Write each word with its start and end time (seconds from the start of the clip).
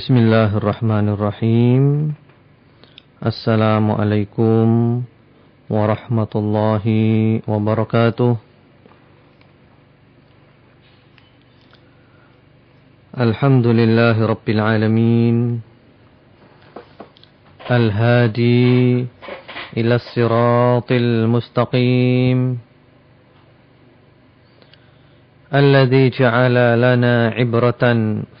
Bismillahirrahmanirrahim. 0.00 2.16
Assalamualaikum 3.20 5.04
warahmatullahi 5.68 7.44
wabarakatuh. 7.44 8.32
Alhamdulillahi 13.12 14.24
rabbil 14.24 14.60
alamin. 14.64 15.60
Al-hadi 17.68 19.04
ila 19.76 20.00
siratil 20.00 21.28
mustaqim. 21.28 22.56
الذي 25.54 26.10
جعل 26.10 26.54
لنا 26.80 27.28
عبرة 27.28 27.82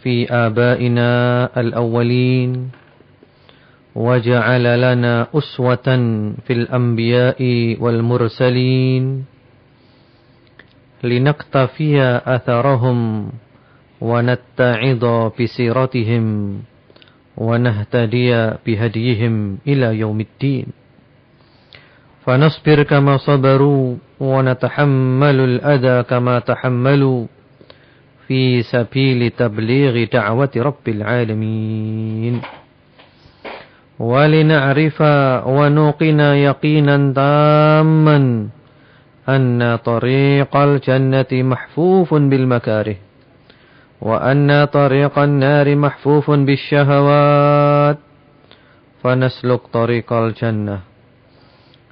في 0.02 0.30
آبائنا 0.30 1.10
الأولين 1.60 2.70
وجعل 3.94 4.64
لنا 4.80 5.26
أسوة 5.34 5.88
في 6.46 6.52
الأنبياء 6.52 7.40
والمرسلين 7.80 9.24
لنقتفي 11.02 12.20
أثرهم 12.26 12.98
ونتعظ 14.00 15.04
بسيرتهم 15.40 16.24
ونهتدي 17.36 18.50
بهديهم 18.66 19.58
إلى 19.66 19.98
يوم 19.98 20.20
الدين. 20.20 20.66
فنصبر 22.26 22.82
كما 22.82 23.16
صبروا 23.16 23.96
ونتحمل 24.20 25.38
الأذى 25.40 26.02
كما 26.02 26.38
تحملوا 26.38 27.26
في 28.28 28.62
سبيل 28.62 29.30
تبليغ 29.30 30.04
دعوة 30.12 30.50
رب 30.56 30.86
العالمين. 30.88 32.40
ولنعرف 33.98 34.98
ونوقن 35.46 36.20
يقينا 36.20 36.96
تاما 37.12 38.18
أن 39.28 39.78
طريق 39.84 40.56
الجنة 40.56 41.32
محفوف 41.32 42.14
بالمكاره 42.14 42.96
وأن 44.00 44.64
طريق 44.64 45.18
النار 45.18 45.76
محفوف 45.76 46.30
بالشهوات. 46.30 47.98
فنسلك 49.02 49.60
طريق 49.72 50.12
الجنة 50.12 50.89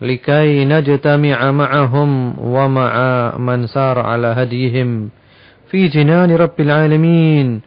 لكي 0.01 0.65
نجتمع 0.65 1.51
معهم 1.51 2.39
ومع 2.39 2.93
من 3.39 3.67
سار 3.67 3.99
على 3.99 4.27
هديهم 4.27 5.11
في 5.71 5.89
جنان 5.89 6.37
رب 6.37 6.61
العالمين 6.61 7.61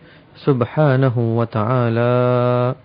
سبحانه 0.45 1.13
وتعالى. 1.17 2.75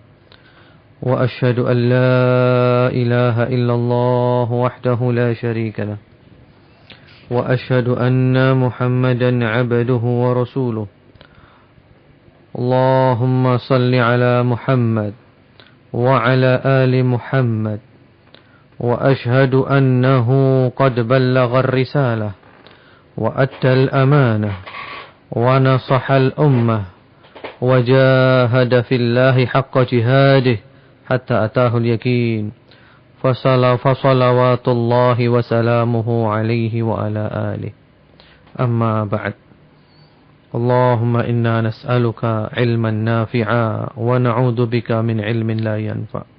وأشهد 1.01 1.59
أن 1.59 1.77
لا 1.77 2.87
إله 2.91 3.43
إلا 3.43 3.73
الله 3.73 4.51
وحده 4.51 5.11
لا 5.11 5.33
شريك 5.33 5.79
له. 5.79 5.97
وأشهد 7.31 7.87
أن 7.87 8.57
محمدا 8.57 9.47
عبده 9.47 10.03
ورسوله. 10.03 10.87
اللهم 12.57 13.57
صل 13.57 13.95
على 13.95 14.43
محمد 14.43 15.13
وعلى 15.93 16.61
آل 16.65 17.05
محمد 17.05 17.79
وأشهد 18.79 19.53
أنه 19.55 20.29
قد 20.75 20.99
بلغ 20.99 21.59
الرسالة 21.59 22.31
وأتى 23.17 23.73
الأمانة 23.73 24.51
ونصح 25.31 26.11
الأمة 26.11 26.81
وجاهد 27.61 28.81
في 28.81 28.95
الله 28.95 29.45
حق 29.45 29.77
جهاده 29.77 30.57
حتى 31.09 31.45
أتاه 31.45 31.77
اليقين. 31.77 32.51
فصل 33.23 33.77
فصلوات 33.77 34.67
الله 34.67 35.29
وسلامه 35.29 36.07
عليه 36.29 36.83
وعلى 36.83 37.23
آله. 37.33 37.71
أما 38.59 39.03
بعد. 39.03 39.33
اللهم 40.55 41.17
إنا 41.17 41.61
نسألك 41.61 42.23
علما 42.53 42.91
نافعا 42.91 43.89
ونعوذ 43.97 44.65
بك 44.65 44.91
من 44.91 45.21
علم 45.21 45.51
لا 45.51 45.77
ينفع. 45.77 46.36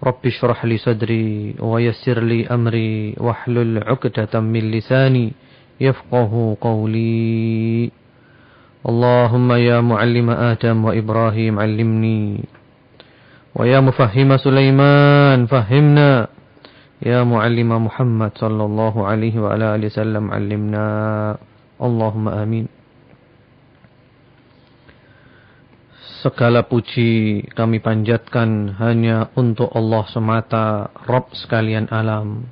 رب 0.00 0.22
اشرح 0.24 0.64
لي 0.64 0.76
صدري 0.80 1.60
ويسر 1.60 2.18
لي 2.24 2.48
أمري 2.48 3.20
واحلل 3.20 3.84
عقدة 3.84 4.32
من 4.40 4.70
لساني 4.70 5.32
يفقه 5.80 6.56
قولي. 6.60 7.90
اللهم 8.80 9.48
يا 9.52 9.80
معلم 9.80 10.30
آدم 10.30 10.84
وإبراهيم 10.84 11.54
علمني 11.60 12.24
ويا 13.54 13.80
مفهم 13.80 14.36
سليمان 14.36 15.46
فهمنا 15.46 16.26
يا 17.04 17.20
معلم 17.24 17.70
محمد 17.84 18.32
صلى 18.40 18.64
الله 18.64 18.94
عليه 19.06 19.34
وعلى 19.40 19.64
آله 19.76 19.86
وسلم 19.92 20.24
علمنا. 20.32 20.86
اللهم 21.76 22.26
آمين. 22.28 22.79
Segala 26.20 26.68
puji 26.68 27.40
kami 27.56 27.80
panjatkan 27.80 28.76
hanya 28.76 29.32
untuk 29.40 29.72
Allah 29.72 30.04
semata, 30.12 30.92
Rob 31.08 31.32
sekalian 31.32 31.88
alam, 31.88 32.44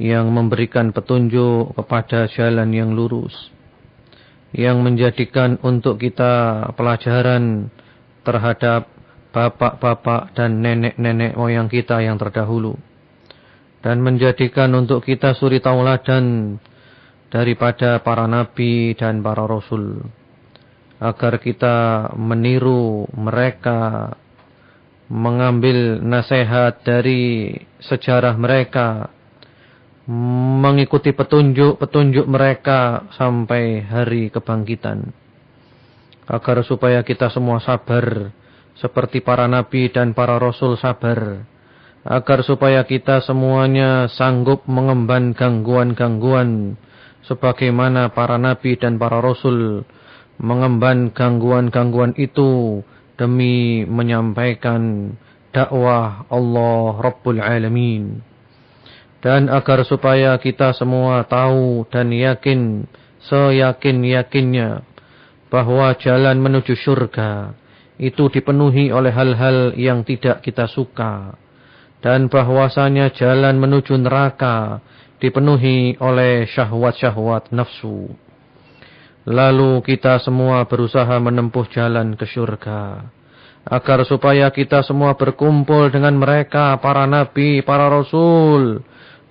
yang 0.00 0.32
memberikan 0.32 0.96
petunjuk 0.96 1.76
kepada 1.76 2.24
jalan 2.32 2.72
yang 2.72 2.96
lurus, 2.96 3.52
yang 4.56 4.80
menjadikan 4.80 5.60
untuk 5.60 6.00
kita 6.00 6.64
pelajaran 6.80 7.68
terhadap 8.24 8.88
bapak-bapak 9.36 10.32
dan 10.32 10.64
nenek-nenek 10.64 11.36
moyang 11.36 11.68
kita 11.68 12.00
yang 12.00 12.16
terdahulu, 12.16 12.72
dan 13.84 14.00
menjadikan 14.00 14.72
untuk 14.72 15.04
kita 15.04 15.36
suri 15.36 15.60
tauladan 15.60 16.56
daripada 17.28 18.00
para 18.00 18.24
nabi 18.24 18.96
dan 18.96 19.20
para 19.20 19.44
rasul 19.44 20.08
agar 20.98 21.38
kita 21.38 22.10
meniru 22.18 23.06
mereka, 23.14 24.12
mengambil 25.08 26.02
nasihat 26.02 26.82
dari 26.82 27.54
sejarah 27.78 28.34
mereka, 28.34 29.08
mengikuti 30.60 31.14
petunjuk-petunjuk 31.14 32.26
mereka 32.26 33.08
sampai 33.14 33.82
hari 33.86 34.28
kebangkitan. 34.34 35.14
Agar 36.28 36.60
supaya 36.60 37.00
kita 37.00 37.32
semua 37.32 37.62
sabar 37.62 38.34
seperti 38.76 39.24
para 39.24 39.48
nabi 39.48 39.88
dan 39.88 40.12
para 40.12 40.36
rasul 40.36 40.76
sabar. 40.76 41.46
Agar 42.04 42.40
supaya 42.44 42.84
kita 42.84 43.20
semuanya 43.24 44.08
sanggup 44.08 44.64
mengemban 44.64 45.32
gangguan-gangguan 45.36 46.78
sebagaimana 47.26 48.12
para 48.16 48.40
nabi 48.40 48.80
dan 48.80 48.96
para 48.96 49.20
rasul 49.20 49.84
mengemban 50.38 51.10
gangguan-gangguan 51.10 52.14
itu 52.14 52.82
demi 53.18 53.82
menyampaikan 53.84 55.14
dakwah 55.50 56.24
Allah 56.30 57.02
Rabbul 57.02 57.42
Alamin. 57.42 58.22
Dan 59.18 59.50
agar 59.50 59.82
supaya 59.82 60.38
kita 60.38 60.70
semua 60.78 61.26
tahu 61.26 61.82
dan 61.90 62.14
yakin, 62.14 62.86
seyakin-yakinnya, 63.26 64.86
bahwa 65.50 65.90
jalan 65.98 66.38
menuju 66.38 66.78
surga 66.78 67.50
itu 67.98 68.30
dipenuhi 68.30 68.94
oleh 68.94 69.10
hal-hal 69.10 69.74
yang 69.74 70.06
tidak 70.06 70.38
kita 70.46 70.70
suka. 70.70 71.34
Dan 71.98 72.30
bahwasanya 72.30 73.10
jalan 73.10 73.58
menuju 73.58 73.98
neraka 73.98 74.78
dipenuhi 75.18 75.98
oleh 75.98 76.46
syahwat-syahwat 76.46 77.50
nafsu. 77.50 78.14
Lalu 79.28 79.84
kita 79.84 80.16
semua 80.24 80.64
berusaha 80.64 81.20
menempuh 81.20 81.68
jalan 81.68 82.16
ke 82.16 82.24
surga. 82.24 83.12
Agar 83.68 84.00
supaya 84.08 84.48
kita 84.48 84.80
semua 84.80 85.12
berkumpul 85.20 85.92
dengan 85.92 86.16
mereka, 86.16 86.72
para 86.80 87.04
nabi, 87.04 87.60
para 87.60 87.92
rasul. 87.92 88.80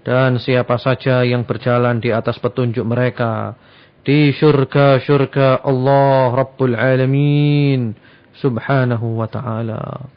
Dan 0.06 0.38
siapa 0.38 0.78
saja 0.78 1.26
yang 1.26 1.50
berjalan 1.50 1.98
di 1.98 2.14
atas 2.14 2.38
petunjuk 2.38 2.86
mereka. 2.86 3.58
Di 4.06 4.38
surga-surga 4.38 5.66
Allah 5.66 6.30
Rabbul 6.30 6.78
Alamin. 6.78 7.98
Subhanahu 8.38 9.18
wa 9.18 9.26
ta'ala. 9.26 10.14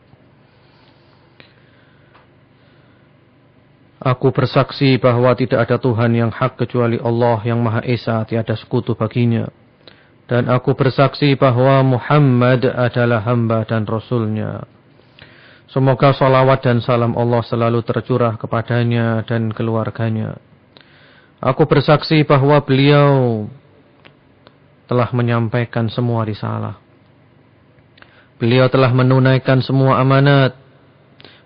Aku 3.96 4.28
bersaksi 4.28 5.00
bahwa 5.00 5.32
tidak 5.40 5.64
ada 5.64 5.80
Tuhan 5.80 6.12
yang 6.12 6.28
hak 6.28 6.60
kecuali 6.60 7.00
Allah 7.00 7.40
yang 7.48 7.64
Maha 7.64 7.80
Esa, 7.88 8.20
tiada 8.28 8.52
sekutu 8.60 8.92
baginya. 8.92 9.48
Dan 10.30 10.46
aku 10.46 10.78
bersaksi 10.78 11.34
bahwa 11.34 11.82
Muhammad 11.82 12.62
adalah 12.70 13.18
hamba 13.26 13.66
dan 13.66 13.82
Rasulnya. 13.82 14.62
Semoga 15.66 16.14
salawat 16.14 16.62
dan 16.62 16.78
salam 16.78 17.18
Allah 17.18 17.42
selalu 17.42 17.82
tercurah 17.82 18.38
kepadanya 18.38 19.26
dan 19.26 19.50
keluarganya. 19.50 20.38
Aku 21.42 21.66
bersaksi 21.66 22.22
bahwa 22.22 22.62
beliau 22.62 23.50
telah 24.86 25.10
menyampaikan 25.10 25.90
semua 25.90 26.22
risalah. 26.22 26.78
Beliau 28.38 28.70
telah 28.70 28.94
menunaikan 28.94 29.58
semua 29.66 29.98
amanat. 29.98 30.54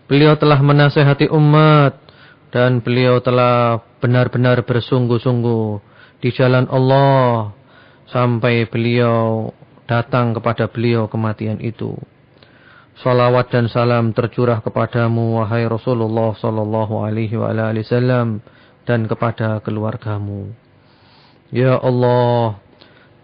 Beliau 0.05 0.37
telah 0.37 0.61
menasehati 0.61 1.33
umat. 1.33 2.05
Dan 2.53 2.85
beliau 2.85 3.17
telah 3.25 3.81
benar-benar 3.97 4.61
bersungguh-sungguh 4.61 5.81
di 6.21 6.29
jalan 6.37 6.69
Allah. 6.69 7.64
Sampai 8.09 8.69
beliau 8.69 9.53
datang 9.85 10.37
kepada 10.37 10.69
beliau 10.69 11.09
kematian 11.09 11.61
itu. 11.61 11.97
Salawat 12.95 13.51
dan 13.51 13.67
salam 13.67 14.15
tercurah 14.15 14.63
kepadamu 14.63 15.43
wahai 15.43 15.67
Rasulullah 15.67 16.31
sallallahu 16.39 17.03
alaihi 17.03 17.35
wasallam 17.35 18.39
dan 18.87 19.11
kepada 19.11 19.59
keluargamu. 19.67 20.55
Ya 21.51 21.75
Allah, 21.75 22.63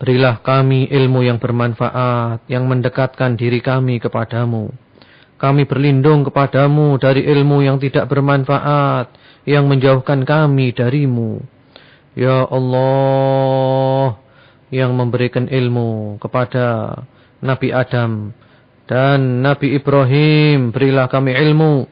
berilah 0.03 0.43
kami 0.43 0.91
ilmu 0.91 1.23
yang 1.23 1.39
bermanfaat 1.39 2.45
yang 2.51 2.67
mendekatkan 2.67 3.39
diri 3.39 3.63
kami 3.63 4.03
kepadamu. 4.03 4.75
Kami 5.41 5.65
berlindung 5.65 6.27
kepadamu 6.29 7.01
dari 7.01 7.25
ilmu 7.25 7.65
yang 7.65 7.81
tidak 7.81 8.13
bermanfaat 8.13 9.09
yang 9.49 9.65
menjauhkan 9.71 10.27
kami 10.29 10.77
darimu. 10.77 11.41
Ya 12.13 12.45
Allah, 12.45 14.21
yang 14.71 14.95
memberikan 14.95 15.51
ilmu 15.51 16.19
kepada 16.23 16.99
Nabi 17.43 17.75
Adam 17.75 18.35
dan 18.91 19.47
Nabi 19.47 19.79
Ibrahim 19.79 20.75
berilah 20.75 21.07
kami 21.07 21.31
ilmu. 21.31 21.87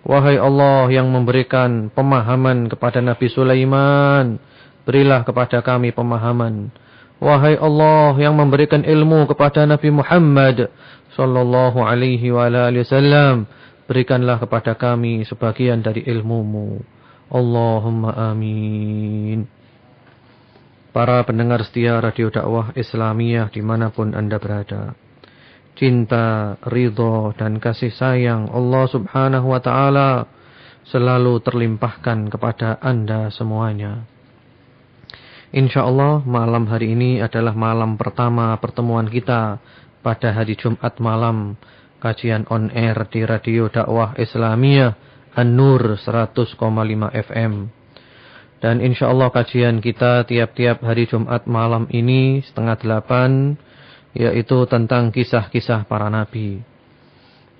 Wahai 0.00 0.40
Allah 0.40 0.88
yang 0.88 1.12
memberikan 1.12 1.92
pemahaman 1.92 2.72
kepada 2.72 3.04
Nabi 3.04 3.28
Sulaiman. 3.28 4.40
Berilah 4.88 5.20
kepada 5.28 5.60
kami 5.60 5.92
pemahaman. 5.92 6.72
Wahai 7.20 7.60
Allah 7.60 8.16
yang 8.16 8.32
memberikan 8.32 8.80
ilmu 8.80 9.28
kepada 9.28 9.68
Nabi 9.68 9.92
Muhammad 9.92 10.72
sallallahu 11.12 11.84
alaihi 11.84 12.32
wasallam, 12.32 13.44
berikanlah 13.84 14.40
kepada 14.40 14.72
kami 14.72 15.28
sebagian 15.28 15.84
dari 15.84 16.00
ilmumu. 16.08 16.80
Allahumma 17.28 18.16
amin. 18.32 19.59
Para 20.90 21.22
pendengar 21.22 21.62
setia 21.62 22.02
Radio 22.02 22.34
Dakwah 22.34 22.74
Islamiyah 22.74 23.54
di 23.54 23.62
mana 23.62 23.94
pun 23.94 24.10
Anda 24.10 24.42
berada 24.42 24.98
cinta, 25.80 26.60
ridho 26.68 27.32
dan 27.40 27.56
kasih 27.56 27.88
sayang 27.88 28.52
Allah 28.52 28.84
subhanahu 28.84 29.48
wa 29.48 29.60
ta'ala 29.64 30.28
selalu 30.84 31.40
terlimpahkan 31.40 32.28
kepada 32.28 32.76
anda 32.84 33.32
semuanya. 33.32 34.04
InsyaAllah 35.56 36.28
malam 36.28 36.68
hari 36.68 36.92
ini 36.92 37.24
adalah 37.24 37.56
malam 37.56 37.96
pertama 37.96 38.52
pertemuan 38.60 39.08
kita 39.08 39.56
pada 40.04 40.36
hari 40.36 40.52
Jumat 40.54 41.00
malam 41.00 41.56
kajian 42.04 42.44
on 42.52 42.68
air 42.76 43.00
di 43.08 43.24
Radio 43.24 43.72
Dakwah 43.72 44.14
Islamiyah 44.20 44.94
An-Nur 45.32 45.96
100,5 45.96 46.60
FM. 47.08 47.79
Dan 48.60 48.84
insyaAllah 48.84 49.32
kajian 49.32 49.80
kita 49.80 50.28
tiap-tiap 50.28 50.84
hari 50.84 51.08
Jumat 51.08 51.48
malam 51.48 51.88
ini 51.88 52.44
setengah 52.44 52.76
delapan 52.76 53.56
yaitu 54.12 54.68
tentang 54.68 55.08
kisah-kisah 55.08 55.88
para 55.88 56.12
nabi. 56.12 56.60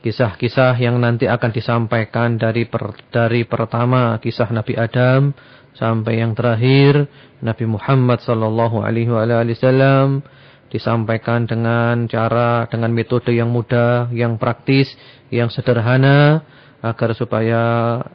Kisah-kisah 0.04 0.76
yang 0.76 1.00
nanti 1.00 1.24
akan 1.24 1.50
disampaikan 1.52 2.36
dari 2.36 2.68
per, 2.68 2.96
dari 3.12 3.44
pertama 3.44 4.16
kisah 4.16 4.48
Nabi 4.48 4.72
Adam 4.72 5.36
sampai 5.76 6.24
yang 6.24 6.32
terakhir 6.32 7.04
Nabi 7.44 7.68
Muhammad 7.68 8.24
sallallahu 8.24 8.80
alaihi 8.80 9.12
wasallam 9.12 10.24
disampaikan 10.72 11.44
dengan 11.44 12.08
cara 12.08 12.64
dengan 12.72 12.96
metode 12.96 13.36
yang 13.36 13.52
mudah, 13.52 14.08
yang 14.08 14.40
praktis, 14.40 14.88
yang 15.28 15.52
sederhana 15.52 16.48
agar 16.80 17.12
supaya 17.12 17.62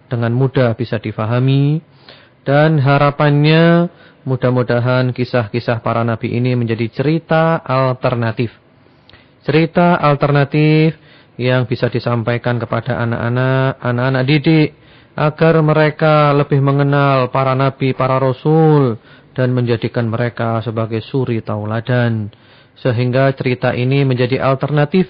dengan 0.09 0.33
mudah 0.33 0.73
bisa 0.73 0.97
difahami 0.97 1.85
dan 2.45 2.77
harapannya 2.80 3.89
Mudah-mudahan 4.25 5.13
kisah-kisah 5.13 5.86
para 5.86 6.01
nabi 6.01 6.33
ini 6.33 6.57
menjadi 6.57 6.89
cerita 6.89 7.62
alternatif. 7.62 8.50
Cerita 9.45 10.01
alternatif 10.01 10.97
yang 11.38 11.69
bisa 11.69 11.94
disampaikan 11.94 12.57
kepada 12.57 12.97
anak-anak, 13.06 13.77
anak-anak 13.86 14.24
didik. 14.25 14.69
Agar 15.13 15.62
mereka 15.62 16.33
lebih 16.33 16.57
mengenal 16.57 17.30
para 17.30 17.53
nabi, 17.53 17.94
para 17.94 18.18
rasul. 18.18 18.97
Dan 19.38 19.53
menjadikan 19.53 20.09
mereka 20.09 20.57
sebagai 20.65 21.06
suri 21.06 21.45
tauladan. 21.45 22.33
Sehingga 22.81 23.30
cerita 23.38 23.77
ini 23.77 24.01
menjadi 24.09 24.42
alternatif 24.42 25.06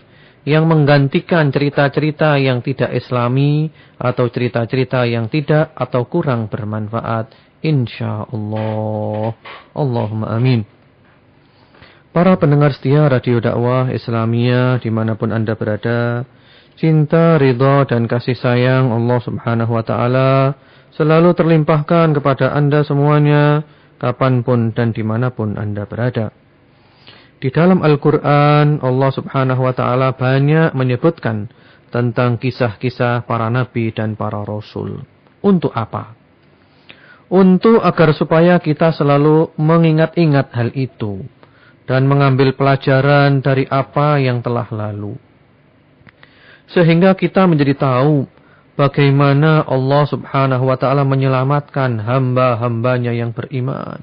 yang 0.46 0.70
menggantikan 0.70 1.50
cerita-cerita 1.50 2.38
yang 2.38 2.62
tidak 2.62 2.94
islami 2.94 3.74
atau 3.98 4.30
cerita-cerita 4.30 5.10
yang 5.10 5.26
tidak 5.26 5.74
atau 5.74 6.06
kurang 6.06 6.48
bermanfaat 6.54 7.34
insyaallah. 7.66 9.34
Allahumma 9.74 10.38
amin. 10.38 10.62
Para 12.14 12.38
pendengar 12.40 12.72
setia 12.72 13.10
Radio 13.12 13.44
Dakwah 13.44 13.92
Islamiyah 13.92 14.80
di 14.80 14.88
mana 14.88 15.20
pun 15.20 15.36
Anda 15.36 15.58
berada, 15.58 16.24
cinta, 16.80 17.36
ridha 17.36 17.84
dan 17.90 18.08
kasih 18.08 18.38
sayang 18.40 18.94
Allah 18.94 19.20
Subhanahu 19.20 19.76
wa 19.76 19.84
taala 19.84 20.56
selalu 20.96 21.36
terlimpahkan 21.36 22.16
kepada 22.16 22.56
Anda 22.56 22.88
semuanya 22.88 23.68
kapan 24.00 24.48
pun 24.48 24.72
dan 24.72 24.96
di 24.96 25.04
mana 25.04 25.34
pun 25.34 25.60
Anda 25.60 25.84
berada. 25.84 26.45
Di 27.40 27.52
dalam 27.52 27.84
Al-Quran 27.84 28.80
Allah 28.80 29.12
subhanahu 29.12 29.62
wa 29.68 29.74
ta'ala 29.76 30.16
banyak 30.16 30.72
menyebutkan 30.74 31.52
tentang 31.92 32.40
kisah-kisah 32.42 33.28
para 33.28 33.52
nabi 33.52 33.92
dan 33.92 34.16
para 34.18 34.42
rasul. 34.44 35.04
Untuk 35.46 35.72
apa? 35.76 36.26
untuk 37.32 37.82
agar 37.82 38.14
supaya 38.14 38.62
kita 38.62 38.94
selalu 38.94 39.54
mengingat-ingat 39.58 40.54
hal 40.54 40.70
itu 40.78 41.26
dan 41.90 42.06
mengambil 42.06 42.54
pelajaran 42.54 43.42
dari 43.42 43.66
apa 43.70 44.22
yang 44.22 44.42
telah 44.42 44.66
lalu. 44.70 45.18
Sehingga 46.70 47.14
kita 47.14 47.46
menjadi 47.46 47.78
tahu 47.78 48.26
bagaimana 48.74 49.66
Allah 49.70 50.04
subhanahu 50.10 50.66
wa 50.66 50.78
ta'ala 50.78 51.06
menyelamatkan 51.06 52.02
hamba-hambanya 52.02 53.14
yang 53.14 53.34
beriman. 53.34 54.02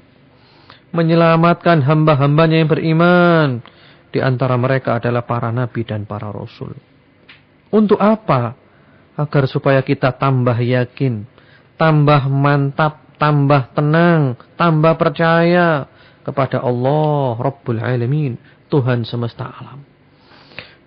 Menyelamatkan 0.93 1.81
hamba-hambanya 1.81 2.61
yang 2.61 2.69
beriman. 2.69 3.65
Di 4.13 4.21
antara 4.21 4.53
mereka 4.61 5.01
adalah 5.01 5.25
para 5.25 5.49
nabi 5.49 5.81
dan 5.81 6.05
para 6.05 6.29
rasul. 6.29 6.77
Untuk 7.73 7.97
apa? 7.97 8.53
Agar 9.17 9.49
supaya 9.49 9.81
kita 9.81 10.13
tambah 10.13 10.57
yakin, 10.57 11.25
tambah 11.77 12.29
mantap 12.29 13.03
tambah 13.23 13.71
tenang, 13.71 14.35
tambah 14.59 14.99
percaya 14.99 15.87
kepada 16.27 16.59
Allah 16.59 17.39
Rabbul 17.39 17.79
Alamin, 17.79 18.35
Tuhan 18.67 19.07
semesta 19.07 19.47
alam. 19.47 19.79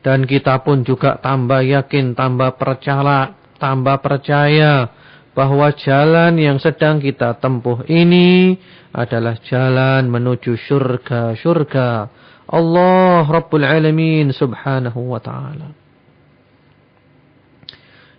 Dan 0.05 0.29
kita 0.29 0.61
pun 0.61 0.85
juga 0.85 1.17
tambah 1.17 1.65
yakin, 1.65 2.13
tambah 2.13 2.61
percaya, 2.61 3.33
tambah 3.57 3.97
percaya 4.05 4.93
bahwa 5.37 5.69
jalan 5.77 6.41
yang 6.41 6.57
sedang 6.57 6.97
kita 6.99 7.37
tempuh 7.37 7.85
ini 7.87 8.57
adalah 8.97 9.37
jalan 9.45 10.09
menuju 10.09 10.57
surga-surga 10.57 12.09
Allah 12.49 13.23
Rabbul 13.29 13.69
Alamin 13.69 14.33
Subhanahu 14.33 15.13
wa 15.13 15.21
taala. 15.21 15.77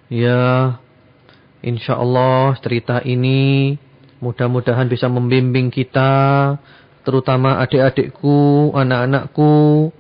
Ya, 0.08 0.78
insyaallah 1.66 2.56
cerita 2.62 3.02
ini 3.02 3.76
Mudah-mudahan 4.18 4.90
bisa 4.90 5.06
membimbing 5.06 5.70
kita, 5.70 6.58
terutama 7.06 7.62
adik-adikku, 7.62 8.74
anak-anakku, 8.74 9.94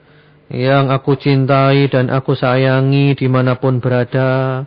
yang 0.50 0.89
aku 0.89 1.13
cintai 1.21 1.86
dan 1.86 2.09
aku 2.09 2.33
sayangi 2.33 3.13
di 3.13 3.27
mana 3.29 3.62
pun 3.62 3.77
berada. 3.77 4.65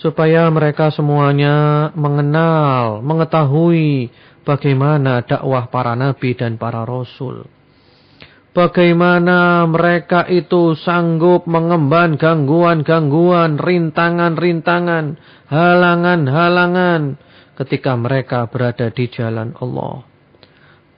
Supaya 0.00 0.48
mereka 0.48 0.88
semuanya 0.88 1.88
mengenal, 1.92 3.04
mengetahui 3.04 4.08
bagaimana 4.48 5.20
dakwah 5.20 5.68
para 5.68 5.92
nabi 5.92 6.32
dan 6.32 6.56
para 6.56 6.88
rasul. 6.88 7.44
Bagaimana 8.50 9.62
mereka 9.70 10.26
itu 10.26 10.74
sanggup 10.74 11.46
mengemban 11.46 12.18
gangguan-gangguan, 12.18 13.62
rintangan-rintangan, 13.62 15.20
halangan-halangan 15.46 17.20
ketika 17.60 17.94
mereka 17.94 18.50
berada 18.50 18.90
di 18.90 19.06
jalan 19.06 19.54
Allah. 19.60 20.02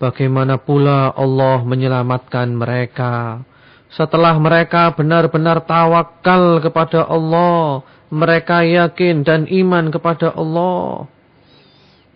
Bagaimana 0.01 0.63
pula 0.63 1.13
Allah 1.13 1.61
menyelamatkan 1.67 2.57
mereka 2.57 3.45
setelah 3.93 4.33
mereka 4.41 4.97
benar-benar 4.97 5.69
tawakal 5.69 6.57
kepada 6.65 7.05
Allah, 7.05 7.85
mereka 8.13 8.61
yakin 8.61 9.25
dan 9.25 9.49
iman 9.49 9.89
kepada 9.89 10.37
Allah. 10.37 11.09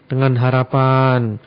Dengan 0.06 0.36
harapan 0.38 1.40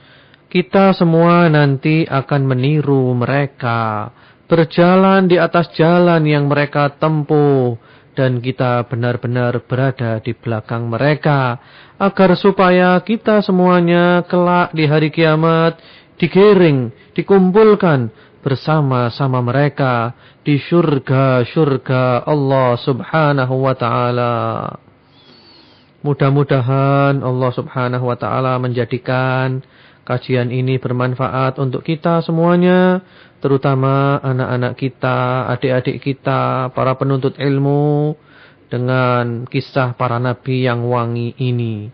kita 0.50 0.98
semua 0.98 1.46
nanti 1.46 2.10
akan 2.10 2.42
meniru 2.50 3.14
mereka 3.14 4.10
berjalan 4.50 5.30
di 5.30 5.38
atas 5.38 5.70
jalan 5.78 6.26
yang 6.26 6.50
mereka 6.50 6.90
tempuh 6.98 7.78
dan 8.18 8.42
kita 8.42 8.90
benar-benar 8.90 9.62
berada 9.70 10.18
di 10.18 10.34
belakang 10.34 10.90
mereka 10.90 11.62
agar 12.02 12.34
supaya 12.34 12.98
kita 13.06 13.46
semuanya 13.46 14.26
kelak 14.26 14.74
di 14.74 14.90
hari 14.90 15.14
kiamat 15.14 15.78
digiring, 16.20 16.92
dikumpulkan 17.16 18.12
bersama-sama 18.40 19.44
mereka 19.44 20.16
di 20.44 20.56
syurga-syurga 20.58 22.24
Allah 22.24 22.80
Subhanahu 22.80 23.56
wa 23.68 23.76
taala. 23.76 24.36
Mudah-mudahan 26.00 27.20
Allah 27.20 27.52
Subhanahu 27.52 28.08
wa 28.08 28.16
taala 28.16 28.56
menjadikan 28.56 29.60
kajian 30.08 30.50
ini 30.50 30.80
bermanfaat 30.80 31.60
untuk 31.60 31.84
kita 31.84 32.24
semuanya 32.24 33.04
terutama 33.40 34.20
anak-anak 34.20 34.74
kita, 34.76 35.48
adik-adik 35.52 35.98
kita, 36.04 36.72
para 36.76 36.96
penuntut 37.00 37.40
ilmu 37.40 38.16
dengan 38.68 39.48
kisah 39.48 39.96
para 39.96 40.20
nabi 40.20 40.68
yang 40.68 40.86
wangi 40.86 41.34
ini. 41.40 41.90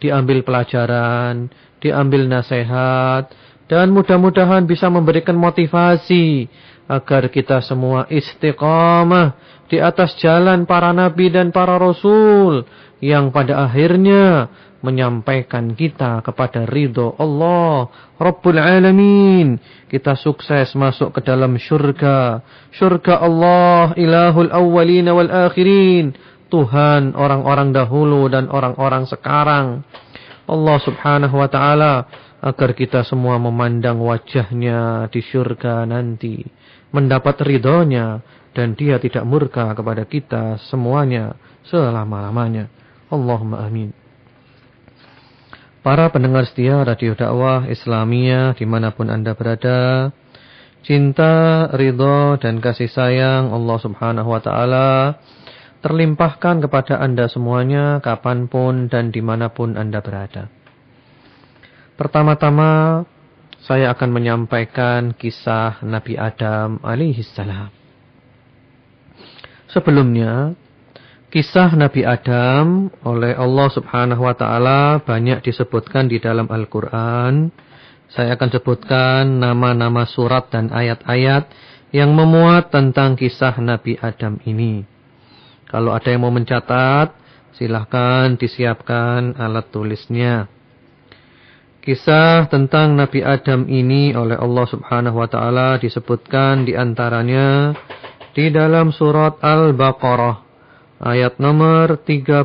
Diambil 0.00 0.44
pelajaran, 0.44 1.52
diambil 1.80 2.28
nasihat, 2.28 3.32
dan 3.70 3.94
mudah-mudahan 3.94 4.66
bisa 4.66 4.90
memberikan 4.90 5.38
motivasi 5.38 6.50
agar 6.90 7.30
kita 7.30 7.62
semua 7.62 8.10
istiqamah 8.10 9.38
di 9.70 9.78
atas 9.78 10.18
jalan 10.18 10.66
para 10.66 10.90
nabi 10.90 11.30
dan 11.30 11.54
para 11.54 11.78
rasul 11.78 12.66
yang 12.98 13.30
pada 13.30 13.62
akhirnya 13.70 14.50
menyampaikan 14.82 15.70
kita 15.78 16.18
kepada 16.26 16.66
ridho 16.66 17.14
Allah 17.14 17.86
Rabbul 18.18 18.58
Alamin. 18.58 19.60
Kita 19.86 20.18
sukses 20.18 20.74
masuk 20.74 21.14
ke 21.14 21.20
dalam 21.22 21.54
syurga. 21.60 22.42
Syurga 22.74 23.22
Allah 23.22 23.94
ilahul 23.94 24.50
awwalin 24.50 25.06
wal 25.14 25.30
akhirin. 25.30 26.16
Tuhan 26.50 27.14
orang-orang 27.14 27.70
dahulu 27.70 28.26
dan 28.26 28.50
orang-orang 28.50 29.06
sekarang. 29.06 29.86
Allah 30.50 30.76
subhanahu 30.82 31.38
wa 31.38 31.46
ta'ala 31.46 31.92
agar 32.40 32.72
kita 32.72 33.04
semua 33.04 33.36
memandang 33.36 34.00
wajahnya 34.00 35.08
di 35.12 35.20
syurga 35.20 35.84
nanti. 35.84 36.40
Mendapat 36.90 37.38
ridhonya 37.44 38.24
dan 38.56 38.74
dia 38.74 38.98
tidak 38.98 39.22
murka 39.28 39.70
kepada 39.76 40.08
kita 40.08 40.58
semuanya 40.72 41.36
selama-lamanya. 41.68 42.66
Allahumma 43.12 43.62
amin. 43.62 43.94
Para 45.80 46.12
pendengar 46.12 46.44
setia 46.44 46.84
Radio 46.84 47.16
Dakwah 47.16 47.64
Islamiyah 47.64 48.52
di 48.52 48.68
mana 48.68 48.92
pun 48.92 49.08
Anda 49.08 49.32
berada, 49.32 50.12
cinta, 50.84 51.68
ridho, 51.72 52.36
dan 52.36 52.60
kasih 52.60 52.92
sayang 52.92 53.48
Allah 53.48 53.78
Subhanahu 53.80 54.28
Wa 54.28 54.40
Taala 54.44 54.90
terlimpahkan 55.80 56.60
kepada 56.60 57.00
Anda 57.00 57.32
semuanya 57.32 58.04
kapan 58.04 58.52
pun 58.52 58.92
dan 58.92 59.08
di 59.08 59.24
mana 59.24 59.48
pun 59.48 59.80
Anda 59.80 60.04
berada. 60.04 60.59
Pertama-tama 62.00 63.04
saya 63.60 63.92
akan 63.92 64.08
menyampaikan 64.08 65.12
kisah 65.12 65.84
Nabi 65.84 66.16
Adam 66.16 66.80
alaihissalam. 66.80 67.68
Sebelumnya, 69.68 70.56
Kisah 71.30 71.78
Nabi 71.78 72.02
Adam 72.02 72.90
oleh 73.06 73.38
Allah 73.38 73.70
Subhanahu 73.70 74.26
wa 74.26 74.34
taala 74.34 74.98
banyak 74.98 75.46
disebutkan 75.46 76.10
di 76.10 76.18
dalam 76.18 76.50
Al-Qur'an. 76.50 77.54
Saya 78.10 78.34
akan 78.34 78.50
sebutkan 78.50 79.38
nama-nama 79.38 80.10
surat 80.10 80.50
dan 80.50 80.74
ayat-ayat 80.74 81.46
yang 81.94 82.10
memuat 82.18 82.74
tentang 82.74 83.14
kisah 83.14 83.54
Nabi 83.62 83.94
Adam 84.02 84.42
ini. 84.42 84.82
Kalau 85.70 85.94
ada 85.94 86.10
yang 86.10 86.26
mau 86.26 86.34
mencatat, 86.34 87.14
silahkan 87.54 88.34
disiapkan 88.34 89.38
alat 89.38 89.70
tulisnya. 89.70 90.50
Kisah 91.80 92.44
tentang 92.52 92.92
Nabi 92.92 93.24
Adam 93.24 93.64
ini 93.64 94.12
oleh 94.12 94.36
Allah 94.36 94.68
Subhanahu 94.68 95.16
wa 95.16 95.24
taala 95.32 95.80
disebutkan 95.80 96.68
di 96.68 96.76
antaranya 96.76 97.72
di 98.36 98.52
dalam 98.52 98.92
surat 98.92 99.40
Al-Baqarah 99.40 100.44
ayat 101.00 101.40
nomor 101.40 102.04
30 102.04 102.44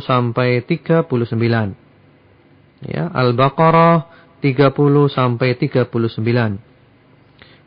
sampai 0.00 0.64
39. 0.64 2.88
Ya, 2.88 3.12
Al-Baqarah 3.12 4.08
30 4.40 4.72
sampai 5.12 5.60
39. 5.60 5.92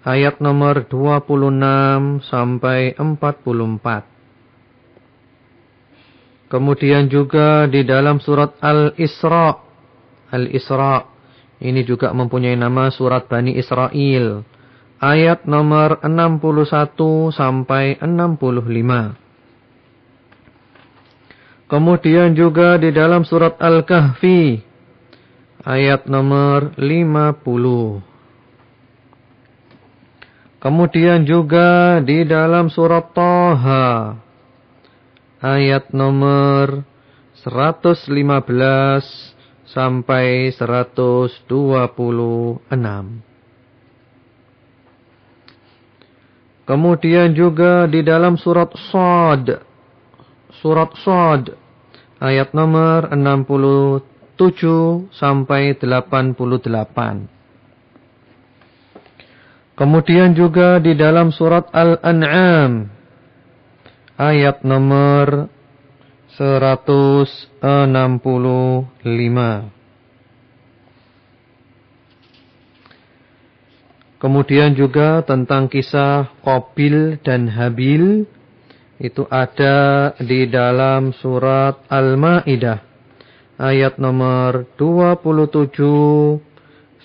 ayat 0.04 0.40
nomor 0.40 0.88
26 0.88 2.24
sampai 2.24 2.96
44. 2.96 4.04
Kemudian 6.50 7.06
juga 7.06 7.70
di 7.70 7.86
dalam 7.86 8.18
surat 8.18 8.58
Al-Isra. 8.58 9.54
Al-Isra 10.34 11.06
ini 11.62 11.86
juga 11.86 12.10
mempunyai 12.10 12.58
nama 12.58 12.90
surat 12.90 13.30
Bani 13.30 13.54
Israel. 13.54 14.42
Ayat 15.00 15.48
nomor 15.48 15.96
61 16.04 17.32
sampai 17.32 17.96
65. 18.02 19.14
Kemudian 21.70 22.34
juga 22.34 22.82
di 22.82 22.90
dalam 22.90 23.22
surat 23.22 23.54
Al-Kahfi. 23.62 24.58
Ayat 25.62 26.10
nomor 26.10 26.74
50. 26.74 28.09
Kemudian 30.60 31.24
juga 31.24 32.04
di 32.04 32.20
dalam 32.28 32.68
surat 32.68 33.16
Taha. 33.16 34.12
Ayat 35.40 35.88
nomor 35.96 36.84
115 37.40 38.12
sampai 39.64 40.52
126. 40.52 41.48
Kemudian 46.68 47.32
juga 47.32 47.88
di 47.88 48.04
dalam 48.04 48.36
surat 48.36 48.68
Sod. 48.92 49.64
Surat 50.60 50.92
Sod. 51.00 51.56
Ayat 52.20 52.52
nomor 52.52 53.08
67 53.08 55.08
sampai 55.08 55.72
88. 55.72 57.39
Kemudian 59.80 60.36
juga 60.36 60.76
di 60.76 60.92
dalam 60.92 61.32
surat 61.32 61.72
Al-An'am. 61.72 62.92
Ayat 64.20 64.60
nomor 64.60 65.48
165 66.36 67.64
Kemudian 74.20 74.76
juga 74.76 75.24
tentang 75.24 75.72
kisah 75.72 76.28
Qabil 76.44 77.16
dan 77.24 77.48
Habil 77.48 78.28
itu 79.00 79.24
ada 79.32 80.12
di 80.20 80.44
dalam 80.44 81.16
surat 81.16 81.80
Al-Maidah 81.88 82.84
ayat 83.56 83.96
nomor 83.96 84.68
27 84.76 86.49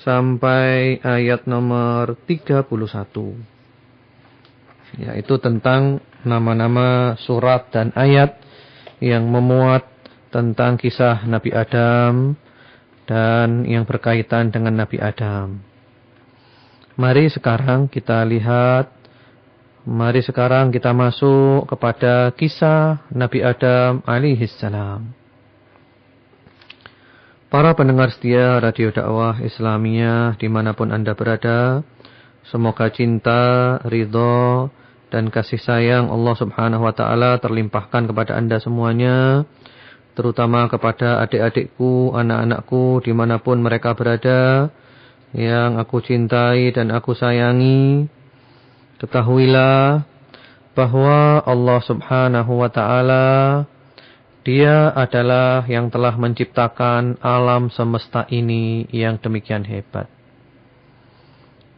sampai 0.06 1.02
ayat 1.02 1.50
nomor 1.50 2.14
31. 2.30 2.70
Yaitu 5.02 5.36
tentang 5.42 6.00
nama-nama 6.22 7.18
surat 7.18 7.68
dan 7.74 7.90
ayat 7.98 8.38
yang 9.02 9.26
memuat 9.28 9.84
tentang 10.30 10.78
kisah 10.78 11.26
Nabi 11.26 11.52
Adam 11.52 12.38
dan 13.10 13.66
yang 13.66 13.84
berkaitan 13.90 14.54
dengan 14.54 14.78
Nabi 14.86 15.02
Adam. 15.02 15.60
Mari 16.96 17.28
sekarang 17.34 17.90
kita 17.90 18.24
lihat 18.24 18.94
Mari 19.86 20.26
sekarang 20.26 20.74
kita 20.74 20.98
masuk 20.98 21.70
kepada 21.70 22.34
kisah 22.34 23.06
Nabi 23.14 23.46
Adam 23.46 24.02
alaihi 24.02 24.50
salam. 24.50 25.14
Para 27.56 27.72
pendengar 27.72 28.12
setia 28.12 28.60
Radio 28.60 28.92
Dakwah 28.92 29.40
Islamiyah 29.40 30.36
di 30.36 30.52
mana 30.52 30.76
pun 30.76 30.92
Anda 30.92 31.16
berada, 31.16 31.88
semoga 32.52 32.92
cinta, 32.92 33.80
ridho, 33.88 34.68
dan 35.08 35.32
kasih 35.32 35.64
sayang 35.64 36.12
Allah 36.12 36.36
subhanahu 36.36 36.84
wa 36.84 36.92
ta'ala 36.92 37.40
terlimpahkan 37.40 38.12
kepada 38.12 38.36
Anda 38.36 38.60
semuanya, 38.60 39.48
terutama 40.20 40.68
kepada 40.68 41.24
adik-adikku, 41.24 42.12
anak-anakku 42.12 43.00
di 43.08 43.16
mana 43.16 43.40
pun 43.40 43.64
mereka 43.64 43.96
berada, 43.96 44.68
yang 45.32 45.80
aku 45.80 46.04
cintai 46.04 46.76
dan 46.76 46.92
aku 46.92 47.16
sayangi, 47.16 48.12
Ketahuilah 49.00 50.04
bahwa 50.76 51.40
Allah 51.40 51.80
subhanahu 51.88 52.52
wa 52.52 52.68
ta'ala 52.68 53.28
dia 54.46 54.94
adalah 54.94 55.66
yang 55.66 55.90
telah 55.90 56.14
menciptakan 56.14 57.18
alam 57.18 57.74
semesta 57.74 58.30
ini 58.30 58.86
yang 58.94 59.18
demikian 59.18 59.66
hebat. 59.66 60.06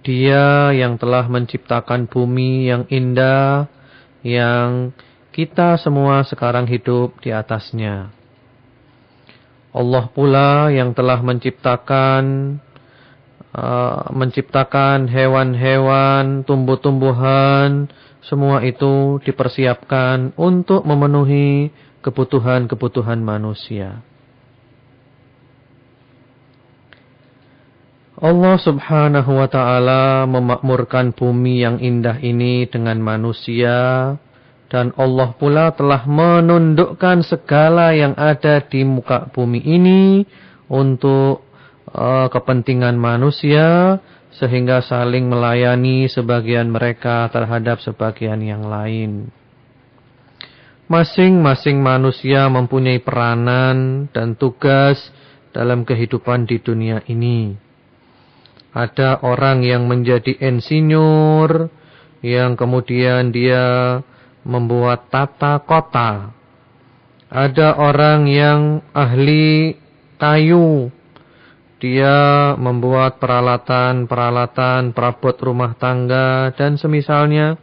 Dia 0.03 0.75
yang 0.75 0.99
telah 0.99 1.31
menciptakan 1.31 2.11
bumi 2.11 2.67
yang 2.67 2.83
indah 2.91 3.71
yang 4.19 4.91
kita 5.31 5.79
semua 5.79 6.27
sekarang 6.27 6.67
hidup 6.67 7.15
di 7.23 7.31
atasnya. 7.31 8.11
Allah 9.71 10.05
pula 10.11 10.67
yang 10.67 10.91
telah 10.91 11.23
menciptakan 11.23 12.59
Uh, 13.57 14.13
menciptakan 14.13 15.09
hewan-hewan, 15.09 16.45
tumbuh-tumbuhan, 16.45 17.89
semua 18.21 18.61
itu 18.61 19.17
dipersiapkan 19.25 20.35
untuk 20.37 20.85
memenuhi 20.85 21.73
kebutuhan-kebutuhan 22.07 23.19
manusia. 23.19 23.99
Allah 28.17 28.57
subhanahu 28.57 29.29
wa 29.29 29.45
ta'ala 29.45 30.25
memakmurkan 30.25 31.13
bumi 31.13 31.61
yang 31.61 31.77
indah 31.77 32.17
ini 32.17 32.65
dengan 32.65 32.97
manusia. 32.97 34.15
Dan 34.67 34.91
Allah 34.99 35.31
pula 35.37 35.71
telah 35.71 36.03
menundukkan 36.03 37.23
segala 37.23 37.95
yang 37.95 38.17
ada 38.19 38.59
di 38.59 38.83
muka 38.83 39.31
bumi 39.31 39.63
ini 39.63 40.27
untuk 40.67 41.45
uh, 41.93 42.27
kepentingan 42.27 42.99
manusia 42.99 44.01
sehingga 44.35 44.83
saling 44.83 45.31
melayani 45.31 46.11
sebagian 46.11 46.67
mereka 46.67 47.31
terhadap 47.31 47.79
sebagian 47.79 48.43
yang 48.43 48.67
lain. 48.67 49.31
Masing-masing 50.87 51.83
manusia 51.83 52.47
mempunyai 52.47 53.03
peranan 53.03 54.07
dan 54.15 54.39
tugas 54.39 55.11
dalam 55.51 55.83
kehidupan 55.83 56.47
di 56.47 56.63
dunia 56.63 57.03
ini. 57.11 57.59
Ada 58.71 59.19
orang 59.19 59.67
yang 59.67 59.83
menjadi 59.83 60.39
insinyur, 60.39 61.67
yang 62.23 62.55
kemudian 62.55 63.35
dia 63.35 63.99
membuat 64.47 65.11
tata 65.11 65.59
kota. 65.59 66.31
Ada 67.27 67.75
orang 67.75 68.31
yang 68.31 68.79
ahli 68.95 69.75
kayu, 70.15 70.87
dia 71.83 72.55
membuat 72.55 73.19
peralatan-peralatan 73.19 74.95
perabot 74.95 75.35
rumah 75.35 75.75
tangga 75.75 76.55
dan 76.55 76.79
semisalnya. 76.79 77.59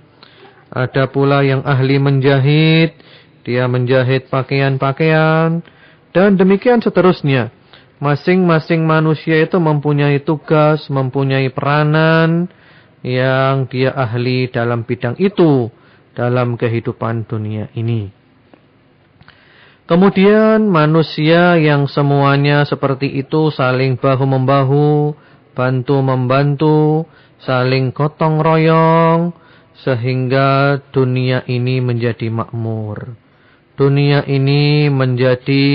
Ada 0.68 1.08
pula 1.08 1.40
yang 1.40 1.64
ahli 1.64 1.96
menjahit, 1.96 3.00
dia 3.44 3.68
menjahit 3.68 4.32
pakaian-pakaian 4.32 5.60
dan 6.16 6.30
demikian 6.34 6.80
seterusnya. 6.80 7.52
Masing-masing 8.02 8.82
manusia 8.84 9.38
itu 9.38 9.56
mempunyai 9.60 10.18
tugas, 10.24 10.90
mempunyai 10.90 11.52
peranan 11.52 12.50
yang 13.04 13.68
dia 13.68 13.92
ahli 13.94 14.50
dalam 14.50 14.82
bidang 14.82 15.14
itu 15.20 15.70
dalam 16.16 16.56
kehidupan 16.56 17.28
dunia 17.28 17.68
ini. 17.76 18.08
Kemudian 19.84 20.64
manusia 20.72 21.60
yang 21.60 21.84
semuanya 21.84 22.64
seperti 22.64 23.20
itu 23.20 23.52
saling 23.52 24.00
bahu-membahu, 24.00 25.12
bantu-membantu, 25.52 27.04
saling 27.44 27.92
gotong 27.92 28.40
royong, 28.40 29.36
sehingga 29.84 30.80
dunia 30.88 31.44
ini 31.44 31.84
menjadi 31.84 32.32
makmur. 32.32 33.23
Dunia 33.74 34.22
ini 34.30 34.86
menjadi 34.86 35.66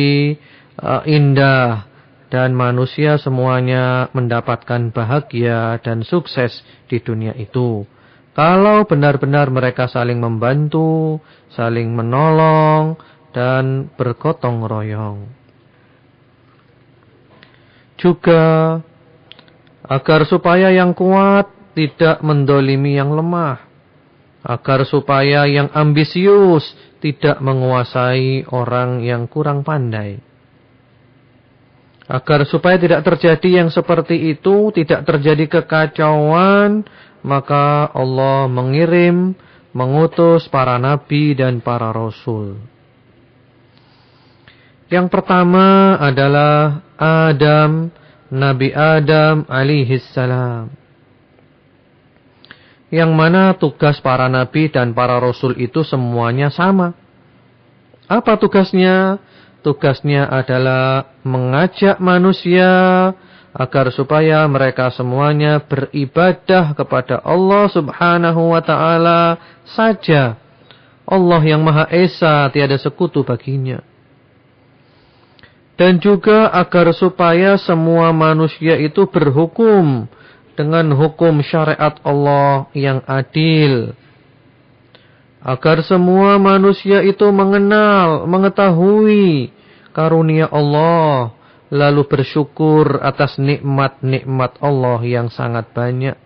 uh, 0.79 1.03
indah 1.03 1.83
dan 2.29 2.55
manusia 2.55 3.19
semuanya 3.19 4.07
mendapatkan 4.15 4.93
bahagia 4.93 5.81
dan 5.83 6.05
sukses 6.07 6.63
di 6.88 7.03
dunia 7.03 7.35
itu. 7.35 7.83
Kalau 8.38 8.88
benar-benar 8.88 9.51
mereka 9.51 9.91
saling 9.91 10.21
membantu, 10.21 11.19
saling 11.51 11.91
menolong, 11.91 12.95
dan 13.35 13.91
bergotong 13.99 14.63
royong. 14.63 15.27
Juga 17.99 18.79
agar 19.83 20.23
supaya 20.23 20.71
yang 20.71 20.95
kuat 20.95 21.51
tidak 21.75 22.23
mendolimi 22.23 22.95
yang 22.95 23.12
lemah. 23.12 23.68
Agar 24.39 24.88
supaya 24.88 25.43
yang 25.49 25.67
ambisius 25.75 26.71
tidak 27.04 27.43
menguasai 27.43 28.47
orang 28.52 29.04
yang 29.04 29.28
kurang 29.28 29.67
pandai. 29.67 30.19
Agar 32.10 32.47
supaya 32.47 32.80
tidak 32.80 33.06
terjadi 33.06 33.62
yang 33.62 33.69
seperti 33.69 34.34
itu, 34.34 34.73
tidak 34.73 35.06
terjadi 35.06 35.60
kekacauan, 35.60 36.88
maka 37.21 37.91
Allah 37.93 38.49
mengirim, 38.49 39.38
mengutus 39.75 40.49
para 40.49 40.82
nabi 40.82 41.38
dan 41.38 41.62
para 41.62 41.93
rasul. 41.93 42.58
Yang 44.89 45.08
pertama 45.13 45.99
adalah 46.02 46.82
Adam, 46.97 47.93
Nabi 48.34 48.73
Adam 48.73 49.45
alaihi 49.45 50.02
salam. 50.02 50.79
Yang 52.89 53.12
mana 53.13 53.54
tugas 53.54 54.02
para 54.02 54.25
nabi 54.25 54.69
dan 54.73 54.97
para 54.97 55.21
rasul 55.21 55.54
itu 55.62 55.86
semuanya 55.86 56.49
sama. 56.49 56.97
Apa 58.10 58.41
tugasnya? 58.41 59.21
Tugasnya 59.62 60.25
adalah 60.25 61.13
mengajak 61.21 62.02
manusia 62.02 62.71
agar 63.54 63.91
supaya 63.93 64.47
mereka 64.49 64.89
semuanya 64.89 65.62
beribadah 65.62 66.73
kepada 66.73 67.21
Allah 67.21 67.69
Subhanahu 67.69 68.56
wa 68.56 68.62
taala 68.63 69.38
saja. 69.67 70.39
Allah 71.06 71.41
yang 71.45 71.62
Maha 71.62 71.89
Esa 71.93 72.49
tiada 72.54 72.78
sekutu 72.78 73.21
baginya 73.25 73.82
dan 75.80 75.95
juga 75.95 76.52
agar 76.52 76.91
supaya 76.91 77.56
semua 77.56 78.12
manusia 78.12 78.75
itu 78.75 79.08
berhukum 79.08 80.12
dengan 80.60 80.91
hukum 80.91 81.39
syariat 81.39 81.95
Allah 82.04 82.67
yang 82.76 83.00
adil. 83.08 83.95
Agar 85.39 85.80
semua 85.88 86.36
manusia 86.36 87.00
itu 87.00 87.24
mengenal, 87.32 88.28
mengetahui 88.28 89.56
karunia 89.95 90.52
Allah, 90.52 91.32
lalu 91.72 92.04
bersyukur 92.04 93.00
atas 93.00 93.39
nikmat-nikmat 93.39 94.60
Allah 94.60 95.00
yang 95.08 95.32
sangat 95.32 95.72
banyak. 95.72 96.19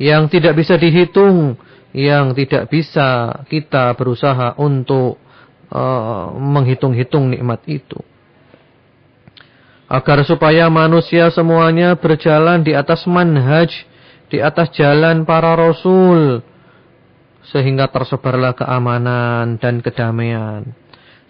Yang 0.00 0.40
tidak 0.40 0.56
bisa 0.56 0.80
dihitung, 0.80 1.60
yang 1.92 2.32
tidak 2.32 2.72
bisa 2.72 3.44
kita 3.44 3.92
berusaha 3.92 4.56
untuk 4.56 5.20
uh, 5.68 6.32
menghitung-hitung 6.32 7.28
nikmat 7.28 7.60
itu 7.68 8.00
agar 9.90 10.22
supaya 10.22 10.70
manusia 10.70 11.34
semuanya 11.34 11.98
berjalan 11.98 12.62
di 12.62 12.78
atas 12.78 13.10
manhaj, 13.10 13.74
di 14.30 14.38
atas 14.38 14.70
jalan 14.70 15.26
para 15.26 15.58
rasul, 15.58 16.46
sehingga 17.50 17.90
tersebarlah 17.90 18.54
keamanan 18.54 19.58
dan 19.58 19.82
kedamaian. 19.82 20.62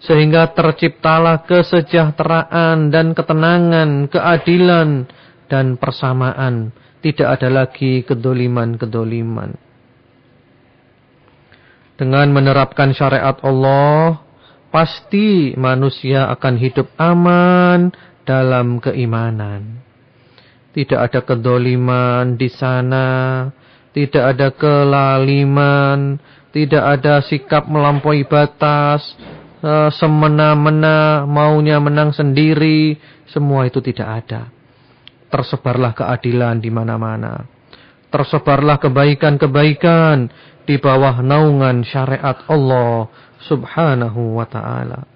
Sehingga 0.01 0.53
terciptalah 0.53 1.45
kesejahteraan 1.45 2.93
dan 2.93 3.17
ketenangan, 3.17 4.09
keadilan 4.09 5.09
dan 5.49 5.77
persamaan. 5.77 6.73
Tidak 7.01 7.25
ada 7.25 7.49
lagi 7.49 8.05
kedoliman-kedoliman. 8.05 9.57
Dengan 11.97 12.27
menerapkan 12.33 12.93
syariat 12.97 13.37
Allah, 13.45 14.21
pasti 14.73 15.53
manusia 15.53 16.29
akan 16.33 16.53
hidup 16.57 16.89
aman 16.97 17.93
dalam 18.23 18.79
keimanan. 18.79 19.81
Tidak 20.71 20.95
ada 20.95 21.19
kedoliman 21.21 22.39
di 22.39 22.47
sana, 22.47 23.47
tidak 23.91 24.23
ada 24.35 24.47
kelaliman, 24.55 26.15
tidak 26.55 26.83
ada 26.99 27.19
sikap 27.19 27.67
melampaui 27.67 28.23
batas, 28.23 29.03
eh, 29.59 29.91
semena-mena, 29.91 31.27
maunya 31.27 31.79
menang 31.83 32.15
sendiri, 32.15 32.95
semua 33.27 33.67
itu 33.67 33.83
tidak 33.83 34.23
ada. 34.23 34.47
Tersebarlah 35.31 35.95
keadilan 35.95 36.59
di 36.59 36.71
mana-mana. 36.71 37.47
Tersebarlah 38.11 38.79
kebaikan-kebaikan 38.83 40.27
di 40.67 40.75
bawah 40.75 41.23
naungan 41.23 41.83
syariat 41.87 42.43
Allah 42.51 43.07
Subhanahu 43.47 44.39
wa 44.39 44.47
taala. 44.47 45.10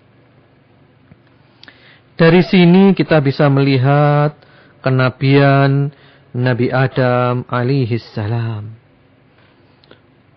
Dari 2.16 2.48
sini 2.48 2.96
kita 2.96 3.20
bisa 3.20 3.52
melihat 3.52 4.40
kenabian 4.80 5.92
Nabi 6.32 6.72
Adam 6.72 7.44
alaihi 7.52 8.00
salam. 8.00 8.72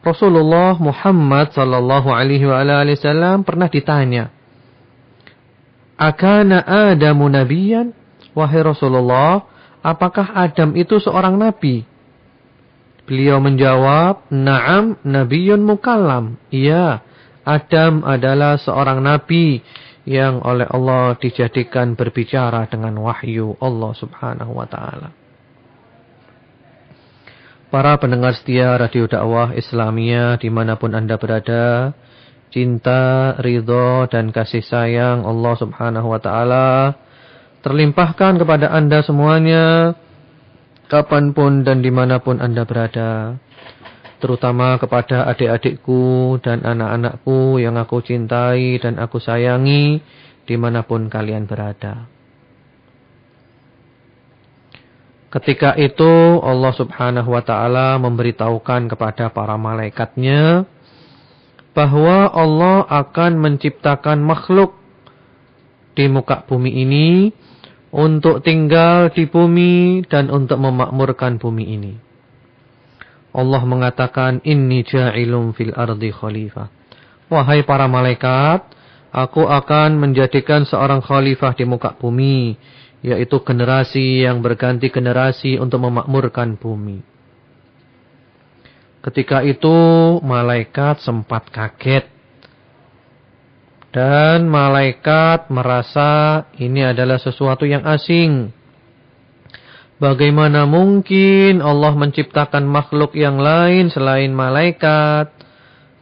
Rasulullah 0.03 0.75
Muhammad 0.75 1.55
sallallahu 1.55 2.11
alaihi 2.11 2.51
wasallam 2.51 3.47
pernah 3.47 3.71
ditanya, 3.71 4.35
"Akana 5.95 6.67
Adamu 6.67 7.31
nabiyan?" 7.31 7.95
Wahai 8.35 8.63
Rasulullah, 8.63 9.47
apakah 9.79 10.35
Adam 10.35 10.75
itu 10.75 10.99
seorang 10.99 11.39
nabi? 11.39 11.87
Beliau 13.07 13.39
menjawab, 13.39 14.27
"Na'am, 14.35 14.99
nabiyyun 15.07 15.63
mukallam." 15.63 16.43
Iya, 16.51 17.07
Adam 17.47 18.03
adalah 18.03 18.59
seorang 18.59 18.99
nabi 18.99 19.63
yang 20.09 20.41
oleh 20.41 20.65
Allah 20.65 21.21
dijadikan 21.21 21.93
berbicara 21.93 22.65
dengan 22.73 22.97
wahyu 22.97 23.61
Allah 23.61 23.93
Subhanahu 23.93 24.57
wa 24.57 24.65
taala. 24.65 25.13
Para 27.69 28.01
pendengar 28.01 28.33
setia 28.33 28.81
Radio 28.81 29.05
Dakwah 29.05 29.53
Islamia 29.53 30.41
di 30.41 30.49
mana 30.49 30.81
pun 30.81 30.97
Anda 30.97 31.21
berada, 31.21 31.93
cinta, 32.49 33.37
ridho, 33.45 34.09
dan 34.09 34.33
kasih 34.33 34.65
sayang 34.65 35.29
Allah 35.29 35.55
Subhanahu 35.61 36.09
wa 36.09 36.17
Ta'ala 36.17 36.97
terlimpahkan 37.61 38.41
kepada 38.41 38.73
Anda 38.73 39.05
semuanya, 39.05 39.93
kapan 40.89 41.37
pun 41.37 41.61
dan 41.67 41.85
di 41.85 41.93
mana 41.93 42.23
pun 42.23 42.41
Anda 42.41 42.65
berada, 42.65 43.37
terutama 44.19 44.77
kepada 44.77 45.27
adik-adikku 45.31 46.39
dan 46.43 46.63
anak-anakku 46.67 47.63
yang 47.63 47.79
aku 47.79 48.03
cintai 48.03 48.79
dan 48.83 48.99
aku 48.99 49.23
sayangi, 49.23 50.03
di 50.45 50.57
mana 50.59 50.83
pun 50.83 51.07
kalian 51.07 51.47
berada. 51.47 52.07
Ketika 55.29 55.77
itu 55.77 56.41
Allah 56.41 56.73
subhanahu 56.73 57.37
wa 57.37 57.45
ta'ala 57.45 58.01
memberitahukan 58.01 58.89
kepada 58.89 59.29
para 59.29 59.61
malaikatnya 59.61 60.65
bahwa 61.77 62.33
Allah 62.33 62.89
akan 62.89 63.37
menciptakan 63.37 64.25
makhluk 64.25 64.73
di 65.93 66.09
muka 66.09 66.49
bumi 66.49 66.81
ini 66.81 67.09
untuk 67.93 68.41
tinggal 68.41 69.13
di 69.13 69.29
bumi 69.29 70.01
dan 70.09 70.33
untuk 70.33 70.57
memakmurkan 70.65 71.37
bumi 71.37 71.77
ini. 71.77 72.08
Allah 73.33 73.63
mengatakan 73.65 74.41
inni 74.43 74.85
ja'ilum 74.85 75.53
fil 75.53 75.73
ardi 75.77 76.11
khalifah. 76.13 76.69
Wahai 77.29 77.63
para 77.63 77.85
malaikat, 77.85 78.65
aku 79.13 79.45
akan 79.45 80.01
menjadikan 80.01 80.65
seorang 80.65 81.05
khalifah 81.05 81.53
di 81.53 81.65
muka 81.69 81.93
bumi 81.97 82.57
yaitu 82.99 83.39
generasi 83.47 84.27
yang 84.27 84.43
berganti 84.43 84.91
generasi 84.91 85.55
untuk 85.55 85.87
memakmurkan 85.87 86.59
bumi. 86.59 86.99
Ketika 88.99 89.47
itu 89.47 89.77
malaikat 90.21 90.99
sempat 90.99 91.47
kaget. 91.49 92.11
Dan 93.89 94.53
malaikat 94.53 95.49
merasa 95.49 96.45
ini 96.61 96.85
adalah 96.85 97.17
sesuatu 97.17 97.65
yang 97.65 97.89
asing. 97.89 98.53
Bagaimana 99.99 100.63
mungkin 100.63 101.59
Allah 101.59 101.91
menciptakan 101.91 102.63
makhluk 102.63 103.19
yang 103.19 103.43
lain 103.43 103.91
selain 103.91 104.31
malaikat? 104.31 105.35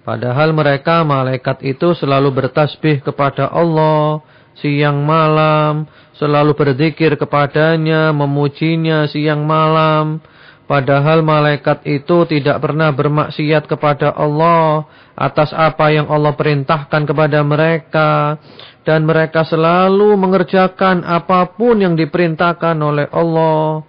Padahal 0.04 0.52
mereka 0.52 1.00
malaikat 1.00 1.64
itu 1.64 1.96
selalu 1.96 2.28
bertasbih 2.28 3.00
kepada 3.00 3.48
Allah 3.48 4.20
siang 4.60 5.00
malam, 5.04 5.88
selalu 6.16 6.52
berzikir 6.52 7.16
kepadanya, 7.16 8.12
memujinya 8.12 9.08
siang 9.08 9.48
malam. 9.48 10.20
Padahal 10.66 11.22
malaikat 11.22 11.86
itu 11.86 12.26
tidak 12.26 12.58
pernah 12.58 12.90
bermaksiat 12.90 13.64
kepada 13.70 14.12
Allah 14.12 14.84
atas 15.14 15.54
apa 15.54 15.94
yang 15.94 16.10
Allah 16.10 16.34
perintahkan 16.34 17.06
kepada 17.06 17.40
mereka. 17.46 18.36
Dan 18.86 19.02
mereka 19.02 19.42
selalu 19.42 20.14
mengerjakan 20.14 21.02
apa 21.02 21.58
pun 21.58 21.82
yang 21.82 21.98
diperintahkan 21.98 22.78
oleh 22.78 23.10
Allah. 23.10 23.82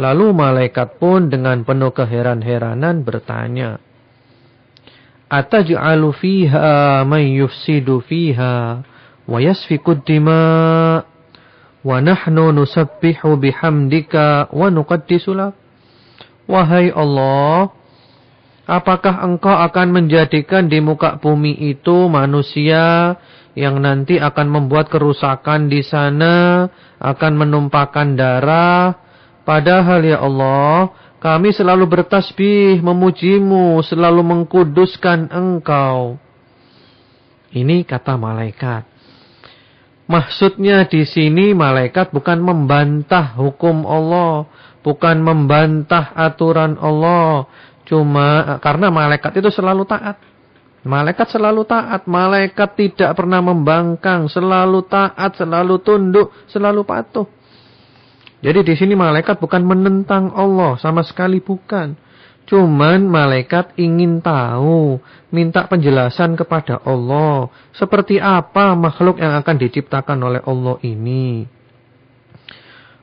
Lalu 0.00 0.32
malaikat 0.32 0.96
pun 0.96 1.28
dengan 1.28 1.60
penuh 1.60 1.92
keheran-heranan 1.92 3.04
bertanya. 3.04 3.76
Ataj'alu 5.28 6.16
fiha 6.16 7.04
man 7.04 7.22
yufsidu 7.28 8.00
fiha 8.00 8.80
wa 9.28 9.38
yasfikud 9.38 10.00
dima' 10.08 11.04
wa 11.84 11.96
nahnu 12.00 12.56
nusabbihu 12.56 13.36
bihamdika 13.36 14.48
wa 14.48 14.72
nuqaddisu 14.72 15.36
lak. 15.36 15.52
Wahai 16.50 16.90
Allah, 16.90 17.70
apakah 18.66 19.22
engkau 19.22 19.54
akan 19.54 20.02
menjadikan 20.02 20.66
di 20.66 20.82
muka 20.82 21.20
bumi 21.20 21.54
itu 21.68 22.10
manusia 22.10 23.14
yang 23.60 23.76
nanti 23.84 24.16
akan 24.16 24.48
membuat 24.48 24.88
kerusakan 24.88 25.68
di 25.68 25.84
sana, 25.84 26.64
akan 26.96 27.32
menumpahkan 27.36 28.16
darah? 28.16 28.96
Padahal 29.44 30.00
ya 30.00 30.24
Allah, 30.24 30.88
kami 31.20 31.52
selalu 31.52 31.84
bertasbih, 31.84 32.80
memujimu, 32.80 33.84
selalu 33.84 34.24
mengkuduskan 34.24 35.28
engkau. 35.28 36.16
Ini 37.52 37.84
kata 37.84 38.16
malaikat. 38.16 38.88
Maksudnya 40.08 40.88
di 40.88 41.04
sini 41.04 41.52
malaikat 41.52 42.10
bukan 42.10 42.40
membantah 42.40 43.36
hukum 43.36 43.84
Allah, 43.84 44.48
bukan 44.80 45.20
membantah 45.20 46.16
aturan 46.16 46.80
Allah, 46.80 47.46
cuma 47.84 48.58
karena 48.64 48.88
malaikat 48.88 49.38
itu 49.38 49.52
selalu 49.52 49.86
taat. 49.86 50.29
Malaikat 50.80 51.28
selalu 51.28 51.68
taat, 51.68 52.08
malaikat 52.08 52.72
tidak 52.72 53.12
pernah 53.12 53.44
membangkang, 53.44 54.32
selalu 54.32 54.80
taat, 54.88 55.36
selalu 55.36 55.76
tunduk, 55.84 56.32
selalu 56.48 56.88
patuh. 56.88 57.28
Jadi 58.40 58.64
di 58.64 58.72
sini 58.72 58.96
malaikat 58.96 59.36
bukan 59.36 59.60
menentang 59.60 60.32
Allah, 60.32 60.80
sama 60.80 61.04
sekali 61.04 61.44
bukan. 61.44 61.92
Cuman 62.48 63.06
malaikat 63.12 63.76
ingin 63.76 64.24
tahu, 64.24 64.96
minta 65.28 65.68
penjelasan 65.68 66.34
kepada 66.40 66.80
Allah. 66.88 67.52
Seperti 67.76 68.16
apa 68.16 68.72
makhluk 68.72 69.20
yang 69.20 69.36
akan 69.36 69.56
diciptakan 69.60 70.18
oleh 70.24 70.40
Allah 70.48 70.80
ini. 70.80 71.44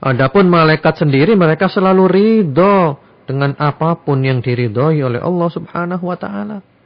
Adapun 0.01 0.49
malaikat 0.49 0.97
sendiri 0.97 1.37
mereka 1.37 1.69
selalu 1.69 2.03
ridho 2.09 2.97
dengan 3.29 3.53
apa 3.61 4.01
pun 4.01 4.25
yang 4.25 4.41
diridhoi 4.41 4.99
oleh 5.05 5.21
Allah 5.21 5.49
subhanahu 5.53 6.03
wa 6.09 6.17
ta'ala. 6.17 6.76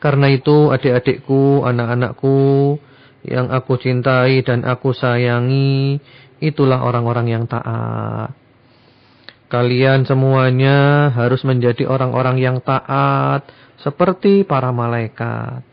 Karena 0.00 0.32
itu 0.32 0.72
adik-adikku, 0.72 1.62
anak-anakku 1.68 2.80
yang 3.28 3.52
aku 3.52 3.76
cintai 3.76 4.40
dan 4.40 4.64
aku 4.64 4.96
sayangi, 4.96 6.00
itulah 6.40 6.80
orang-orang 6.80 7.28
yang 7.28 7.44
taat. 7.44 8.32
Kalian 9.52 10.08
semuanya 10.08 11.10
harus 11.12 11.44
menjadi 11.44 11.84
orang-orang 11.84 12.40
yang 12.40 12.56
taat 12.64 13.44
seperti 13.82 14.46
para 14.48 14.72
malaikat 14.72 15.68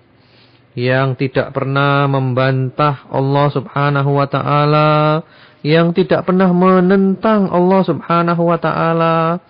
yang 0.77 1.17
tidak 1.17 1.57
pernah 1.57 2.05
membantah 2.05 3.09
Allah 3.09 3.49
Subhanahu 3.49 4.13
wa 4.13 4.29
taala, 4.29 5.25
yang 5.65 5.89
tidak 5.89 6.29
pernah 6.29 6.53
menentang 6.53 7.49
Allah 7.49 7.81
Subhanahu 7.81 8.45
wa 8.45 8.61
taala. 8.61 9.41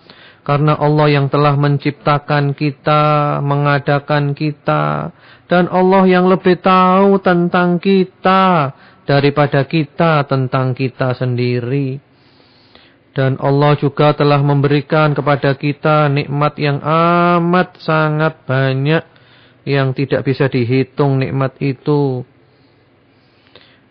Karena 0.48 0.80
Allah 0.80 1.12
yang 1.12 1.28
telah 1.28 1.60
menciptakan 1.60 2.56
kita, 2.56 3.36
mengadakan 3.44 4.32
kita. 4.32 5.12
Dan 5.44 5.68
Allah 5.68 6.08
yang 6.08 6.24
lebih 6.24 6.56
tahu 6.64 7.20
tentang 7.20 7.76
kita 7.76 8.72
daripada 9.04 9.68
kita 9.68 10.24
tentang 10.24 10.72
kita 10.72 11.12
sendiri. 11.12 12.00
Dan 13.12 13.36
Allah 13.44 13.76
juga 13.76 14.16
telah 14.16 14.40
memberikan 14.40 15.12
kepada 15.12 15.52
kita 15.52 16.08
nikmat 16.08 16.56
yang 16.56 16.80
amat 16.80 17.76
sangat 17.84 18.40
banyak 18.48 19.04
yang 19.68 19.92
tidak 19.92 20.24
bisa 20.24 20.48
dihitung 20.48 21.20
nikmat 21.20 21.60
itu. 21.60 22.24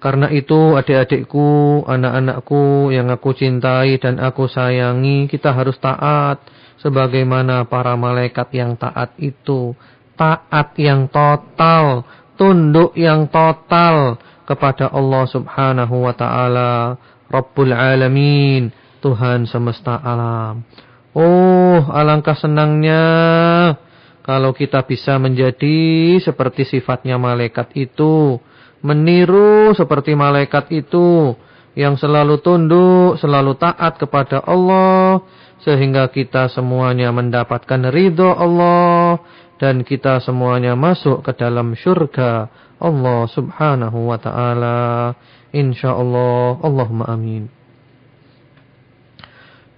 Karena 0.08 0.32
itu 0.32 0.80
adik-adikku, 0.80 1.84
anak-anakku 1.84 2.96
yang 2.96 3.12
aku 3.12 3.36
cintai 3.36 4.00
dan 4.00 4.24
aku 4.24 4.48
sayangi, 4.48 5.28
kita 5.28 5.52
harus 5.52 5.76
taat 5.84 6.39
sebagaimana 6.80 7.67
para 7.67 7.91
malaikat 8.00 8.48
yang 8.56 8.80
taat 8.80 9.12
itu. 9.20 9.76
Taat 10.15 10.80
yang 10.80 11.12
total, 11.12 12.08
tunduk 12.39 12.96
yang 12.96 13.28
total 13.28 14.15
kepada 14.48 14.88
Allah 14.96 15.28
Subhanahu 15.28 16.08
wa 16.08 16.15
taala, 16.15 16.96
Rabbul 17.28 17.76
Alamin, 17.76 18.72
Tuhan 19.04 19.43
semesta 19.43 20.00
alam. 20.00 20.63
Oh, 21.12 21.84
alangkah 21.91 22.39
senangnya 22.39 23.04
kalau 24.24 24.56
kita 24.56 24.88
bisa 24.88 25.20
menjadi 25.20 26.15
seperti 26.24 26.63
sifatnya 26.63 27.20
malaikat 27.20 27.76
itu 27.76 28.39
meniru 28.88 29.76
seperti 29.76 30.15
malaikat 30.15 30.71
itu 30.71 31.36
yang 31.76 32.00
selalu 32.00 32.39
tunduk, 32.39 33.19
selalu 33.19 33.60
taat 33.60 34.00
kepada 34.00 34.39
Allah 34.47 35.21
sehingga 35.60 36.08
kita 36.08 36.47
semuanya 36.47 37.12
mendapatkan 37.12 37.91
ridho 37.91 38.32
Allah 38.32 39.19
dan 39.60 39.84
kita 39.84 40.23
semuanya 40.23 40.80
masuk 40.80 41.19
ke 41.28 41.36
dalam 41.36 41.76
syurga 41.76 42.47
Allah 42.80 43.28
Subhanahu 43.28 44.08
wa 44.08 44.17
taala. 44.21 45.13
Insyaallah. 45.52 46.63
Allahumma 46.63 47.10
amin. 47.12 47.50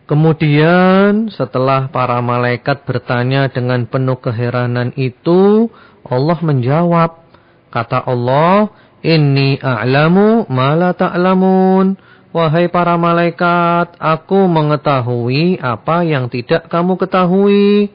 Kemudian 0.09 1.29
setelah 1.29 1.85
para 1.93 2.17
malaikat 2.17 2.81
bertanya 2.81 3.45
dengan 3.45 3.85
penuh 3.85 4.17
keheranan 4.17 4.89
itu 4.97 5.69
Allah 6.01 6.39
menjawab 6.41 7.21
kata 7.69 8.09
Allah 8.09 8.73
Inni 8.99 9.55
a'lamu 9.59 10.47
ma 10.51 10.75
la 10.75 10.91
ta'lamun. 10.91 11.95
Wahai 12.29 12.69
para 12.69 12.93
malaikat, 12.93 13.97
aku 13.97 14.45
mengetahui 14.45 15.57
apa 15.57 16.05
yang 16.05 16.29
tidak 16.29 16.69
kamu 16.69 16.93
ketahui. 17.01 17.89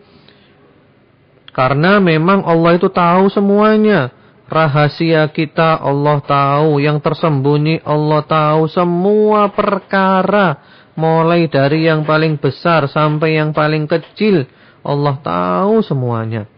Karena 1.54 2.02
memang 2.02 2.42
Allah 2.42 2.74
itu 2.74 2.90
tahu 2.90 3.30
semuanya. 3.30 4.10
Rahasia 4.50 5.30
kita 5.30 5.78
Allah 5.78 6.18
tahu, 6.18 6.82
yang 6.82 6.98
tersembunyi 6.98 7.86
Allah 7.86 8.26
tahu 8.26 8.66
semua 8.66 9.54
perkara. 9.54 10.58
Mulai 10.98 11.46
dari 11.46 11.86
yang 11.86 12.02
paling 12.02 12.34
besar 12.42 12.90
sampai 12.90 13.38
yang 13.38 13.54
paling 13.54 13.86
kecil. 13.86 14.50
Allah 14.82 15.14
tahu 15.22 15.78
semuanya. 15.86 16.50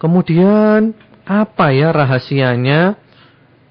Kemudian 0.00 0.96
apa 1.24 1.72
ya 1.72 1.90
rahasianya? 1.90 2.96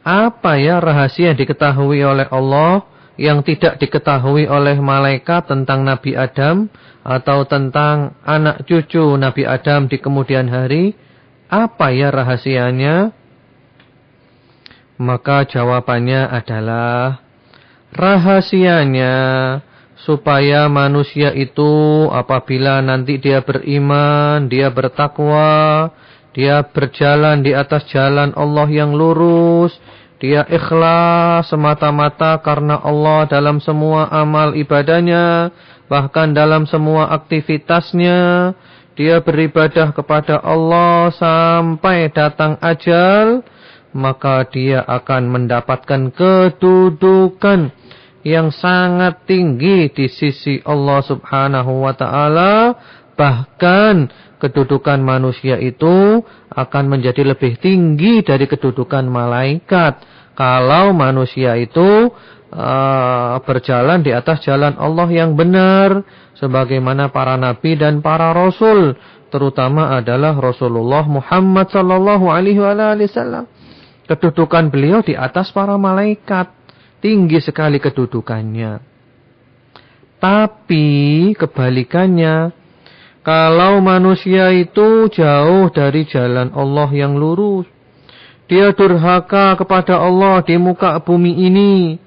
Apa 0.03 0.57
ya 0.57 0.79
rahasia 0.81 1.35
yang 1.35 1.37
diketahui 1.37 2.01
oleh 2.01 2.25
Allah 2.31 2.87
yang 3.19 3.43
tidak 3.43 3.83
diketahui 3.83 4.47
oleh 4.47 4.79
malaikat 4.79 5.43
tentang 5.51 5.83
Nabi 5.83 6.15
Adam 6.15 6.71
atau 7.03 7.43
tentang 7.43 8.15
anak 8.23 8.63
cucu 8.63 9.19
Nabi 9.19 9.43
Adam 9.43 9.91
di 9.91 9.99
kemudian 9.99 10.47
hari? 10.47 10.95
Apa 11.51 11.91
ya 11.91 12.15
rahasianya? 12.15 13.11
Maka 14.99 15.47
jawabannya 15.47 16.31
adalah 16.31 17.23
rahasianya 17.91 19.15
supaya 19.99 20.71
manusia 20.71 21.35
itu 21.35 22.07
apabila 22.11 22.79
nanti 22.79 23.19
dia 23.19 23.43
beriman, 23.43 24.47
dia 24.47 24.71
bertakwa, 24.71 25.91
dia 26.39 26.63
berjalan 26.63 27.43
di 27.43 27.51
atas 27.51 27.83
jalan 27.91 28.31
Allah 28.31 28.63
yang 28.71 28.95
lurus. 28.95 29.75
Dia 30.23 30.47
ikhlas 30.47 31.51
semata-mata 31.51 32.39
karena 32.39 32.79
Allah 32.79 33.27
dalam 33.27 33.59
semua 33.59 34.07
amal 34.07 34.55
ibadahnya. 34.55 35.51
Bahkan 35.91 36.31
dalam 36.31 36.63
semua 36.63 37.11
aktivitasnya. 37.11 38.55
Dia 38.95 39.19
beribadah 39.19 39.91
kepada 39.91 40.39
Allah 40.39 41.11
sampai 41.11 42.07
datang 42.07 42.55
ajal. 42.63 43.43
Maka 43.91 44.47
dia 44.47 44.79
akan 44.87 45.27
mendapatkan 45.35 46.07
kedudukan 46.15 47.67
yang 48.23 48.47
sangat 48.55 49.27
tinggi 49.27 49.91
di 49.91 50.07
sisi 50.07 50.63
Allah 50.63 51.03
subhanahu 51.03 51.83
wa 51.83 51.91
ta'ala. 51.91 52.79
Bahkan 53.19 53.95
kedudukan 54.39 55.03
manusia 55.03 55.59
itu 55.59 56.23
akan 56.49 56.83
menjadi 56.87 57.27
lebih 57.35 57.59
tinggi 57.59 58.23
dari 58.23 58.47
kedudukan 58.47 59.05
malaikat. 59.05 60.01
Kalau 60.33 60.95
manusia 60.95 61.59
itu 61.59 62.07
uh, 62.55 63.35
berjalan 63.43 63.99
di 63.99 64.15
atas 64.15 64.39
jalan 64.47 64.79
Allah 64.79 65.07
yang 65.11 65.35
benar. 65.35 66.01
Sebagaimana 66.39 67.11
para 67.11 67.35
nabi 67.35 67.75
dan 67.75 67.99
para 67.99 68.31
rasul. 68.31 68.95
Terutama 69.29 69.99
adalah 69.99 70.33
Rasulullah 70.33 71.05
Muhammad 71.05 71.69
sallallahu 71.69 72.31
alaihi 72.31 72.57
wasallam. 72.57 73.45
Kedudukan 74.09 74.73
beliau 74.73 75.05
di 75.05 75.13
atas 75.13 75.53
para 75.53 75.77
malaikat. 75.77 76.49
Tinggi 77.03 77.37
sekali 77.43 77.77
kedudukannya. 77.77 78.81
Tapi 80.19 80.87
kebalikannya 81.31 82.58
kalau 83.19 83.83
manusia 83.83 84.47
itu 84.55 85.11
jauh 85.11 85.67
dari 85.75 86.07
jalan 86.07 86.55
Allah 86.55 86.89
yang 86.95 87.19
lurus. 87.19 87.67
Dia 88.47 88.71
durhaka 88.73 89.59
kepada 89.59 89.99
Allah 89.99 90.41
di 90.41 90.55
muka 90.55 90.97
bumi 91.03 91.35
ini. 91.35 91.99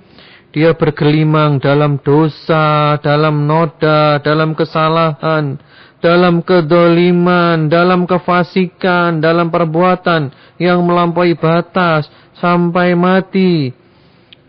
Dia 0.52 0.76
bergelimang 0.76 1.60
dalam 1.60 1.96
dosa, 2.00 2.96
dalam 3.00 3.48
noda, 3.48 4.20
dalam 4.20 4.52
kesalahan, 4.52 5.56
dalam 6.02 6.44
kedoliman, 6.44 7.72
dalam 7.72 8.04
kefasikan, 8.04 9.22
dalam 9.22 9.48
perbuatan 9.48 10.32
yang 10.60 10.84
melampaui 10.84 11.36
batas 11.36 12.08
sampai 12.36 12.92
mati. 12.92 13.72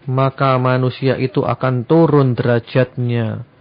Maka 0.03 0.59
manusia 0.59 1.15
itu 1.15 1.47
akan 1.47 1.87
turun 1.87 2.35
derajatnya 2.35 3.52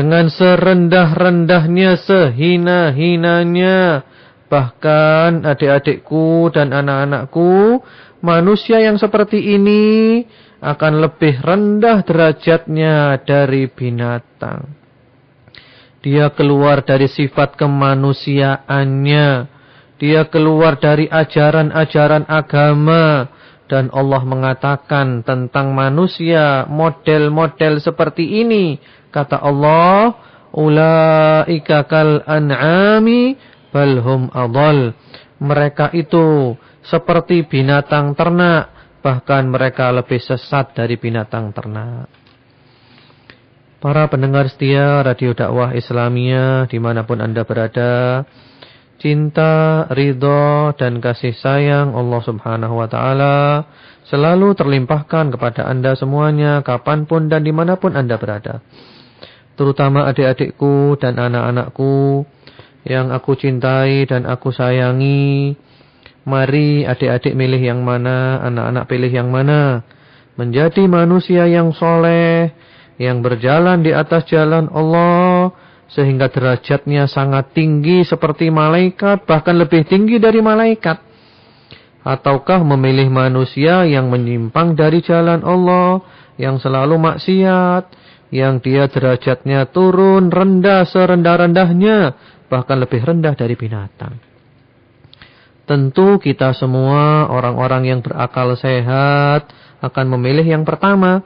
dengan 0.00 0.32
serendah-rendahnya, 0.32 2.00
sehina-hinanya. 2.00 4.00
Bahkan 4.48 5.44
adik-adikku 5.44 6.48
dan 6.56 6.72
anak-anakku, 6.72 7.84
manusia 8.24 8.80
yang 8.80 8.96
seperti 8.96 9.60
ini 9.60 10.24
akan 10.64 11.04
lebih 11.04 11.44
rendah 11.44 12.00
derajatnya 12.00 13.20
dari 13.28 13.68
binatang. 13.68 14.72
Dia 16.00 16.32
keluar 16.32 16.80
dari 16.80 17.04
sifat 17.04 17.60
kemanusiaannya. 17.60 19.28
Dia 20.00 20.32
keluar 20.32 20.80
dari 20.80 21.12
ajaran-ajaran 21.12 22.24
agama. 22.24 23.36
Dan 23.68 23.92
Allah 23.92 24.24
mengatakan 24.24 25.22
tentang 25.22 25.76
manusia 25.76 26.66
model-model 26.66 27.78
seperti 27.78 28.42
ini 28.42 28.80
Kata 29.10 29.42
Allah, 29.42 30.14
ulaika 30.54 31.86
kal 31.90 32.22
an'ami 32.26 33.34
balhum 33.74 34.30
adall. 34.30 34.94
Mereka 35.42 35.90
itu 35.98 36.54
seperti 36.86 37.42
binatang 37.42 38.14
ternak, 38.14 38.70
bahkan 39.02 39.50
mereka 39.50 39.90
lebih 39.90 40.22
sesat 40.22 40.78
dari 40.78 40.94
binatang 40.94 41.50
ternak. 41.50 42.06
Para 43.80 44.12
pendengar 44.12 44.52
setia 44.52 45.00
Radio 45.00 45.32
Dakwah 45.32 45.72
Islamia 45.72 46.68
di 46.68 46.76
mana 46.76 47.08
pun 47.08 47.24
Anda 47.24 47.48
berada, 47.48 48.28
cinta, 49.00 49.88
ridho, 49.88 50.76
dan 50.76 51.00
kasih 51.00 51.32
sayang 51.32 51.96
Allah 51.96 52.20
Subhanahu 52.20 52.76
Wa 52.76 52.88
Taala 52.92 53.36
selalu 54.04 54.52
terlimpahkan 54.52 55.32
kepada 55.32 55.64
Anda 55.64 55.96
semuanya, 55.96 56.60
kapan 56.60 57.08
pun 57.08 57.32
dan 57.32 57.40
di 57.40 57.56
mana 57.56 57.80
pun 57.80 57.96
Anda 57.96 58.20
berada 58.20 58.60
terutama 59.60 60.08
adik-adikku 60.08 60.96
dan 60.96 61.20
anak-anakku 61.20 62.24
yang 62.88 63.12
aku 63.12 63.36
cintai 63.36 64.08
dan 64.08 64.24
aku 64.24 64.48
sayangi. 64.56 65.52
Mari 66.24 66.88
adik-adik 66.88 67.36
milih 67.36 67.60
yang 67.60 67.84
mana, 67.84 68.40
anak-anak 68.40 68.88
pilih 68.88 69.12
yang 69.12 69.28
mana. 69.28 69.84
Menjadi 70.40 70.88
manusia 70.88 71.44
yang 71.44 71.76
soleh, 71.76 72.56
yang 72.96 73.20
berjalan 73.20 73.84
di 73.84 73.92
atas 73.92 74.24
jalan 74.32 74.72
Allah 74.72 75.52
sehingga 75.92 76.32
derajatnya 76.32 77.04
sangat 77.10 77.52
tinggi 77.52 78.06
seperti 78.06 78.48
malaikat 78.48 79.26
bahkan 79.26 79.58
lebih 79.58 79.82
tinggi 79.84 80.22
dari 80.22 80.38
malaikat 80.38 81.02
ataukah 82.06 82.62
memilih 82.62 83.10
manusia 83.10 83.82
yang 83.90 84.06
menyimpang 84.06 84.78
dari 84.78 85.02
jalan 85.02 85.42
Allah 85.42 85.98
yang 86.38 86.62
selalu 86.62 86.94
maksiat 86.94 87.99
yang 88.30 88.62
dia 88.62 88.86
derajatnya 88.86 89.70
turun 89.70 90.30
rendah 90.30 90.86
serendah-rendahnya 90.86 91.98
bahkan 92.50 92.78
lebih 92.78 93.02
rendah 93.02 93.34
dari 93.34 93.54
binatang 93.58 94.18
tentu 95.66 96.18
kita 96.18 96.54
semua 96.54 97.30
orang-orang 97.30 97.90
yang 97.90 98.00
berakal 98.02 98.54
sehat 98.58 99.50
akan 99.82 100.06
memilih 100.18 100.46
yang 100.46 100.64
pertama 100.66 101.22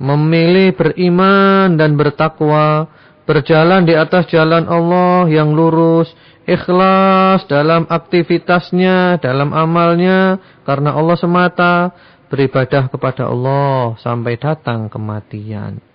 memilih 0.00 0.72
beriman 0.72 1.76
dan 1.76 1.94
bertakwa, 1.94 2.88
berjalan 3.28 3.84
di 3.84 3.92
atas 3.92 4.26
jalan 4.32 4.64
Allah 4.64 5.28
yang 5.28 5.52
lurus, 5.52 6.08
ikhlas 6.48 7.44
dalam 7.46 7.84
aktivitasnya, 7.84 9.20
dalam 9.20 9.52
amalnya, 9.52 10.40
karena 10.64 10.96
Allah 10.96 11.16
semata, 11.20 11.92
beribadah 12.32 12.88
kepada 12.88 13.28
Allah 13.28 14.00
sampai 14.00 14.40
datang 14.40 14.88
kematian. 14.88 15.89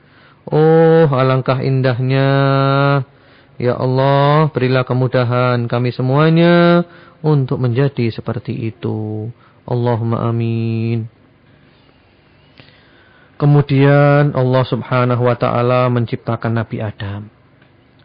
Oh, 0.45 1.09
alangkah 1.09 1.57
indahnya. 1.65 2.29
Ya 3.55 3.73
Allah, 3.79 4.51
berilah 4.51 4.83
kemudahan 4.83 5.65
kami 5.65 5.89
semuanya 5.95 6.83
untuk 7.25 7.57
menjadi 7.57 8.11
seperti 8.13 8.53
itu. 8.69 9.31
Allahumma 9.65 10.27
amin. 10.29 11.09
Kemudian 13.35 14.31
Allah 14.31 14.63
subhanahu 14.63 15.27
wa 15.27 15.35
ta'ala 15.35 15.89
menciptakan 15.91 16.55
Nabi 16.55 16.79
Adam. 16.79 17.27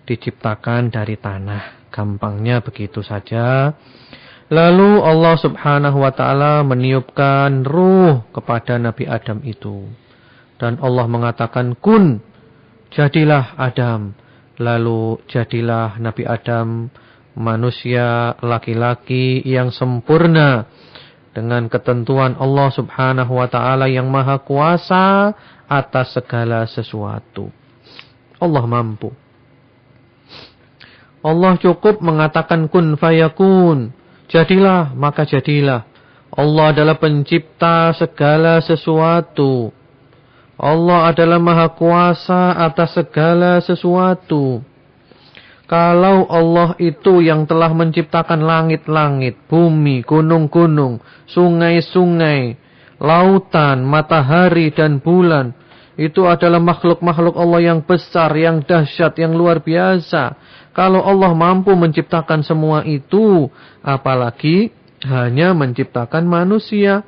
Diciptakan 0.09 0.91
dari 0.91 1.15
tanah. 1.21 1.93
Gampangnya 1.93 2.65
begitu 2.65 3.03
saja. 3.03 3.75
Lalu 4.51 4.99
Allah 4.99 5.39
subhanahu 5.39 6.03
wa 6.03 6.11
ta'ala 6.11 6.67
meniupkan 6.67 7.63
ruh 7.63 8.27
kepada 8.35 8.79
Nabi 8.83 9.07
Adam 9.07 9.39
itu. 9.47 9.87
Dan 10.59 10.83
Allah 10.83 11.07
mengatakan, 11.07 11.79
Kun, 11.79 12.19
jadilah 12.93 13.57
Adam. 13.57 14.13
Lalu 14.61 15.25
jadilah 15.25 15.97
Nabi 15.97 16.29
Adam 16.29 16.93
manusia 17.33 18.37
laki-laki 18.45 19.41
yang 19.47 19.73
sempurna 19.73 20.69
dengan 21.33 21.71
ketentuan 21.71 22.37
Allah 22.37 22.69
Subhanahu 22.75 23.41
wa 23.41 23.49
taala 23.49 23.89
yang 23.89 24.11
maha 24.11 24.43
kuasa 24.43 25.33
atas 25.71 26.13
segala 26.13 26.67
sesuatu. 26.67 27.49
Allah 28.37 28.65
mampu. 28.67 29.15
Allah 31.21 31.57
cukup 31.61 32.01
mengatakan 32.01 32.67
kun 32.67 32.97
fayakun. 32.97 33.93
Jadilah, 34.31 34.97
maka 34.97 35.29
jadilah. 35.29 35.85
Allah 36.33 36.73
adalah 36.73 36.97
pencipta 36.97 37.93
segala 37.93 38.63
sesuatu. 38.65 39.75
Allah 40.61 41.09
adalah 41.09 41.41
maha 41.41 41.73
kuasa 41.73 42.53
atas 42.53 42.93
segala 42.93 43.65
sesuatu. 43.65 44.61
Kalau 45.65 46.29
Allah 46.29 46.77
itu 46.77 47.25
yang 47.25 47.49
telah 47.49 47.73
menciptakan 47.73 48.45
langit-langit, 48.45 49.41
bumi, 49.49 50.05
gunung-gunung, 50.05 51.01
sungai-sungai, 51.31 52.61
lautan, 53.01 53.87
matahari 53.89 54.69
dan 54.75 55.01
bulan, 55.01 55.57
itu 55.97 56.29
adalah 56.29 56.61
makhluk-makhluk 56.61 57.41
Allah 57.41 57.61
yang 57.73 57.81
besar, 57.81 58.35
yang 58.37 58.61
dahsyat, 58.61 59.17
yang 59.17 59.33
luar 59.33 59.65
biasa. 59.65 60.37
Kalau 60.77 61.01
Allah 61.01 61.33
mampu 61.33 61.73
menciptakan 61.73 62.45
semua 62.45 62.85
itu, 62.85 63.49
apalagi 63.81 64.75
hanya 65.09 65.57
menciptakan 65.57 66.29
manusia. 66.29 67.07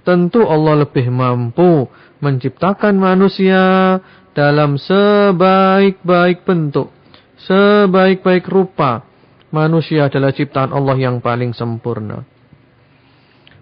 Tentu 0.00 0.44
Allah 0.48 0.84
lebih 0.84 1.12
mampu 1.12 1.86
menciptakan 2.20 2.96
manusia 3.00 3.98
dalam 4.36 4.76
sebaik-baik 4.78 6.46
bentuk 6.46 7.00
sebaik-baik 7.44 8.44
rupa, 8.52 9.04
manusia 9.48 10.12
adalah 10.12 10.32
ciptaan 10.34 10.74
Allah 10.76 10.96
yang 11.00 11.24
paling 11.24 11.56
sempurna. 11.56 12.24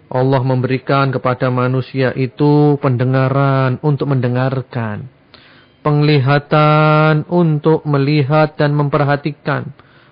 Allah 0.09 0.41
memberikan 0.41 1.13
kepada 1.13 1.53
manusia 1.53 2.09
itu 2.17 2.81
pendengaran 2.81 3.77
untuk 3.85 4.09
mendengarkan, 4.09 5.05
penglihatan 5.85 7.29
untuk 7.29 7.85
melihat 7.85 8.57
dan 8.57 8.73
memperhatikan. 8.73 9.69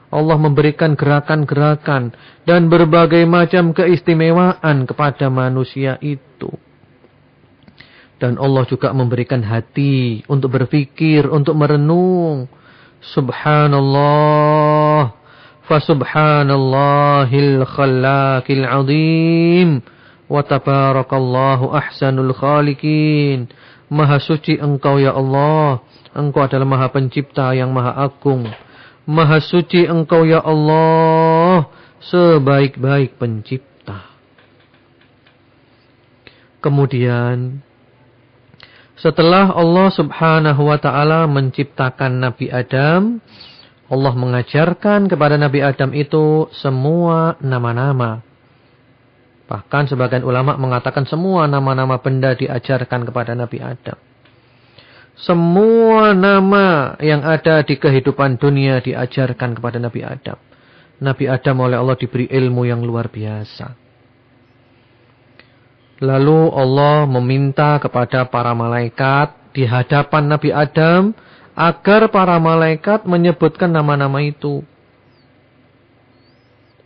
Allah 0.07 0.39
memberikan 0.39 0.95
gerakan-gerakan 0.95 2.15
dan 2.47 2.71
berbagai 2.71 3.27
macam 3.27 3.75
keistimewaan 3.75 4.87
kepada 4.87 5.27
manusia 5.27 5.99
itu. 5.99 6.47
Dan 8.17 8.41
Allah 8.41 8.65
juga 8.65 8.89
memberikan 8.97 9.45
hati 9.45 10.25
untuk 10.25 10.57
berpikir, 10.57 11.29
untuk 11.29 11.53
merenung, 11.53 12.49
Subhanallah. 13.13 15.13
Fasubhanallahil 15.67 17.67
khallakil 17.67 18.65
azim. 18.65 19.83
Wa 20.27 20.43
tabarakallahu 20.43 21.71
ahsanul 21.75 22.33
khalikin. 22.35 23.47
Maha 23.87 24.19
suci 24.19 24.59
engkau 24.59 24.99
ya 24.99 25.15
Allah. 25.15 25.79
Engkau 26.17 26.43
adalah 26.43 26.67
maha 26.67 26.91
pencipta 26.91 27.55
yang 27.55 27.71
maha 27.71 27.95
agung. 28.09 28.43
Maha 29.07 29.39
suci 29.39 29.87
engkau 29.87 30.27
ya 30.27 30.43
Allah. 30.43 31.71
Sebaik-baik 32.03 33.15
pencipta. 33.19 34.11
Kemudian 36.59 37.63
setelah 38.97 39.53
Allah 39.53 39.93
subhanahu 39.93 40.73
wa 40.73 40.77
ta'ala 40.81 41.29
menciptakan 41.29 42.17
Nabi 42.17 42.49
Adam, 42.49 43.21
Allah 43.87 44.13
mengajarkan 44.17 45.05
kepada 45.05 45.37
Nabi 45.37 45.61
Adam 45.61 45.93
itu 45.93 46.49
semua 46.51 47.37
nama-nama. 47.39 48.25
Bahkan 49.47 49.87
sebagian 49.87 50.27
ulama 50.27 50.59
mengatakan 50.59 51.07
semua 51.07 51.47
nama-nama 51.47 52.01
benda 52.01 52.35
diajarkan 52.35 53.07
kepada 53.07 53.31
Nabi 53.37 53.63
Adam. 53.63 53.95
Semua 55.17 56.11
nama 56.17 56.97
yang 56.99 57.23
ada 57.23 57.61
di 57.63 57.79
kehidupan 57.79 58.41
dunia 58.41 58.83
diajarkan 58.83 59.55
kepada 59.55 59.77
Nabi 59.77 60.03
Adam. 60.03 60.37
Nabi 60.97 61.25
Adam 61.29 61.55
oleh 61.63 61.77
Allah 61.77 61.95
diberi 61.95 62.27
ilmu 62.27 62.65
yang 62.65 62.81
luar 62.81 63.13
biasa. 63.13 63.86
Lalu 65.97 66.53
Allah 66.53 67.09
meminta 67.09 67.81
kepada 67.81 68.29
para 68.29 68.53
malaikat 68.53 69.33
di 69.49 69.65
hadapan 69.65 70.29
Nabi 70.29 70.53
Adam 70.53 71.17
agar 71.57 72.13
para 72.13 72.37
malaikat 72.37 73.09
menyebutkan 73.09 73.73
nama-nama 73.73 74.21
itu. 74.21 74.61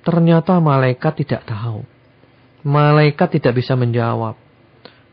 Ternyata 0.07 0.63
malaikat 0.63 1.27
tidak 1.27 1.43
tahu. 1.43 1.83
Malaikat 2.63 3.35
tidak 3.35 3.59
bisa 3.59 3.75
menjawab. 3.75 4.39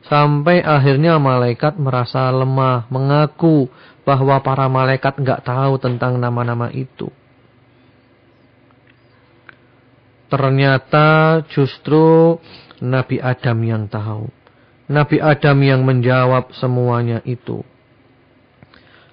Sampai 0.07 0.63
akhirnya 0.63 1.19
malaikat 1.19 1.75
merasa 1.77 2.31
lemah, 2.31 2.87
mengaku 2.89 3.67
bahwa 4.07 4.39
para 4.41 4.71
malaikat 4.71 5.19
enggak 5.19 5.43
tahu 5.43 5.77
tentang 5.83 6.17
nama-nama 6.17 6.71
itu. 6.71 7.11
Ternyata 10.31 11.41
justru 11.51 12.39
Nabi 12.83 13.19
Adam 13.19 13.59
yang 13.65 13.85
tahu. 13.91 14.31
Nabi 14.89 15.21
Adam 15.21 15.59
yang 15.61 15.85
menjawab 15.85 16.55
semuanya 16.57 17.21
itu. 17.29 17.61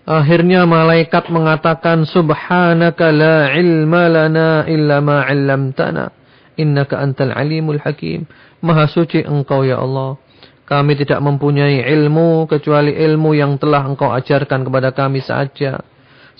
Akhirnya 0.05 0.69
malaikat 0.69 1.33
mengatakan 1.33 2.05
subhanaka 2.05 3.09
la 3.09 3.49
ilma 3.57 4.05
lana 4.05 4.63
illa 4.69 5.01
ma 5.01 5.25
'allamtana 5.25 6.13
innaka 6.61 7.01
antal 7.01 7.33
alimul 7.33 7.81
hakim. 7.81 8.29
Maha 8.61 8.85
suci 8.85 9.25
engkau 9.25 9.65
ya 9.65 9.81
Allah. 9.81 10.17
Kami 10.65 10.97
tidak 10.97 11.21
mempunyai 11.21 11.85
ilmu 11.85 12.49
kecuali 12.49 12.93
ilmu 12.97 13.37
yang 13.37 13.61
telah 13.61 13.85
engkau 13.85 14.09
ajarkan 14.09 14.65
kepada 14.65 14.89
kami 14.93 15.21
saja. 15.21 15.85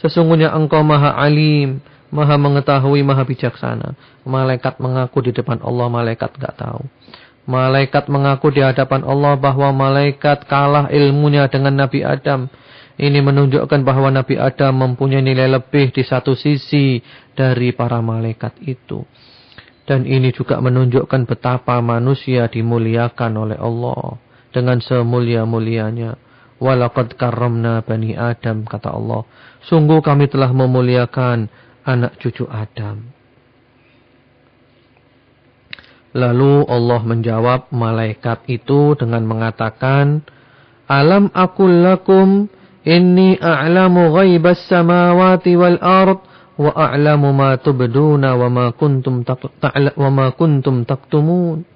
Sesungguhnya 0.02 0.50
engkau 0.54 0.82
maha 0.82 1.14
alim, 1.14 1.78
maha 2.16 2.40
mengetahui, 2.40 3.04
maha 3.04 3.28
bijaksana. 3.28 4.00
Malaikat 4.24 4.80
mengaku 4.80 5.28
di 5.28 5.32
depan 5.36 5.60
Allah, 5.60 5.92
malaikat 5.92 6.40
enggak 6.40 6.56
tahu. 6.56 6.88
Malaikat 7.46 8.10
mengaku 8.10 8.50
di 8.50 8.64
hadapan 8.64 9.06
Allah 9.06 9.38
bahwa 9.38 9.70
malaikat 9.70 10.50
kalah 10.50 10.90
ilmunya 10.90 11.46
dengan 11.52 11.86
Nabi 11.86 12.02
Adam. 12.02 12.50
Ini 12.96 13.20
menunjukkan 13.20 13.84
bahwa 13.84 14.08
Nabi 14.10 14.40
Adam 14.40 14.80
mempunyai 14.80 15.20
nilai 15.20 15.52
lebih 15.52 15.92
di 15.92 16.02
satu 16.02 16.34
sisi 16.34 17.04
dari 17.36 17.76
para 17.76 18.00
malaikat 18.00 18.56
itu. 18.64 19.04
Dan 19.86 20.10
ini 20.10 20.34
juga 20.34 20.58
menunjukkan 20.58 21.30
betapa 21.30 21.78
manusia 21.86 22.50
dimuliakan 22.50 23.32
oleh 23.38 23.60
Allah 23.62 24.18
dengan 24.50 24.82
semulia-mulianya. 24.82 26.18
Walaqad 26.58 27.20
karramna 27.20 27.84
bani 27.86 28.18
Adam 28.18 28.66
kata 28.66 28.90
Allah. 28.96 29.28
Sungguh 29.68 30.02
kami 30.02 30.32
telah 30.32 30.50
memuliakan 30.50 31.52
anak 31.86 32.18
cucu 32.18 32.50
Adam. 32.50 33.14
Lalu 36.16 36.64
Allah 36.66 37.02
menjawab 37.04 37.62
malaikat 37.76 38.48
itu 38.48 38.96
dengan 38.96 39.28
mengatakan, 39.28 40.24
Alam 40.88 41.28
akul 41.36 41.84
lakum 41.84 42.48
inni 42.88 43.36
a'lamu 43.36 44.16
ghaibas 44.16 44.64
samawati 44.72 45.60
wal 45.60 45.76
ard 45.82 46.24
wa 46.56 46.72
a'lamu 46.72 47.36
ma 47.36 47.60
tubduna 47.60 48.40
wa 48.40 48.48
ma 48.48 48.66
kuntum 48.72 49.28
wa 49.28 50.10
ma 50.10 50.28
kuntum 50.32 50.88
taktumun. 50.88 51.68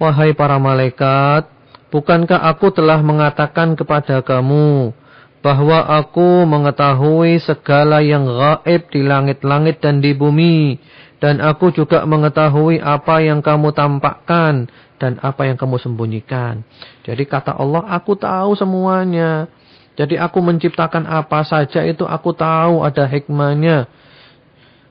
Wahai 0.00 0.32
para 0.32 0.56
malaikat, 0.56 1.52
bukankah 1.92 2.40
aku 2.48 2.72
telah 2.72 3.04
mengatakan 3.04 3.76
kepada 3.76 4.24
kamu 4.24 4.96
bahwa 5.40 5.80
aku 5.88 6.44
mengetahui 6.44 7.40
segala 7.40 8.04
yang 8.04 8.28
gaib 8.28 8.92
di 8.92 9.00
langit-langit 9.00 9.80
dan 9.80 10.04
di 10.04 10.12
bumi 10.12 10.76
dan 11.20 11.40
aku 11.40 11.72
juga 11.72 12.04
mengetahui 12.08 12.80
apa 12.80 13.20
yang 13.20 13.44
kamu 13.44 13.76
tampakkan 13.76 14.68
dan 15.00 15.16
apa 15.20 15.48
yang 15.48 15.56
kamu 15.56 15.80
sembunyikan. 15.80 16.64
Jadi 17.04 17.24
kata 17.24 17.56
Allah, 17.56 17.88
aku 17.88 18.16
tahu 18.16 18.56
semuanya. 18.56 19.48
Jadi 19.96 20.16
aku 20.16 20.40
menciptakan 20.40 21.04
apa 21.04 21.44
saja 21.44 21.84
itu 21.84 22.08
aku 22.08 22.32
tahu 22.32 22.80
ada 22.84 23.04
hikmahnya. 23.04 23.84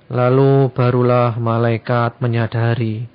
Lalu 0.09 0.73
barulah 0.73 1.37
malaikat 1.37 2.17
menyadari. 2.21 3.05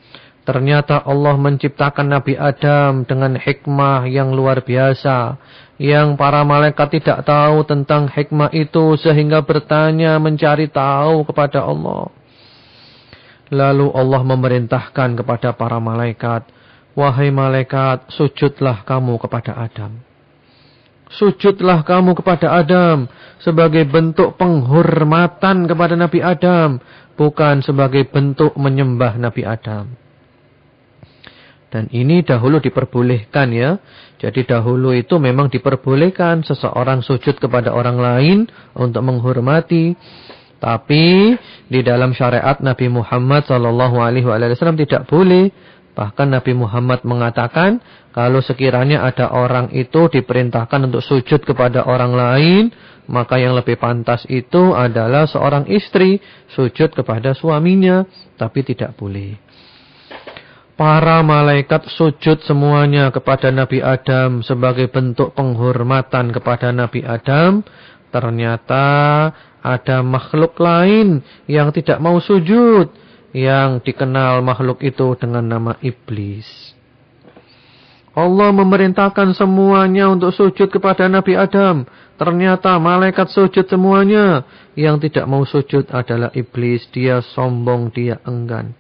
Ternyata 0.45 1.01
Allah 1.09 1.41
menciptakan 1.41 2.13
Nabi 2.13 2.37
Adam 2.37 3.09
dengan 3.09 3.33
hikmah 3.41 4.05
yang 4.05 4.37
luar 4.37 4.61
biasa. 4.61 5.41
Yang 5.81 6.21
para 6.21 6.45
malaikat 6.45 7.01
tidak 7.01 7.25
tahu 7.25 7.65
tentang 7.65 8.13
hikmah 8.13 8.53
itu 8.53 8.95
sehingga 9.01 9.41
bertanya 9.41 10.21
mencari 10.21 10.69
tahu 10.69 11.25
kepada 11.25 11.65
Allah. 11.65 12.13
Lalu 13.49 13.89
Allah 13.97 14.21
memerintahkan 14.21 15.25
kepada 15.25 15.57
para 15.57 15.81
malaikat, 15.81 16.45
Wahai 16.95 17.35
malaikat, 17.35 18.07
sujudlah 18.15 18.87
kamu 18.87 19.19
kepada 19.19 19.59
Adam. 19.59 19.99
Sujudlah 21.11 21.83
kamu 21.83 22.15
kepada 22.15 22.55
Adam 22.55 23.11
sebagai 23.43 23.83
bentuk 23.83 24.39
penghormatan 24.39 25.67
kepada 25.67 25.99
Nabi 25.99 26.23
Adam, 26.23 26.79
bukan 27.19 27.67
sebagai 27.67 28.07
bentuk 28.07 28.55
menyembah 28.55 29.19
Nabi 29.19 29.43
Adam. 29.43 30.04
Dan 31.75 31.91
ini 31.91 32.23
dahulu 32.23 32.63
diperbolehkan 32.63 33.51
ya. 33.51 33.83
Jadi 34.23 34.47
dahulu 34.47 34.95
itu 34.95 35.19
memang 35.19 35.51
diperbolehkan 35.51 36.47
seseorang 36.47 37.03
sujud 37.03 37.35
kepada 37.43 37.75
orang 37.75 37.99
lain 37.99 38.39
untuk 38.79 39.03
menghormati. 39.03 39.99
Tapi 40.63 41.35
di 41.67 41.81
dalam 41.83 42.15
syariat 42.15 42.63
Nabi 42.63 42.87
Muhammad 42.87 43.51
wasallam 43.51 44.79
tidak 44.79 45.11
boleh. 45.11 45.51
Bahkan 45.99 46.31
Nabi 46.31 46.55
Muhammad 46.55 47.03
mengatakan 47.03 47.83
kalau 48.15 48.39
sekiranya 48.39 49.03
ada 49.03 49.35
orang 49.35 49.75
itu 49.75 50.07
diperintahkan 50.07 50.87
untuk 50.87 51.03
sujud 51.03 51.43
kepada 51.43 51.83
orang 51.91 52.15
lain, 52.15 52.63
maka 53.11 53.43
yang 53.43 53.59
lebih 53.59 53.83
pantas 53.83 54.23
itu 54.31 54.79
adalah 54.79 55.27
seorang 55.27 55.67
istri 55.67 56.23
sujud 56.55 56.95
kepada 56.95 57.35
suaminya, 57.35 58.07
tapi 58.39 58.63
tidak 58.63 58.95
boleh. 58.95 59.44
Para 60.75 61.23
malaikat 61.23 61.87
sujud 61.87 62.43
semuanya 62.43 63.15
kepada 63.15 63.55
Nabi 63.55 63.79
Adam 63.79 64.43
sebagai 64.43 64.91
bentuk 64.91 65.31
penghormatan 65.39 66.35
kepada 66.35 66.75
Nabi 66.75 67.07
Adam. 67.07 67.63
Ternyata 68.11 68.87
ada 69.63 70.03
makhluk 70.03 70.59
lain 70.59 71.23
yang 71.47 71.71
tidak 71.71 72.03
mau 72.03 72.19
sujud. 72.19 72.91
Yang 73.31 73.87
dikenal 73.87 74.43
makhluk 74.43 74.83
itu 74.83 75.15
dengan 75.15 75.47
nama 75.47 75.79
iblis. 75.79 76.75
Allah 78.15 78.51
memerintahkan 78.51 79.31
semuanya 79.35 80.11
untuk 80.11 80.35
sujud 80.35 80.75
kepada 80.75 81.07
Nabi 81.07 81.39
Adam. 81.39 81.87
Ternyata 82.19 82.83
malaikat 82.83 83.31
sujud 83.31 83.71
semuanya. 83.71 84.43
Yang 84.75 85.07
tidak 85.07 85.31
mau 85.31 85.47
sujud 85.47 85.87
adalah 85.95 86.35
iblis. 86.35 86.83
Dia 86.91 87.23
sombong, 87.23 87.95
dia 87.95 88.19
enggan. 88.27 88.75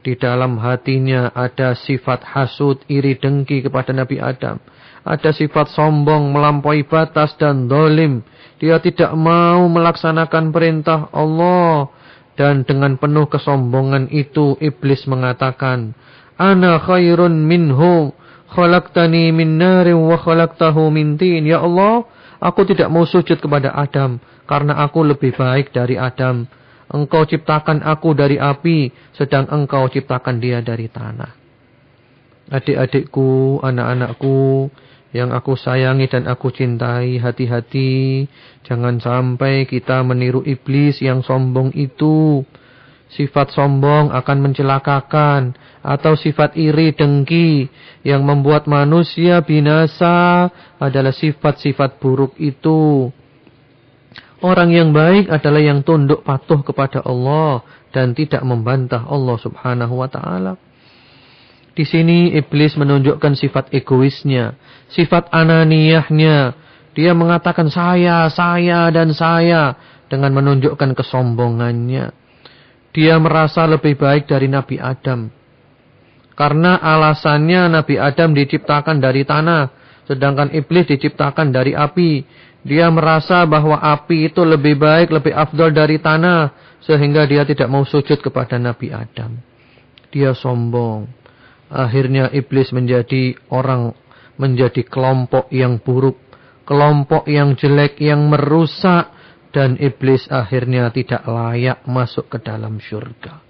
Di 0.00 0.16
dalam 0.16 0.56
hatinya 0.56 1.28
ada 1.36 1.76
sifat 1.76 2.24
hasud, 2.24 2.80
iri 2.88 3.20
dengki 3.20 3.60
kepada 3.60 3.92
Nabi 3.92 4.16
Adam. 4.16 4.56
Ada 5.04 5.36
sifat 5.36 5.72
sombong, 5.76 6.32
melampaui 6.32 6.88
batas 6.88 7.36
dan 7.36 7.68
dolim. 7.68 8.24
Dia 8.60 8.80
tidak 8.80 9.12
mau 9.12 9.68
melaksanakan 9.68 10.52
perintah 10.52 11.12
Allah. 11.12 11.92
Dan 12.32 12.64
dengan 12.64 12.96
penuh 12.96 13.28
kesombongan 13.28 14.08
itu 14.08 14.56
iblis 14.64 15.04
mengatakan, 15.04 15.92
Ana 16.40 16.80
khairun 16.80 17.44
minhu, 17.44 18.16
khalaqtani 18.56 19.28
min 19.36 19.60
narin 19.60 20.00
wa 20.00 20.16
khalaqtahu 20.16 20.88
min. 20.88 21.20
Ya 21.44 21.60
Allah, 21.60 22.08
aku 22.40 22.64
tidak 22.64 22.88
mau 22.88 23.04
sujud 23.04 23.36
kepada 23.36 23.76
Adam, 23.76 24.16
karena 24.48 24.80
aku 24.80 25.04
lebih 25.04 25.36
baik 25.36 25.76
dari 25.76 26.00
Adam. 26.00 26.48
Engkau 26.90 27.22
ciptakan 27.22 27.86
aku 27.86 28.18
dari 28.18 28.34
api, 28.34 28.90
sedang 29.14 29.46
engkau 29.46 29.86
ciptakan 29.86 30.42
dia 30.42 30.58
dari 30.58 30.90
tanah. 30.90 31.38
Adik-adikku, 32.50 33.62
anak-anakku, 33.62 34.74
yang 35.10 35.34
aku 35.34 35.58
sayangi 35.58 36.06
dan 36.06 36.30
aku 36.30 36.54
cintai, 36.54 37.18
hati-hati. 37.18 38.26
Jangan 38.62 39.02
sampai 39.02 39.66
kita 39.66 40.06
meniru 40.06 40.46
iblis 40.46 41.02
yang 41.02 41.26
sombong 41.26 41.74
itu. 41.74 42.46
Sifat 43.10 43.50
sombong 43.50 44.14
akan 44.14 44.38
mencelakakan. 44.38 45.58
Atau 45.82 46.14
sifat 46.14 46.54
iri 46.54 46.94
dengki 46.94 47.66
yang 48.06 48.22
membuat 48.22 48.70
manusia 48.70 49.42
binasa 49.42 50.46
adalah 50.78 51.10
sifat-sifat 51.10 51.98
buruk 51.98 52.38
itu. 52.38 53.10
Orang 54.40 54.72
yang 54.72 54.96
baik 54.96 55.28
adalah 55.28 55.60
yang 55.60 55.84
tunduk 55.84 56.24
patuh 56.24 56.64
kepada 56.64 57.04
Allah 57.04 57.60
dan 57.92 58.16
tidak 58.16 58.40
membantah 58.40 59.04
Allah 59.04 59.36
subhanahu 59.36 60.00
wa 60.00 60.08
ta'ala. 60.08 60.56
Di 61.76 61.84
sini 61.84 62.32
iblis 62.34 62.74
menunjukkan 62.74 63.36
sifat 63.36 63.72
egoisnya, 63.76 64.56
sifat 64.90 65.28
ananiyahnya. 65.30 66.56
Dia 66.96 67.14
mengatakan 67.14 67.70
saya, 67.70 68.26
saya 68.32 68.90
dan 68.90 69.14
saya 69.14 69.78
dengan 70.10 70.34
menunjukkan 70.34 70.98
kesombongannya. 70.98 72.10
Dia 72.90 73.14
merasa 73.22 73.68
lebih 73.70 73.94
baik 73.94 74.26
dari 74.26 74.50
Nabi 74.50 74.82
Adam. 74.82 75.30
Karena 76.34 76.80
alasannya 76.80 77.70
Nabi 77.70 78.00
Adam 78.00 78.34
diciptakan 78.34 78.98
dari 78.98 79.22
tanah, 79.22 79.70
sedangkan 80.10 80.50
iblis 80.50 80.90
diciptakan 80.90 81.54
dari 81.54 81.76
api. 81.76 82.26
Dia 82.60 82.92
merasa 82.92 83.40
bahwa 83.48 83.80
api 83.80 84.28
itu 84.28 84.44
lebih 84.44 84.76
baik, 84.76 85.08
lebih 85.08 85.32
afdol 85.32 85.72
dari 85.72 85.96
tanah, 85.96 86.52
sehingga 86.84 87.24
dia 87.24 87.48
tidak 87.48 87.72
mau 87.72 87.88
sujud 87.88 88.20
kepada 88.20 88.60
Nabi 88.60 88.92
Adam. 88.92 89.40
Dia 90.12 90.36
sombong. 90.36 91.08
Akhirnya 91.70 92.28
iblis 92.34 92.74
menjadi 92.74 93.38
orang, 93.48 93.96
menjadi 94.36 94.84
kelompok 94.84 95.48
yang 95.54 95.80
buruk, 95.80 96.18
kelompok 96.68 97.24
yang 97.30 97.56
jelek, 97.56 97.96
yang 98.02 98.28
merusak. 98.28 99.16
Dan 99.50 99.74
iblis 99.82 100.30
akhirnya 100.30 100.94
tidak 100.94 101.26
layak 101.26 101.82
masuk 101.82 102.30
ke 102.30 102.38
dalam 102.38 102.78
syurga. 102.78 103.42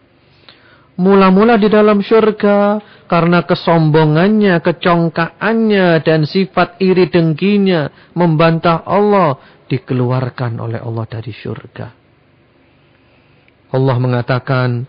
Mula-mula 0.97 1.61
di 1.61 1.69
dalam 1.69 2.01
syurga 2.01 2.81
karena 3.11 3.43
kesombongannya, 3.43 4.63
kecongkaannya 4.63 5.99
dan 6.07 6.23
sifat 6.31 6.79
iri 6.79 7.11
dengkinya 7.11 8.15
membantah 8.15 8.87
Allah 8.87 9.35
dikeluarkan 9.67 10.63
oleh 10.63 10.79
Allah 10.79 11.11
dari 11.11 11.35
syurga. 11.35 11.91
Allah 13.75 13.97
mengatakan, 13.99 14.87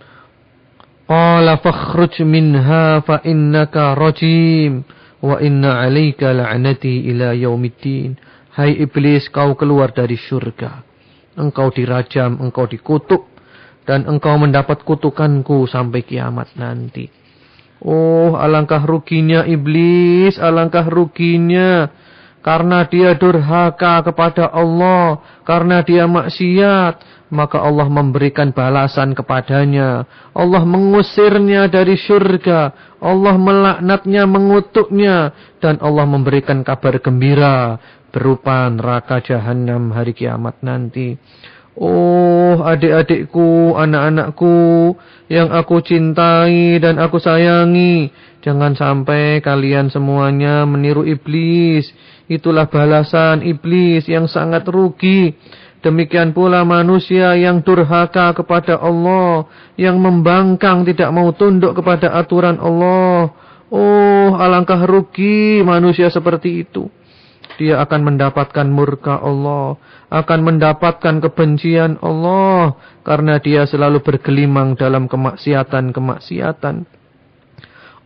Qala 1.10 1.58
fakhruj 1.66 2.22
minha 2.22 3.02
fa 3.02 3.26
innaka 3.26 3.98
rajim 3.98 4.86
wa 5.26 5.42
inna 5.42 5.82
'alaika 5.82 6.30
la'nati 6.30 7.10
ila 7.10 7.34
yaumiddin. 7.34 8.22
Hai 8.54 8.78
iblis, 8.86 9.34
kau 9.34 9.58
keluar 9.58 9.98
dari 9.98 10.16
surga. 10.16 10.86
Engkau 11.42 11.74
dirajam, 11.74 12.38
engkau 12.38 12.70
dikutuk 12.70 13.26
dan 13.90 14.06
engkau 14.06 14.38
mendapat 14.38 14.86
kutukanku 14.86 15.66
sampai 15.66 16.06
kiamat 16.06 16.54
nanti. 16.54 17.21
Oh, 17.82 18.38
alangkah 18.38 18.86
ruginya 18.86 19.42
iblis, 19.44 20.38
alangkah 20.38 20.86
ruginya. 20.86 21.90
karena 22.42 22.90
dia 22.90 23.14
durhaka 23.14 24.02
kepada 24.02 24.50
Allah, 24.50 25.22
karena 25.46 25.86
dia 25.86 26.10
maksiat, 26.10 27.06
maka 27.30 27.62
Allah 27.62 27.88
memberikan 27.88 28.50
balasan 28.52 29.14
kepadanya. 29.14 30.10
Allah 30.34 30.66
mengusirnya 30.66 31.70
dari 31.70 31.96
surga, 31.96 32.74
Allah 32.98 33.36
melaknatnya, 33.38 34.26
mengutuknya, 34.26 35.32
dan 35.62 35.78
Allah 35.86 36.06
memberikan 36.10 36.66
kabar 36.66 36.98
gembira 36.98 37.78
berupa 38.12 38.68
neraka 38.68 39.24
jahanam 39.24 39.96
hari 39.96 40.12
kiamat 40.12 40.60
nanti. 40.60 41.16
Oh 41.80 42.60
adik-adikku, 42.68 43.80
anak-anakku 43.80 44.92
yang 45.32 45.56
aku 45.56 45.80
cintai 45.80 46.84
dan 46.84 47.00
aku 47.00 47.16
sayangi. 47.16 48.12
Jangan 48.44 48.76
sampai 48.76 49.40
kalian 49.40 49.88
semuanya 49.88 50.68
meniru 50.68 51.08
iblis. 51.08 51.88
Itulah 52.28 52.68
balasan 52.68 53.48
iblis 53.48 54.04
yang 54.12 54.28
sangat 54.28 54.68
rugi. 54.68 55.32
Demikian 55.80 56.36
pula 56.36 56.68
manusia 56.68 57.40
yang 57.40 57.64
durhaka 57.64 58.36
kepada 58.36 58.76
Allah. 58.76 59.48
Yang 59.80 59.96
membangkang 59.96 60.84
tidak 60.84 61.08
mau 61.16 61.32
tunduk 61.32 61.72
kepada 61.80 62.12
aturan 62.20 62.60
Allah. 62.60 63.32
Oh 63.72 64.36
alangkah 64.36 64.84
rugi 64.84 65.64
manusia 65.64 66.12
seperti 66.12 66.68
itu 66.68 66.92
dia 67.58 67.82
akan 67.82 68.14
mendapatkan 68.14 68.68
murka 68.70 69.20
Allah, 69.20 69.76
akan 70.14 70.40
mendapatkan 70.46 71.20
kebencian 71.24 71.98
Allah 72.00 72.78
karena 73.02 73.42
dia 73.42 73.66
selalu 73.66 74.04
bergelimang 74.06 74.78
dalam 74.78 75.10
kemaksiatan-kemaksiatan. 75.10 76.86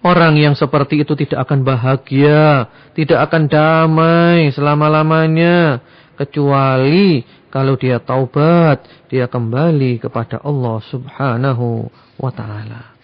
Orang 0.05 0.37
yang 0.37 0.53
seperti 0.53 1.01
itu 1.01 1.17
tidak 1.17 1.49
akan 1.49 1.65
bahagia, 1.65 2.69
tidak 2.93 3.25
akan 3.25 3.49
damai 3.49 4.53
selama-lamanya 4.53 5.81
kecuali 6.13 7.25
kalau 7.49 7.73
dia 7.73 7.97
taubat, 7.97 8.85
dia 9.09 9.25
kembali 9.25 9.97
kepada 9.97 10.43
Allah 10.45 10.77
Subhanahu 10.85 11.89
wa 12.21 12.31
taala. 12.31 12.94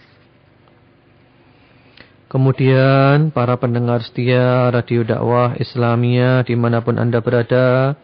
Kemudian 2.32 3.36
para 3.36 3.60
pendengar 3.60 4.08
setia 4.08 4.72
Radio 4.72 5.04
Dakwah 5.04 5.60
Islamia 5.60 6.48
di 6.48 6.56
mana 6.56 6.80
pun 6.80 6.96
anda 6.96 7.20
berada. 7.20 8.00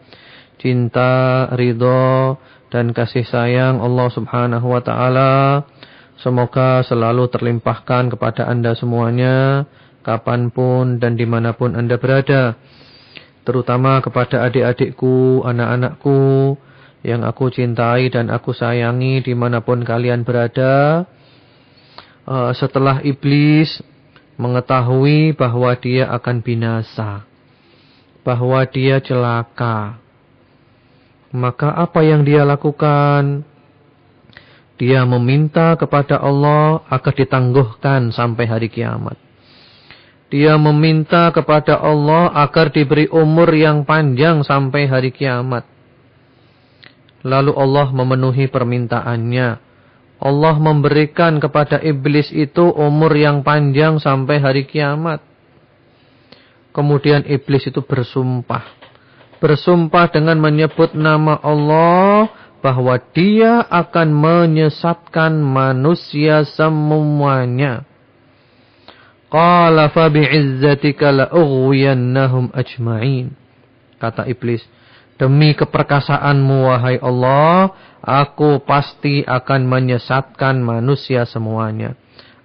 Cinta, 0.60 1.48
ridho, 1.56 2.36
dan 2.68 2.92
kasih 2.92 3.24
sayang 3.24 3.80
Allah 3.80 4.12
subhanahu 4.12 4.68
wa 4.68 4.84
ta'ala. 4.84 5.64
Semoga 6.20 6.84
selalu 6.84 7.32
terlimpahkan 7.32 8.12
kepada 8.12 8.44
anda 8.52 8.76
semuanya. 8.76 9.64
Kapan 10.04 10.52
pun 10.52 11.00
dan 11.00 11.16
di 11.16 11.24
mana 11.24 11.56
pun 11.56 11.72
anda 11.72 11.96
berada. 11.96 12.60
Terutama 13.48 14.04
kepada 14.04 14.44
adik-adikku, 14.44 15.40
anak-anakku. 15.40 16.52
Yang 17.00 17.20
aku 17.32 17.44
cintai 17.48 18.12
dan 18.12 18.28
aku 18.28 18.52
sayangi 18.52 19.24
di 19.24 19.32
mana 19.32 19.64
pun 19.64 19.80
kalian 19.80 20.20
berada. 20.20 21.08
Uh, 22.28 22.52
setelah 22.52 23.00
iblis 23.00 23.80
mengetahui 24.38 25.34
bahwa 25.34 25.74
dia 25.74 26.08
akan 26.14 26.36
binasa, 26.40 27.26
bahwa 28.22 28.62
dia 28.70 29.02
celaka. 29.02 29.98
Maka 31.34 31.74
apa 31.74 32.00
yang 32.06 32.24
dia 32.24 32.46
lakukan? 32.46 33.44
Dia 34.78 35.02
meminta 35.04 35.74
kepada 35.74 36.22
Allah 36.22 36.86
agar 36.86 37.12
ditangguhkan 37.12 38.14
sampai 38.14 38.46
hari 38.46 38.70
kiamat. 38.70 39.18
Dia 40.30 40.54
meminta 40.54 41.34
kepada 41.34 41.82
Allah 41.82 42.30
agar 42.32 42.70
diberi 42.70 43.10
umur 43.10 43.50
yang 43.52 43.82
panjang 43.82 44.46
sampai 44.46 44.86
hari 44.86 45.10
kiamat. 45.10 45.66
Lalu 47.26 47.52
Allah 47.58 47.90
memenuhi 47.90 48.46
permintaannya 48.46 49.67
Allah 50.18 50.58
memberikan 50.58 51.38
kepada 51.38 51.78
iblis 51.78 52.34
itu 52.34 52.74
umur 52.74 53.14
yang 53.14 53.46
panjang 53.46 54.02
sampai 54.02 54.42
hari 54.42 54.66
kiamat. 54.66 55.22
Kemudian 56.74 57.22
iblis 57.26 57.70
itu 57.70 57.78
bersumpah. 57.82 58.66
Bersumpah 59.38 60.10
dengan 60.10 60.42
menyebut 60.42 60.98
nama 60.98 61.38
Allah 61.38 62.34
bahwa 62.58 62.98
dia 63.14 63.62
akan 63.70 64.10
menyesatkan 64.10 65.38
manusia 65.38 66.42
semuanya. 66.42 67.86
Qala 69.30 69.94
fa 69.94 70.10
bi'izzatika 70.10 71.14
la'ughwiyannahum 71.14 72.50
ajma'in. 72.50 73.30
Kata 74.02 74.26
iblis, 74.26 74.64
demi 75.20 75.54
keperkasaanmu 75.54 76.56
wahai 76.66 76.96
Allah, 76.98 77.74
Aku 78.02 78.62
pasti 78.62 79.26
akan 79.26 79.66
menyesatkan 79.66 80.62
manusia 80.62 81.26
semuanya. 81.26 81.98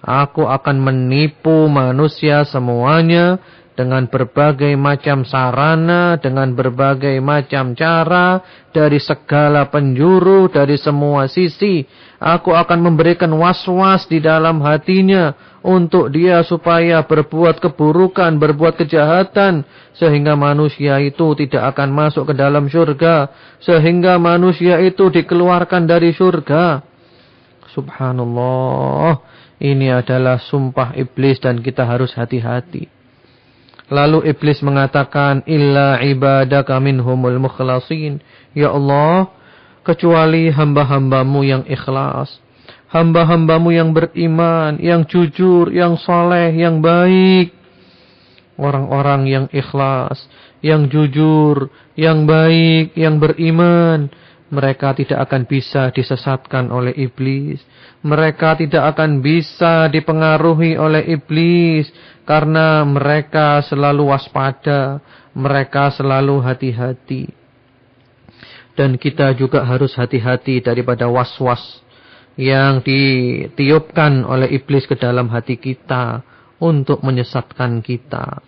Aku 0.04 0.50
akan 0.50 0.84
menipu 0.84 1.72
manusia 1.72 2.44
semuanya 2.44 3.40
dengan 3.74 4.06
berbagai 4.06 4.76
macam 4.78 5.26
sarana, 5.26 6.20
dengan 6.22 6.54
berbagai 6.54 7.18
macam 7.24 7.74
cara, 7.74 8.42
dari 8.70 9.02
segala 9.02 9.70
penjuru, 9.70 10.50
dari 10.50 10.78
semua 10.78 11.26
sisi. 11.26 11.86
Aku 12.22 12.54
akan 12.54 12.80
memberikan 12.84 13.34
was-was 13.34 14.06
di 14.06 14.22
dalam 14.22 14.62
hatinya 14.62 15.34
untuk 15.64 16.12
dia 16.12 16.44
supaya 16.44 17.08
berbuat 17.08 17.64
keburukan, 17.64 18.36
berbuat 18.36 18.84
kejahatan, 18.84 19.64
sehingga 19.96 20.36
manusia 20.36 21.00
itu 21.00 21.32
tidak 21.40 21.74
akan 21.74 21.90
masuk 21.96 22.30
ke 22.30 22.34
dalam 22.36 22.68
surga, 22.68 23.32
sehingga 23.64 24.20
manusia 24.20 24.84
itu 24.84 25.08
dikeluarkan 25.08 25.88
dari 25.88 26.12
surga. 26.12 26.84
Subhanallah, 27.72 29.24
ini 29.64 29.88
adalah 29.90 30.38
sumpah 30.38 30.94
iblis 31.00 31.40
dan 31.40 31.64
kita 31.64 31.88
harus 31.88 32.12
hati-hati. 32.12 32.92
Lalu 33.88 34.28
iblis 34.36 34.60
mengatakan, 34.62 35.48
Illa 35.48 36.04
ibadaka 36.04 36.76
minhumul 36.84 37.40
mukhlasin. 37.40 38.20
Ya 38.52 38.72
Allah, 38.72 39.32
kecuali 39.88 40.52
hamba-hambamu 40.52 41.40
yang 41.44 41.64
ikhlas. 41.68 42.44
Hamba-hambamu 42.94 43.74
yang 43.74 43.90
beriman, 43.90 44.78
yang 44.78 45.10
jujur, 45.10 45.74
yang 45.74 45.98
soleh, 45.98 46.54
yang 46.54 46.78
baik. 46.78 47.50
Orang-orang 48.54 49.26
yang 49.26 49.46
ikhlas, 49.50 50.30
yang 50.62 50.86
jujur, 50.94 51.74
yang 51.98 52.30
baik, 52.30 52.94
yang 52.94 53.18
beriman. 53.18 54.14
Mereka 54.54 54.94
tidak 54.94 55.26
akan 55.26 55.50
bisa 55.50 55.90
disesatkan 55.90 56.70
oleh 56.70 56.94
iblis. 56.94 57.66
Mereka 58.06 58.62
tidak 58.62 58.94
akan 58.94 59.26
bisa 59.26 59.90
dipengaruhi 59.90 60.78
oleh 60.78 61.18
iblis. 61.18 61.90
Karena 62.30 62.86
mereka 62.86 63.66
selalu 63.66 64.14
waspada. 64.14 65.02
Mereka 65.34 65.98
selalu 65.98 66.46
hati-hati. 66.46 67.26
Dan 68.78 69.02
kita 69.02 69.34
juga 69.34 69.66
harus 69.66 69.98
hati-hati 69.98 70.62
daripada 70.62 71.10
was-was 71.10 71.83
yang 72.40 72.82
ditiupkan 72.82 74.26
oleh 74.26 74.50
iblis 74.50 74.90
ke 74.90 74.98
dalam 74.98 75.30
hati 75.30 75.62
kita 75.62 76.26
untuk 76.58 77.04
menyesatkan 77.06 77.84
kita. 77.86 78.42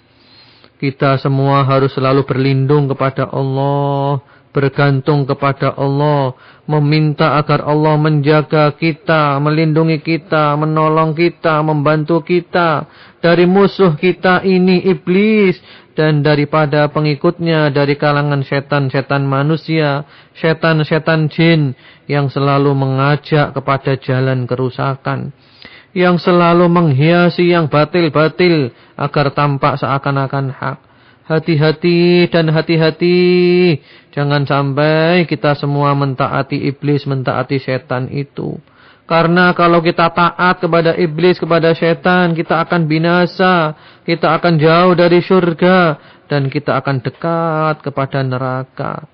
Kita 0.75 1.15
semua 1.21 1.63
harus 1.63 1.95
selalu 1.95 2.27
berlindung 2.27 2.91
kepada 2.91 3.31
Allah, 3.31 4.19
bergantung 4.55 5.27
kepada 5.27 5.75
Allah, 5.75 6.31
meminta 6.63 7.35
agar 7.35 7.63
Allah 7.67 7.95
menjaga 7.99 8.71
kita, 8.75 9.35
melindungi 9.43 9.99
kita, 9.99 10.55
menolong 10.55 11.11
kita, 11.11 11.59
membantu 11.59 12.23
kita 12.23 12.87
dari 13.19 13.43
musuh 13.43 13.99
kita 13.99 14.47
ini 14.47 14.83
iblis 14.87 15.59
dan 15.95 16.21
daripada 16.21 16.91
pengikutnya 16.91 17.71
dari 17.71 17.95
kalangan 17.95 18.43
setan-setan 18.43 19.23
manusia, 19.23 20.03
setan-setan 20.35 21.31
jin 21.31 21.71
yang 22.05 22.27
selalu 22.27 22.75
mengajak 22.75 23.55
kepada 23.55 23.95
jalan 24.03 24.43
kerusakan, 24.43 25.31
yang 25.95 26.19
selalu 26.19 26.67
menghiasi 26.67 27.55
yang 27.55 27.71
batil-batil 27.71 28.75
agar 28.99 29.31
tampak 29.31 29.79
seakan-akan 29.79 30.51
hak. 30.51 30.77
Hati-hati 31.25 32.29
dan 32.29 32.53
hati-hati, 32.53 33.17
jangan 34.13 34.45
sampai 34.45 35.25
kita 35.25 35.57
semua 35.57 35.97
mentaati 35.97 36.69
iblis, 36.69 37.09
mentaati 37.09 37.57
setan 37.57 38.13
itu. 38.13 38.61
Karena 39.05 39.53
kalau 39.53 39.85
kita 39.85 40.09
taat 40.09 40.57
kepada 40.57 40.97
iblis, 40.97 41.37
kepada 41.37 41.77
setan, 41.77 42.33
kita 42.33 42.57
akan 42.65 42.89
binasa. 42.89 43.77
Kita 44.01 44.33
akan 44.33 44.57
jauh 44.57 44.97
dari 44.97 45.21
surga. 45.21 45.77
Dan 46.25 46.49
kita 46.49 46.81
akan 46.81 47.05
dekat 47.05 47.85
kepada 47.85 48.25
neraka. 48.25 49.05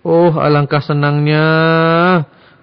Oh, 0.00 0.32
alangkah 0.40 0.80
senangnya 0.80 1.46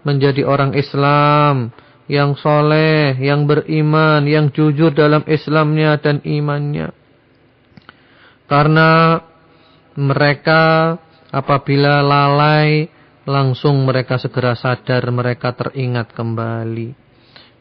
menjadi 0.01 0.49
orang 0.49 0.73
Islam. 0.73 1.69
Yang 2.09 2.41
soleh, 2.41 3.13
yang 3.21 3.45
beriman, 3.45 4.25
yang 4.25 4.49
jujur 4.49 4.89
dalam 4.89 5.21
Islamnya 5.29 6.01
dan 6.01 6.25
imannya. 6.25 6.89
Karena 8.49 9.21
Mereka 9.99 10.95
apabila 11.29 11.99
lalai 11.99 12.87
langsung 13.29 13.85
mereka 13.85 14.17
segera 14.17 14.57
sadar, 14.57 15.05
mereka 15.13 15.53
teringat 15.53 16.17
kembali. 16.17 16.97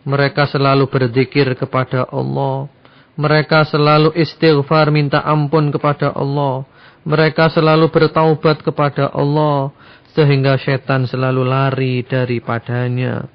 Mereka 0.08 0.48
selalu 0.48 0.88
berzikir 0.88 1.52
kepada 1.52 2.08
Allah. 2.08 2.72
Mereka 3.20 3.68
selalu 3.68 4.16
istighfar 4.16 4.88
minta 4.88 5.20
ampun 5.20 5.68
kepada 5.68 6.16
Allah. 6.16 6.64
Mereka 7.04 7.52
selalu 7.52 7.92
bertaubat 7.92 8.64
kepada 8.64 9.12
Allah. 9.12 9.68
Sehingga 10.16 10.56
setan 10.56 11.04
selalu 11.04 11.44
lari 11.44 12.00
daripadanya. 12.08 13.28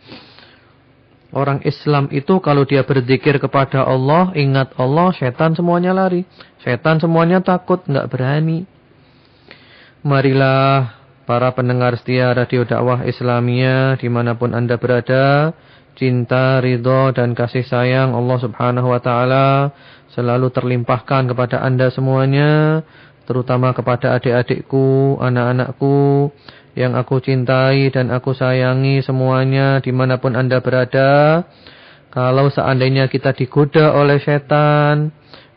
Orang 1.33 1.61
Islam 1.65 2.09
itu 2.13 2.41
kalau 2.41 2.65
dia 2.65 2.85
berzikir 2.85 3.41
kepada 3.41 3.85
Allah, 3.85 4.33
ingat 4.37 4.73
Allah, 4.77 5.13
setan 5.17 5.53
semuanya 5.57 5.93
lari. 5.93 6.25
Setan 6.61 7.01
semuanya 7.01 7.41
takut, 7.41 7.81
nggak 7.85 8.09
berani. 8.09 8.65
Marilah 10.05 11.02
para 11.23 11.55
pendengar 11.55 11.95
setia 11.95 12.35
Radio 12.35 12.67
Dakwah 12.67 13.07
Islamia 13.07 13.95
di 13.95 14.11
mana 14.11 14.35
pun 14.35 14.51
anda 14.51 14.75
berada, 14.75 15.55
cinta, 15.95 16.59
ridho 16.59 17.15
dan 17.15 17.31
kasih 17.31 17.63
sayang 17.63 18.11
Allah 18.11 18.37
Subhanahu 18.43 18.91
Wa 18.91 18.99
Taala 18.99 19.47
selalu 20.11 20.51
terlimpahkan 20.51 21.31
kepada 21.31 21.63
anda 21.63 21.89
semuanya, 21.89 22.83
terutama 23.25 23.71
kepada 23.71 24.13
adik-adikku, 24.19 25.17
anak-anakku, 25.17 26.29
yang 26.73 26.97
aku 26.97 27.21
cintai 27.21 27.93
dan 27.93 28.09
aku 28.09 28.33
sayangi 28.33 29.01
semuanya 29.05 29.81
di 29.81 29.93
mana 29.93 30.17
pun 30.17 30.33
anda 30.33 30.61
berada. 30.61 31.45
Kalau 32.13 32.53
seandainya 32.53 33.09
kita 33.09 33.33
digoda 33.33 33.97
oleh 33.97 34.21
setan, 34.21 35.09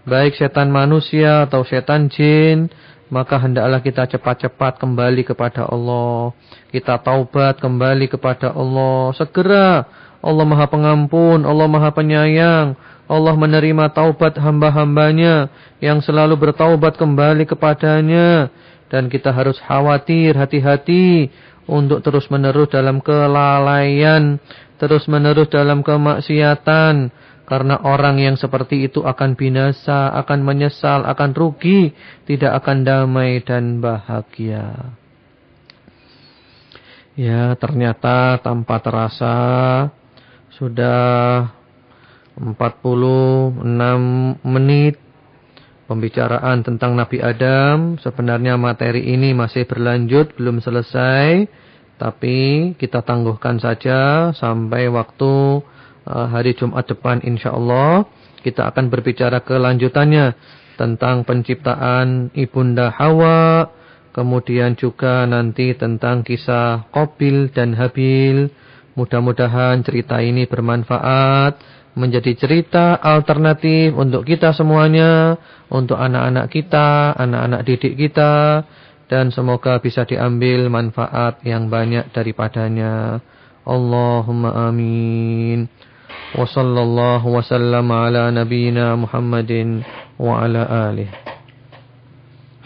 baik 0.08 0.40
setan 0.40 0.72
manusia 0.72 1.44
atau 1.44 1.68
setan 1.68 2.08
jin, 2.08 2.72
maka 3.06 3.38
hendaklah 3.38 3.78
kita 3.78 4.06
cepat-cepat 4.10 4.82
kembali 4.82 5.22
kepada 5.22 5.66
Allah. 5.70 6.34
Kita 6.74 6.98
taubat 6.98 7.62
kembali 7.62 8.10
kepada 8.10 8.50
Allah. 8.50 9.14
Segera 9.14 9.86
Allah 10.18 10.44
maha 10.44 10.66
pengampun, 10.66 11.46
Allah 11.46 11.66
maha 11.70 11.94
penyayang. 11.94 12.74
Allah 13.06 13.38
menerima 13.38 13.94
taubat 13.94 14.34
hamba-hambanya 14.34 15.46
yang 15.78 16.02
selalu 16.02 16.34
bertaubat 16.34 16.98
kembali 16.98 17.46
kepadanya. 17.46 18.50
Dan 18.90 19.06
kita 19.06 19.30
harus 19.30 19.58
khawatir, 19.62 20.34
hati-hati 20.34 21.30
untuk 21.70 22.02
terus-menerus 22.02 22.70
dalam 22.70 22.98
kelalaian, 22.98 24.42
terus-menerus 24.82 25.50
dalam 25.50 25.86
kemaksiatan. 25.86 27.10
Karena 27.46 27.78
orang 27.86 28.18
yang 28.18 28.34
seperti 28.34 28.90
itu 28.90 29.06
akan 29.06 29.38
binasa, 29.38 30.10
akan 30.18 30.42
menyesal, 30.42 31.06
akan 31.06 31.30
rugi, 31.30 31.94
tidak 32.26 32.58
akan 32.62 32.82
damai 32.82 33.38
dan 33.46 33.78
bahagia. 33.78 34.98
Ya, 37.14 37.54
ternyata 37.56 38.42
tanpa 38.42 38.82
terasa 38.82 39.34
sudah 40.52 41.48
46 42.36 43.56
menit 44.44 45.00
pembicaraan 45.86 46.66
tentang 46.66 46.98
Nabi 46.98 47.22
Adam. 47.22 47.96
Sebenarnya 48.02 48.58
materi 48.58 49.06
ini 49.06 49.32
masih 49.32 49.64
berlanjut, 49.64 50.34
belum 50.36 50.60
selesai. 50.60 51.46
Tapi 51.96 52.74
kita 52.76 53.00
tangguhkan 53.00 53.56
saja 53.56 54.28
sampai 54.36 54.92
waktu 54.92 55.64
hari 56.06 56.54
Jumat 56.54 56.86
depan 56.86 57.20
insya 57.26 57.52
Allah. 57.52 58.06
Kita 58.40 58.70
akan 58.70 58.88
berbicara 58.88 59.42
kelanjutannya 59.42 60.38
tentang 60.78 61.26
penciptaan 61.26 62.30
Ibunda 62.32 62.94
Hawa. 62.94 63.74
Kemudian 64.14 64.78
juga 64.78 65.28
nanti 65.28 65.76
tentang 65.76 66.24
kisah 66.24 66.88
Qabil 66.94 67.52
dan 67.52 67.74
Habil. 67.74 68.48
Mudah-mudahan 68.96 69.84
cerita 69.84 70.24
ini 70.24 70.48
bermanfaat 70.48 71.60
menjadi 71.96 72.32
cerita 72.36 72.96
alternatif 73.00 73.96
untuk 73.96 74.28
kita 74.28 74.52
semuanya, 74.52 75.36
untuk 75.72 75.96
anak-anak 75.96 76.52
kita, 76.52 77.16
anak-anak 77.16 77.60
didik 77.64 77.96
kita, 77.96 78.64
dan 79.08 79.32
semoga 79.32 79.80
bisa 79.80 80.04
diambil 80.04 80.68
manfaat 80.68 81.40
yang 81.42 81.72
banyak 81.72 82.12
daripadanya. 82.12 83.20
Allahumma 83.66 84.70
amin. 84.70 85.66
Wa 86.36 86.44
sallallahu 86.44 87.26
wa 87.32 87.42
sallam 87.44 87.86
ala 87.90 88.28
nabiyyina 88.34 88.98
Muhammadin 88.98 89.84
wa 90.20 90.42
ala 90.42 90.90
alihi. 90.90 91.12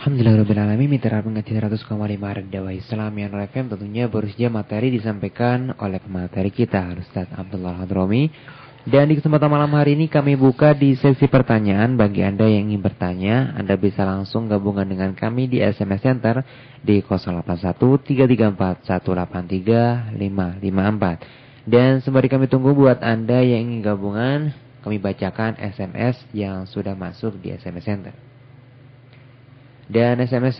Alhamdulillahirrahmanirrahim 0.00 0.96
Mitra 0.96 1.20
pengaji 1.20 1.60
100,5 1.60 2.48
Dakwah 2.48 2.72
Islam 2.72 3.12
yang 3.20 3.36
FM 3.36 3.68
tentunya 3.68 4.08
baru 4.08 4.32
saja 4.32 4.48
materi 4.48 4.88
disampaikan 4.88 5.76
oleh 5.76 6.00
pemateri 6.00 6.48
kita 6.48 6.88
Ustaz 6.96 7.28
Abdullah 7.36 7.84
Hadromi 7.84 8.32
dan 8.88 9.12
di 9.12 9.20
kesempatan 9.20 9.52
malam 9.52 9.76
hari 9.76 9.92
ini 9.92 10.08
kami 10.08 10.40
buka 10.40 10.72
di 10.72 10.96
sesi 10.96 11.28
pertanyaan 11.28 12.00
bagi 12.00 12.24
Anda 12.24 12.48
yang 12.48 12.72
ingin 12.72 12.80
bertanya. 12.80 13.52
Anda 13.52 13.76
bisa 13.76 14.08
langsung 14.08 14.48
gabungan 14.48 14.88
dengan 14.88 15.12
kami 15.12 15.52
di 15.52 15.60
SMS 15.60 16.00
Center 16.00 16.40
di 16.80 17.04
081 17.04 17.76
334 17.76 18.88
183 18.88 20.16
554. 20.16 21.39
Dan 21.70 22.02
sembari 22.02 22.26
kami 22.26 22.50
tunggu 22.50 22.74
buat 22.74 22.98
Anda 22.98 23.46
yang 23.46 23.70
ingin 23.70 23.86
gabungan, 23.86 24.50
kami 24.82 24.98
bacakan 24.98 25.54
SMS 25.54 26.18
yang 26.34 26.66
sudah 26.66 26.98
masuk 26.98 27.38
di 27.38 27.54
SMS 27.54 27.86
Center. 27.86 28.10
Dan 29.86 30.18
SMS 30.18 30.58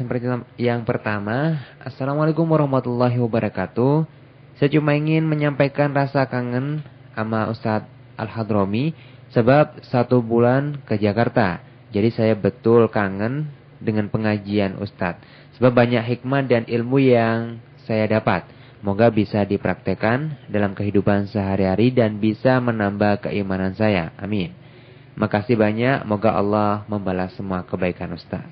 yang 0.54 0.86
pertama, 0.86 1.66
Assalamualaikum 1.82 2.46
warahmatullahi 2.46 3.18
wabarakatuh. 3.18 4.06
Saya 4.62 4.70
cuma 4.70 4.94
ingin 4.94 5.26
menyampaikan 5.26 5.90
rasa 5.90 6.30
kangen 6.30 6.86
sama 7.18 7.50
Ustadz 7.50 7.90
Al-Hadromi 8.14 8.94
sebab 9.34 9.82
satu 9.82 10.22
bulan 10.22 10.78
ke 10.86 10.94
Jakarta. 10.94 11.58
Jadi 11.90 12.14
saya 12.14 12.38
betul 12.38 12.86
kangen 12.86 13.50
dengan 13.82 14.06
pengajian 14.06 14.78
Ustadz. 14.78 15.26
Sebab 15.58 15.74
banyak 15.74 16.06
hikmah 16.06 16.46
dan 16.46 16.70
ilmu 16.70 17.02
yang 17.02 17.58
saya 17.82 18.06
dapat. 18.06 18.59
Moga 18.80 19.12
bisa 19.12 19.44
dipraktekkan 19.44 20.48
dalam 20.48 20.72
kehidupan 20.72 21.28
sehari-hari 21.28 21.92
dan 21.92 22.16
bisa 22.16 22.56
menambah 22.64 23.28
keimanan 23.28 23.76
saya. 23.76 24.16
Amin. 24.16 24.56
Makasih 25.20 25.60
banyak. 25.60 26.08
Moga 26.08 26.32
Allah 26.32 26.88
membalas 26.88 27.36
semua 27.36 27.60
kebaikan 27.68 28.16
Ustaz. 28.16 28.48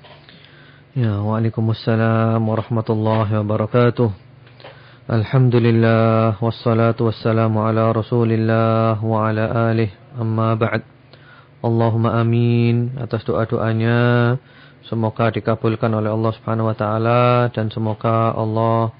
Ya, 0.93 1.17
Waalaikumsalam 1.17 2.37
warahmatullahi 2.45 3.41
wabarakatuh. 3.41 4.09
Alhamdulillah 5.09 6.37
wassalatu 6.37 7.09
wassalamu 7.09 7.65
ala 7.65 7.89
Rasulillah 7.89 9.01
wa 9.01 9.25
ala 9.25 9.73
alihi 9.73 9.89
amma 10.13 10.53
ba'd. 10.53 10.85
Allahumma 11.65 12.21
amin 12.21 12.93
atas 13.01 13.25
doa-doanya. 13.25 14.37
Semoga 14.85 15.33
dikabulkan 15.33 15.89
oleh 15.89 16.13
Allah 16.13 16.31
Subhanahu 16.37 16.69
wa 16.69 16.77
taala 16.77 17.49
dan 17.49 17.73
semoga 17.73 18.37
Allah 18.37 18.93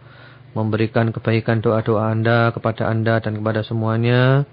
memberikan 0.58 1.14
kebaikan 1.14 1.62
doa-doa 1.62 2.10
Anda 2.10 2.50
kepada 2.50 2.89
Anda 2.89 3.22
dan 3.22 3.38
kepada 3.38 3.62
semuanya. 3.62 4.45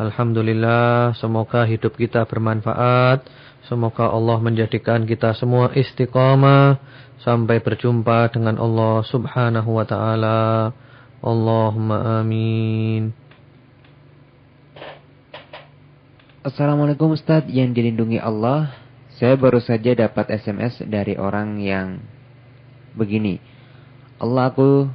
Alhamdulillah, 0.00 1.12
semoga 1.16 1.68
hidup 1.68 1.96
kita 1.96 2.24
bermanfaat. 2.24 3.28
Semoga 3.68 4.08
Allah 4.08 4.40
menjadikan 4.40 5.04
kita 5.04 5.36
semua 5.36 5.70
istiqamah 5.76 6.80
sampai 7.20 7.60
berjumpa 7.60 8.32
dengan 8.32 8.56
Allah 8.56 9.04
Subhanahu 9.04 9.76
wa 9.76 9.84
taala. 9.84 10.72
Allahumma 11.20 12.24
amin. 12.24 13.12
Assalamualaikum 16.40 17.12
Ustaz 17.12 17.44
yang 17.52 17.76
dilindungi 17.76 18.16
Allah. 18.16 18.72
Saya 19.20 19.36
baru 19.36 19.60
saja 19.60 19.92
dapat 19.92 20.32
SMS 20.32 20.80
dari 20.88 21.20
orang 21.20 21.60
yang 21.60 22.00
begini. 22.96 23.36
Allah 24.16 24.48
aku 24.48 24.88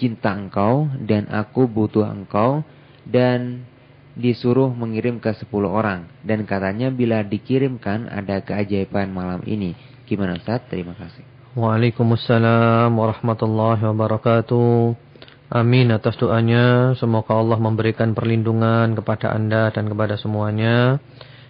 cinta 0.00 0.32
engkau 0.32 0.88
dan 1.04 1.28
aku 1.28 1.68
butuh 1.68 2.08
engkau 2.08 2.64
dan 3.04 3.68
disuruh 4.16 4.72
mengirim 4.72 5.20
ke 5.20 5.30
10 5.36 5.46
orang. 5.68 6.08
Dan 6.24 6.48
katanya 6.48 6.88
bila 6.88 7.20
dikirimkan 7.20 8.08
ada 8.08 8.40
keajaiban 8.40 9.12
malam 9.12 9.44
ini. 9.44 9.76
Gimana 10.08 10.40
Ustaz? 10.40 10.64
Terima 10.72 10.96
kasih. 10.96 11.22
Waalaikumsalam 11.54 12.90
warahmatullahi 12.90 13.82
wabarakatuh. 13.84 15.10
Amin 15.50 15.90
atas 15.90 16.14
doanya. 16.14 16.94
Semoga 16.94 17.34
Allah 17.34 17.58
memberikan 17.58 18.14
perlindungan 18.14 18.94
kepada 18.94 19.34
anda 19.34 19.70
dan 19.74 19.90
kepada 19.90 20.14
semuanya. 20.14 21.02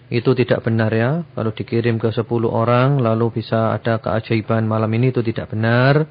Itu 0.09 0.33
tidak 0.33 0.65
benar 0.65 0.89
ya. 0.89 1.21
Kalau 1.37 1.53
dikirim 1.53 2.01
ke 2.01 2.09
10 2.09 2.25
orang 2.49 2.97
lalu 2.97 3.41
bisa 3.41 3.77
ada 3.77 4.01
keajaiban 4.01 4.65
malam 4.65 4.89
ini 4.97 5.13
itu 5.13 5.21
tidak 5.21 5.53
benar. 5.53 6.09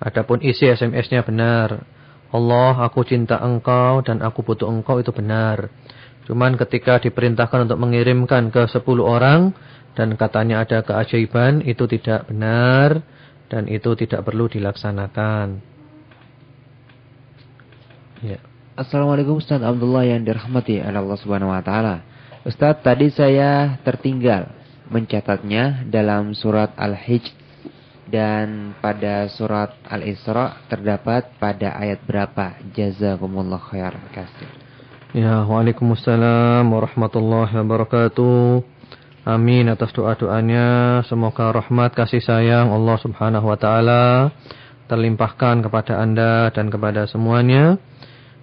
Adapun 0.00 0.40
isi 0.40 0.64
SMS-nya 0.64 1.20
benar. 1.22 1.84
Allah 2.32 2.74
aku 2.88 3.04
cinta 3.04 3.36
engkau 3.42 4.00
dan 4.00 4.24
aku 4.24 4.40
butuh 4.40 4.66
engkau 4.66 4.96
itu 5.02 5.12
benar. 5.12 5.68
Cuman 6.24 6.56
ketika 6.56 6.96
diperintahkan 7.02 7.68
untuk 7.68 7.78
mengirimkan 7.82 8.48
ke 8.48 8.64
10 8.64 8.80
orang 9.02 9.52
dan 9.98 10.14
katanya 10.16 10.64
ada 10.64 10.80
keajaiban 10.80 11.60
itu 11.66 11.84
tidak 11.84 12.26
benar. 12.32 13.04
dan 13.50 13.66
itu 13.66 13.98
tidak 13.98 14.22
perlu 14.22 14.46
dilaksanakan. 14.46 15.58
Ya. 18.22 18.38
Assalamualaikum 18.78 19.42
Ustaz 19.42 19.58
Abdullah 19.58 20.06
yang 20.06 20.22
dirahmati 20.22 20.78
Allah 20.78 21.18
Subhanahu 21.18 21.50
wa 21.50 21.58
taala. 21.58 22.06
Ustaz, 22.46 22.78
tadi 22.80 23.10
saya 23.10 23.76
tertinggal 23.82 24.54
mencatatnya 24.88 25.84
dalam 25.90 26.32
surat 26.32 26.72
Al-Hijj 26.78 27.39
dan 28.10 28.74
pada 28.82 29.30
surat 29.30 29.78
Al-Isra 29.86 30.66
terdapat 30.66 31.30
pada 31.38 31.78
ayat 31.78 32.02
berapa? 32.04 32.58
Jazakumullah 32.74 33.62
khair. 33.62 33.94
Kasih. 34.10 34.50
Ya, 35.14 35.42
Waalaikumsalam 35.46 36.66
warahmatullahi 36.66 37.54
wabarakatuh. 37.54 38.62
Amin 39.26 39.70
atas 39.70 39.94
doa-doanya. 39.94 41.00
Semoga 41.06 41.54
rahmat 41.54 41.94
kasih 41.94 42.24
sayang 42.24 42.74
Allah 42.74 42.96
Subhanahu 42.98 43.46
wa 43.46 43.58
taala 43.58 44.34
terlimpahkan 44.90 45.62
kepada 45.62 46.02
Anda 46.02 46.50
dan 46.50 46.66
kepada 46.66 47.06
semuanya. 47.06 47.78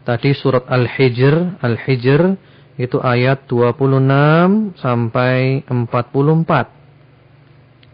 Tadi 0.08 0.32
surat 0.32 0.64
Al-Hijr, 0.72 1.60
Al-Hijr 1.60 2.40
itu 2.80 2.98
ayat 3.04 3.50
26 3.50 4.78
sampai 4.80 5.66
44. 5.68 6.77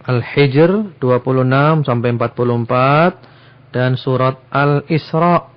Al-Hijr 0.03 0.99
26 0.99 1.87
sampai 1.87 2.09
44 2.19 3.71
dan 3.71 3.95
surat 3.95 4.35
Al-Isra 4.51 5.47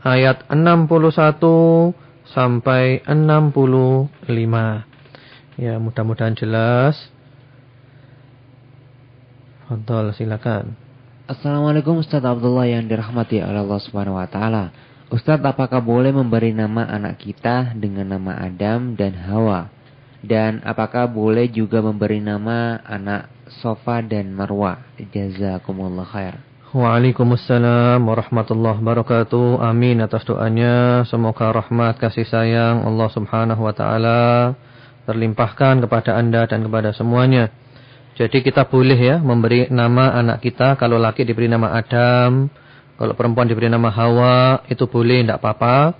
ayat 0.00 0.48
61 0.48 1.92
sampai 2.32 3.04
65. 3.04 4.16
Ya, 5.60 5.76
mudah-mudahan 5.76 6.32
jelas. 6.32 6.96
Fadol, 9.68 10.16
silakan. 10.16 10.72
Assalamualaikum 11.28 12.00
Ustaz 12.00 12.24
Abdullah 12.24 12.66
yang 12.66 12.88
dirahmati 12.88 13.38
Allah 13.38 13.78
Subhanahu 13.78 14.16
wa 14.16 14.26
taala. 14.26 14.72
Ustaz, 15.12 15.38
apakah 15.44 15.84
boleh 15.84 16.10
memberi 16.10 16.56
nama 16.56 16.88
anak 16.88 17.20
kita 17.20 17.76
dengan 17.76 18.16
nama 18.16 18.40
Adam 18.48 18.96
dan 18.96 19.12
Hawa? 19.28 19.68
Dan 20.24 20.64
apakah 20.64 21.04
boleh 21.06 21.52
juga 21.52 21.84
memberi 21.84 22.18
nama 22.18 22.80
anak 22.82 23.39
Sofa 23.58 23.98
dan 24.06 24.30
Marwa? 24.32 24.78
Jazakumullah 24.96 26.06
khair. 26.06 26.38
Waalaikumsalam 26.70 27.98
warahmatullahi 27.98 28.78
wabarakatuh. 28.78 29.58
Amin 29.58 29.98
atas 29.98 30.22
doanya. 30.22 31.02
Semoga 31.10 31.50
rahmat 31.50 31.98
kasih 31.98 32.22
sayang 32.22 32.86
Allah 32.86 33.10
Subhanahu 33.10 33.66
wa 33.66 33.74
taala 33.74 34.54
terlimpahkan 35.10 35.82
kepada 35.82 36.14
anda 36.14 36.46
dan 36.46 36.62
kepada 36.62 36.94
semuanya. 36.94 37.50
Jadi 38.14 38.46
kita 38.46 38.70
boleh 38.70 38.94
ya 38.94 39.16
memberi 39.18 39.66
nama 39.66 40.14
anak 40.14 40.46
kita. 40.46 40.78
Kalau 40.78 41.02
laki 41.02 41.26
diberi 41.26 41.50
nama 41.50 41.74
Adam. 41.74 42.46
Kalau 42.94 43.16
perempuan 43.18 43.50
diberi 43.50 43.66
nama 43.66 43.90
Hawa. 43.90 44.62
Itu 44.70 44.86
boleh, 44.86 45.26
tidak 45.26 45.42
apa-apa. 45.42 45.98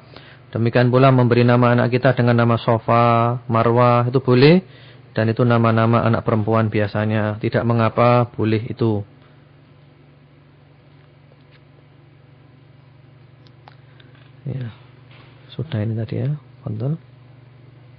Demikian 0.55 0.91
pula 0.93 1.09
memberi 1.11 1.43
nama 1.43 1.75
anak 1.75 1.95
kita 1.97 2.15
dengan 2.15 2.47
nama 2.47 2.55
Sofa, 2.61 3.41
Marwah. 3.51 4.07
Itu 4.07 4.21
boleh. 4.23 4.63
Dan 5.11 5.27
itu 5.31 5.43
nama-nama 5.43 6.07
anak 6.07 6.23
perempuan 6.23 6.71
biasanya. 6.71 7.43
Tidak 7.43 7.67
mengapa, 7.67 8.31
boleh 8.31 8.63
itu. 8.71 9.03
Ya. 14.47 14.71
Sudah 15.51 15.83
ini 15.83 15.99
tadi 15.99 16.23
ya. 16.23 16.31
Kontrol. 16.63 16.99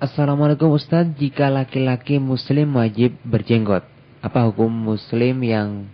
Assalamualaikum 0.02 0.74
Ustaz, 0.74 1.06
jika 1.14 1.54
laki-laki 1.54 2.18
muslim 2.18 2.74
wajib 2.74 3.22
berjenggot, 3.22 3.86
apa 4.18 4.50
hukum 4.50 4.74
muslim 4.74 5.46
yang 5.46 5.86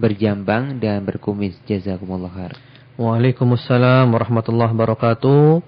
berjambang 0.00 0.80
dan 0.80 1.04
berkumis? 1.04 1.52
Jazakumullah 1.68 2.32
khair. 2.32 2.56
Waalaikumsalam 2.96 4.08
warahmatullahi 4.08 4.72
wabarakatuh. 4.72 5.60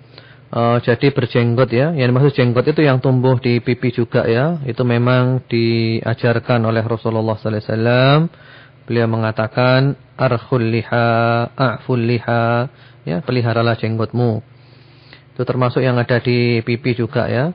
Uh, 0.46 0.78
jadi 0.78 1.10
berjenggot 1.10 1.74
ya, 1.74 1.90
yang 1.90 2.14
dimaksud 2.14 2.38
jenggot 2.38 2.62
itu 2.70 2.86
yang 2.86 3.02
tumbuh 3.02 3.34
di 3.42 3.58
pipi 3.58 3.90
juga 3.90 4.22
ya. 4.30 4.62
Itu 4.62 4.86
memang 4.86 5.42
diajarkan 5.50 6.62
oleh 6.62 6.86
Rasulullah 6.86 7.34
sallallahu 7.34 7.50
alaihi 7.50 7.66
wasallam. 7.66 8.18
Beliau 8.86 9.10
mengatakan 9.10 9.98
arkhul 10.14 10.70
liha, 10.70 11.08
a'ful 11.50 11.98
liha, 11.98 12.70
ya 13.02 13.18
peliharalah 13.26 13.74
jenggotmu. 13.74 14.38
Itu 15.34 15.42
termasuk 15.42 15.82
yang 15.82 15.98
ada 15.98 16.22
di 16.22 16.62
pipi 16.62 16.94
juga 16.94 17.26
ya. 17.26 17.50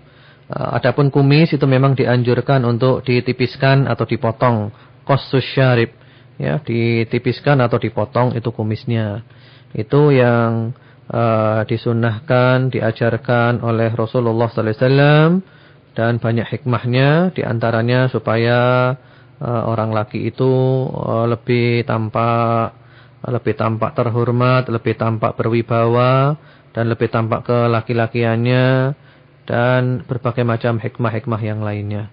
Eh, 0.51 0.69
adapun 0.75 1.07
kumis 1.07 1.55
itu 1.55 1.63
memang 1.63 1.95
dianjurkan 1.95 2.59
untuk 2.67 3.07
ditipiskan 3.07 3.87
atau 3.87 4.03
dipotong. 4.03 4.75
Kosus 5.07 5.47
syarib. 5.55 5.95
Ya, 6.35 6.59
ditipiskan 6.59 7.63
atau 7.63 7.79
dipotong 7.79 8.35
itu 8.35 8.51
kumisnya. 8.51 9.23
Itu 9.71 10.11
yang 10.11 10.75
uh, 11.11 11.61
disunahkan, 11.67 12.71
diajarkan 12.71 13.59
oleh 13.61 13.91
Rasulullah 13.91 14.47
wasallam 14.47 15.43
dan 15.91 16.23
banyak 16.23 16.47
hikmahnya 16.47 17.35
di 17.35 17.43
antaranya 17.43 18.07
supaya 18.07 18.95
uh, 19.43 19.63
orang 19.67 19.91
laki 19.91 20.31
itu 20.31 20.51
uh, 20.87 21.27
lebih 21.27 21.83
tampak 21.83 22.79
lebih 23.21 23.53
tampak 23.53 23.93
terhormat, 23.93 24.65
lebih 24.65 24.97
tampak 24.97 25.37
berwibawa 25.37 26.33
dan 26.73 26.89
lebih 26.89 27.05
tampak 27.13 27.45
ke 27.45 27.57
laki-lakiannya 27.69 28.97
dan 29.45 30.01
berbagai 30.09 30.41
macam 30.41 30.81
hikmah-hikmah 30.81 31.41
yang 31.45 31.61
lainnya. 31.61 32.09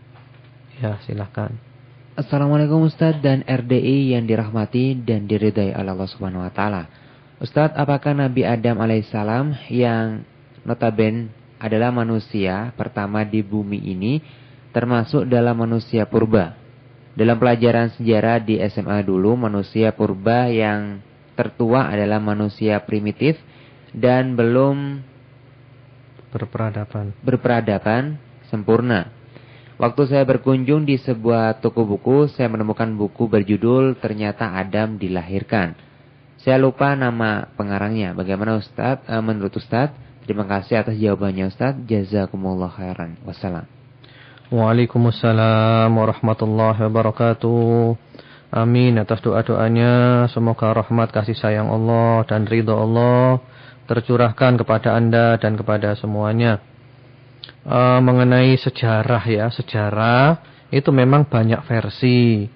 Ya, 0.76 1.01
silakan. 1.09 1.57
Assalamualaikum 2.18 2.84
Ustaz 2.84 3.22
dan 3.22 3.46
RDI 3.46 4.12
yang 4.18 4.26
dirahmati 4.26 4.99
dan 5.01 5.30
diridai 5.30 5.70
Allah 5.70 6.05
Subhanahu 6.05 6.44
wa 6.44 6.53
taala. 6.53 7.07
Ustaz, 7.39 7.70
apakah 7.78 8.18
Nabi 8.18 8.43
Adam 8.43 8.82
alaihissalam 8.82 9.70
yang 9.70 10.26
notaben 10.66 11.30
adalah 11.62 11.95
manusia 11.95 12.74
pertama 12.74 13.22
di 13.22 13.47
bumi 13.47 13.78
ini 13.78 14.18
termasuk 14.74 15.22
dalam 15.22 15.55
manusia 15.55 16.03
purba? 16.11 16.59
Dalam 17.14 17.39
pelajaran 17.39 17.95
sejarah 17.95 18.43
di 18.43 18.59
SMA 18.66 19.07
dulu, 19.07 19.39
manusia 19.39 19.95
purba 19.95 20.51
yang 20.51 20.99
tertua 21.39 21.86
adalah 21.86 22.18
manusia 22.18 22.82
primitif 22.82 23.39
dan 23.95 24.34
belum 24.34 24.99
berperadaban. 26.34 27.14
Berperadaban 27.22 28.18
sempurna. 28.51 29.14
Waktu 29.78 30.11
saya 30.11 30.26
berkunjung 30.26 30.82
di 30.82 30.99
sebuah 30.99 31.62
toko 31.62 31.86
buku, 31.86 32.26
saya 32.34 32.51
menemukan 32.51 32.91
buku 32.99 33.30
berjudul 33.30 33.95
Ternyata 34.03 34.59
Adam 34.59 34.99
Dilahirkan. 34.99 35.88
Saya 36.39 36.55
lupa 36.55 36.95
nama 36.95 37.51
pengarangnya. 37.59 38.14
Bagaimana 38.14 38.62
Ustaz? 38.62 39.03
E, 39.11 39.14
menurut 39.18 39.51
Ustaz? 39.59 39.91
Terima 40.22 40.47
kasih 40.47 40.86
atas 40.86 40.95
jawabannya 40.95 41.51
Ustaz. 41.51 41.74
Jazakumullah 41.82 42.70
khairan. 42.70 43.18
Wassalam. 43.26 43.66
Waalaikumsalam 44.55 45.91
warahmatullahi 45.91 46.78
wabarakatuh. 46.78 47.99
Amin 48.55 49.03
atas 49.03 49.18
doa-doanya. 49.18 50.30
Semoga 50.30 50.70
rahmat 50.78 51.11
kasih 51.11 51.34
sayang 51.34 51.74
Allah 51.74 52.22
dan 52.30 52.47
ridho 52.47 52.72
Allah 52.72 53.43
tercurahkan 53.91 54.62
kepada 54.62 54.95
Anda 54.95 55.43
dan 55.43 55.59
kepada 55.59 55.99
semuanya. 55.99 56.62
E, 57.66 57.78
mengenai 57.99 58.55
sejarah 58.55 59.26
ya, 59.26 59.51
sejarah 59.51 60.39
itu 60.70 60.95
memang 60.95 61.26
banyak 61.26 61.66
versi. 61.66 62.47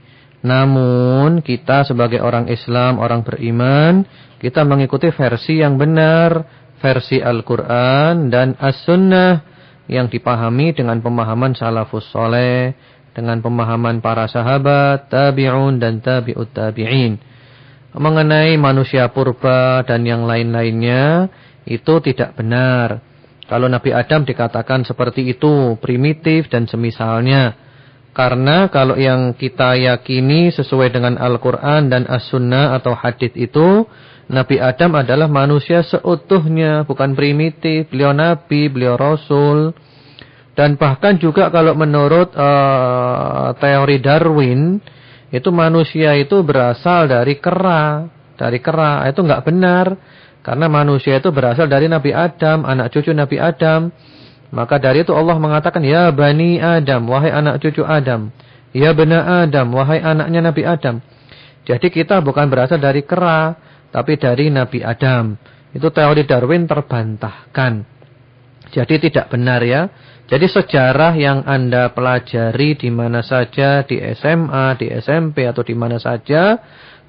Namun 0.43 1.41
kita 1.43 1.87
sebagai 1.87 2.19
orang 2.19 2.51
Islam, 2.51 2.99
orang 2.99 3.23
beriman, 3.23 4.03
kita 4.43 4.67
mengikuti 4.67 5.11
versi 5.15 5.63
yang 5.63 5.79
benar, 5.79 6.43
versi 6.83 7.23
Al-Quran 7.23 8.27
dan 8.27 8.59
As-Sunnah 8.59 9.43
yang 9.87 10.11
dipahami 10.11 10.75
dengan 10.75 10.99
pemahaman 10.99 11.55
salafus 11.55 12.11
soleh, 12.11 12.75
dengan 13.15 13.39
pemahaman 13.39 14.03
para 14.03 14.27
sahabat, 14.27 15.07
tabi'un 15.07 15.79
dan 15.79 16.03
tabi'ut 16.03 16.51
tabi'in 16.51 17.33
mengenai 17.93 18.57
manusia 18.57 19.09
purba 19.13 19.85
dan 19.85 20.05
yang 20.09 20.25
lain-lainnya 20.25 21.29
itu 21.69 22.01
tidak 22.01 22.37
benar. 22.37 23.05
Kalau 23.45 23.69
Nabi 23.69 23.93
Adam 23.93 24.25
dikatakan 24.25 24.89
seperti 24.89 25.29
itu, 25.29 25.77
primitif 25.77 26.49
dan 26.49 26.65
semisalnya. 26.65 27.53
Karena 28.13 28.69
kalau 28.69 29.01
yang 29.01 29.33
kita 29.33 29.73
yakini 29.73 30.53
sesuai 30.53 30.93
dengan 30.93 31.17
Al-Quran 31.17 31.89
dan 31.89 32.05
As-Sunnah 32.05 32.77
atau 32.77 32.93
hadith 32.93 33.33
itu, 33.41 33.89
Nabi 34.29 34.61
Adam 34.61 35.01
adalah 35.01 35.33
manusia 35.33 35.81
seutuhnya, 35.81 36.85
bukan 36.85 37.17
primitif. 37.17 37.89
Beliau 37.89 38.13
Nabi, 38.13 38.69
beliau 38.69 39.01
Rasul. 39.01 39.73
Dan 40.53 40.77
bahkan 40.77 41.17
juga 41.17 41.49
kalau 41.49 41.73
menurut 41.73 42.37
uh, 42.37 43.57
teori 43.57 43.97
Darwin, 44.05 44.77
itu 45.33 45.49
manusia 45.49 46.13
itu 46.13 46.45
berasal 46.45 47.09
dari 47.09 47.41
kera, 47.41 48.05
dari 48.37 48.61
kera. 48.61 49.09
Itu 49.09 49.25
enggak 49.25 49.49
benar. 49.49 49.87
Karena 50.45 50.69
manusia 50.69 51.17
itu 51.17 51.33
berasal 51.33 51.65
dari 51.65 51.89
Nabi 51.89 52.13
Adam, 52.13 52.69
anak 52.69 52.93
cucu 52.93 53.17
Nabi 53.17 53.41
Adam. 53.41 53.89
Maka 54.53 54.77
dari 54.77 55.01
itu 55.01 55.17
Allah 55.17 55.41
mengatakan, 55.41 55.81
Ya 55.81 56.13
Bani 56.13 56.61
Adam, 56.61 57.09
wahai 57.09 57.33
anak 57.33 57.65
cucu 57.65 57.83
Adam. 57.83 58.29
Ya 58.73 58.93
Bena 58.93 59.45
Adam, 59.45 59.73
wahai 59.73 60.01
anaknya 60.01 60.41
Nabi 60.53 60.65
Adam. 60.65 61.01
Jadi 61.65 61.89
kita 61.93 62.21
bukan 62.21 62.49
berasal 62.53 62.81
dari 62.81 63.05
kera, 63.05 63.57
tapi 63.93 64.17
dari 64.21 64.49
Nabi 64.53 64.81
Adam. 64.85 65.37
Itu 65.73 65.89
teori 65.89 66.25
Darwin 66.29 66.69
terbantahkan. 66.69 67.85
Jadi 68.73 69.09
tidak 69.09 69.29
benar 69.33 69.61
ya. 69.65 69.89
Jadi 70.29 70.49
sejarah 70.49 71.13
yang 71.13 71.45
Anda 71.45 71.93
pelajari 71.93 72.81
di 72.81 72.89
mana 72.89 73.21
saja, 73.21 73.85
di 73.85 74.01
SMA, 74.17 74.81
di 74.81 74.89
SMP 74.89 75.45
atau 75.45 75.61
di 75.61 75.77
mana 75.77 76.01
saja, 76.01 76.57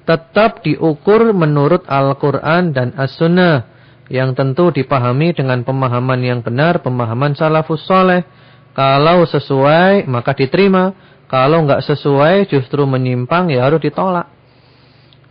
tetap 0.04 0.60
diukur 0.60 1.32
menurut 1.32 1.88
Al-Quran 1.88 2.76
dan 2.76 2.92
As-Sunnah. 2.92 3.73
Yang 4.12 4.36
tentu 4.36 4.68
dipahami 4.68 5.32
dengan 5.32 5.64
pemahaman 5.64 6.20
yang 6.20 6.40
benar, 6.44 6.84
pemahaman 6.84 7.32
salafus 7.32 7.84
soleh. 7.88 8.24
Kalau 8.76 9.24
sesuai, 9.24 10.04
maka 10.10 10.36
diterima. 10.36 10.92
Kalau 11.30 11.64
nggak 11.64 11.82
sesuai, 11.82 12.46
justru 12.52 12.84
menyimpang, 12.84 13.48
ya 13.48 13.64
harus 13.64 13.80
ditolak. 13.80 14.28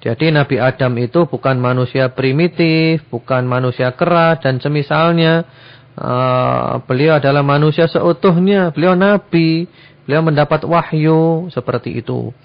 Jadi 0.04 0.36
Nabi 0.36 0.60
Adam 0.60 1.00
itu 1.00 1.24
bukan 1.32 1.56
manusia 1.64 2.12
primitif, 2.12 3.08
bukan 3.08 3.48
manusia 3.48 3.96
kera 3.96 4.36
dan 4.36 4.60
semisalnya. 4.60 5.48
Uh, 5.96 6.84
beliau 6.84 7.22
adalah 7.22 7.40
manusia 7.40 7.88
seutuhnya, 7.88 8.74
beliau 8.76 9.00
nabi, 9.00 9.70
beliau 10.04 10.26
mendapat 10.26 10.68
wahyu 10.68 11.48
seperti 11.54 12.04
itu. 12.04 12.36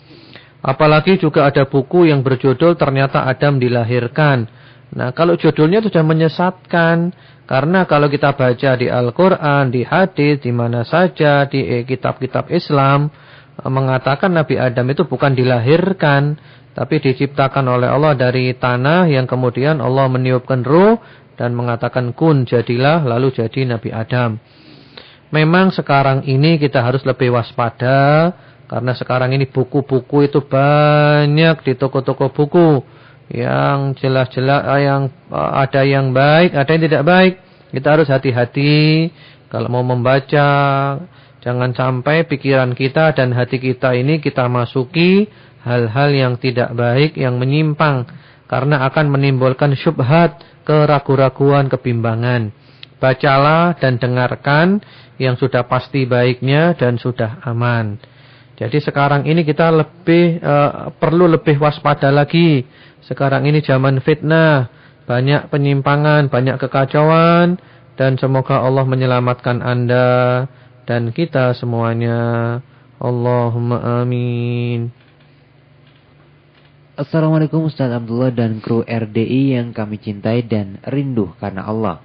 Apalagi 0.62 1.18
juga 1.18 1.50
ada 1.50 1.66
buku 1.66 2.06
yang 2.06 2.22
berjudul 2.22 2.78
ternyata 2.78 3.26
Adam 3.26 3.58
dilahirkan. 3.58 4.46
Nah, 4.88 5.12
kalau 5.12 5.36
judulnya 5.36 5.84
sudah 5.84 6.00
menyesatkan 6.00 7.12
karena 7.44 7.84
kalau 7.84 8.08
kita 8.08 8.32
baca 8.32 8.70
di 8.76 8.88
Al-Qur'an, 8.88 9.68
di 9.68 9.84
hadis, 9.84 10.40
di 10.40 10.52
mana 10.52 10.84
saja 10.84 11.44
di 11.44 11.60
eh, 11.64 11.84
kitab-kitab 11.84 12.48
Islam 12.48 13.12
eh, 13.60 13.68
mengatakan 13.68 14.32
Nabi 14.32 14.56
Adam 14.56 14.88
itu 14.88 15.04
bukan 15.04 15.36
dilahirkan, 15.36 16.40
tapi 16.72 17.04
diciptakan 17.04 17.68
oleh 17.68 17.88
Allah 17.88 18.16
dari 18.16 18.52
tanah 18.56 19.08
yang 19.12 19.28
kemudian 19.28 19.80
Allah 19.84 20.08
meniupkan 20.08 20.64
ruh 20.64 20.96
dan 21.36 21.52
mengatakan 21.52 22.16
kun 22.16 22.48
jadilah 22.48 23.04
lalu 23.04 23.32
jadi 23.32 23.68
Nabi 23.68 23.92
Adam. 23.92 24.40
Memang 25.28 25.68
sekarang 25.68 26.24
ini 26.24 26.56
kita 26.56 26.80
harus 26.80 27.04
lebih 27.04 27.36
waspada 27.36 28.32
karena 28.64 28.92
sekarang 28.96 29.36
ini 29.36 29.44
buku-buku 29.44 30.24
itu 30.24 30.40
banyak 30.44 31.60
di 31.64 31.72
toko-toko 31.76 32.32
buku 32.32 32.97
yang 33.32 33.92
jelas-jelas 33.96 34.62
eh, 34.76 34.80
yang 34.88 35.02
eh, 35.32 35.50
ada 35.64 35.82
yang 35.84 36.12
baik, 36.16 36.56
ada 36.56 36.70
yang 36.72 36.84
tidak 36.84 37.04
baik. 37.04 37.34
Kita 37.68 37.88
harus 38.00 38.08
hati-hati 38.08 39.12
kalau 39.52 39.68
mau 39.68 39.84
membaca 39.84 40.48
jangan 41.44 41.70
sampai 41.76 42.24
pikiran 42.24 42.72
kita 42.72 43.12
dan 43.12 43.36
hati 43.36 43.60
kita 43.60 43.92
ini 43.92 44.24
kita 44.24 44.48
masuki 44.48 45.28
hal-hal 45.64 46.10
yang 46.12 46.34
tidak 46.40 46.72
baik 46.72 47.20
yang 47.20 47.36
menyimpang 47.36 48.08
karena 48.48 48.88
akan 48.88 49.12
menimbulkan 49.12 49.76
syubhat 49.76 50.40
keraguan-raguan, 50.64 51.68
kebimbangan. 51.72 52.52
Bacalah 52.98 53.78
dan 53.78 53.96
dengarkan 53.96 54.82
yang 55.16 55.38
sudah 55.38 55.64
pasti 55.64 56.04
baiknya 56.04 56.74
dan 56.74 57.00
sudah 57.00 57.40
aman. 57.46 57.96
Jadi 58.58 58.82
sekarang 58.82 59.22
ini 59.22 59.46
kita 59.46 59.70
lebih 59.70 60.42
uh, 60.42 60.90
perlu 60.98 61.30
lebih 61.30 61.62
waspada 61.62 62.10
lagi. 62.10 62.66
Sekarang 63.08 63.48
ini 63.48 63.64
zaman 63.64 64.04
fitnah, 64.04 64.68
banyak 65.08 65.48
penyimpangan, 65.48 66.28
banyak 66.28 66.60
kekacauan 66.60 67.56
dan 67.96 68.20
semoga 68.20 68.60
Allah 68.60 68.84
menyelamatkan 68.84 69.64
Anda 69.64 70.44
dan 70.84 71.16
kita 71.16 71.56
semuanya. 71.56 72.60
Allahumma 73.00 74.04
amin. 74.04 74.92
Assalamualaikum 76.98 77.70
Ustaz 77.70 77.88
Abdullah 77.94 78.34
dan 78.34 78.60
kru 78.60 78.84
RDI 78.84 79.56
yang 79.56 79.72
kami 79.72 79.96
cintai 79.96 80.44
dan 80.44 80.76
rindu 80.84 81.32
karena 81.40 81.64
Allah. 81.64 82.04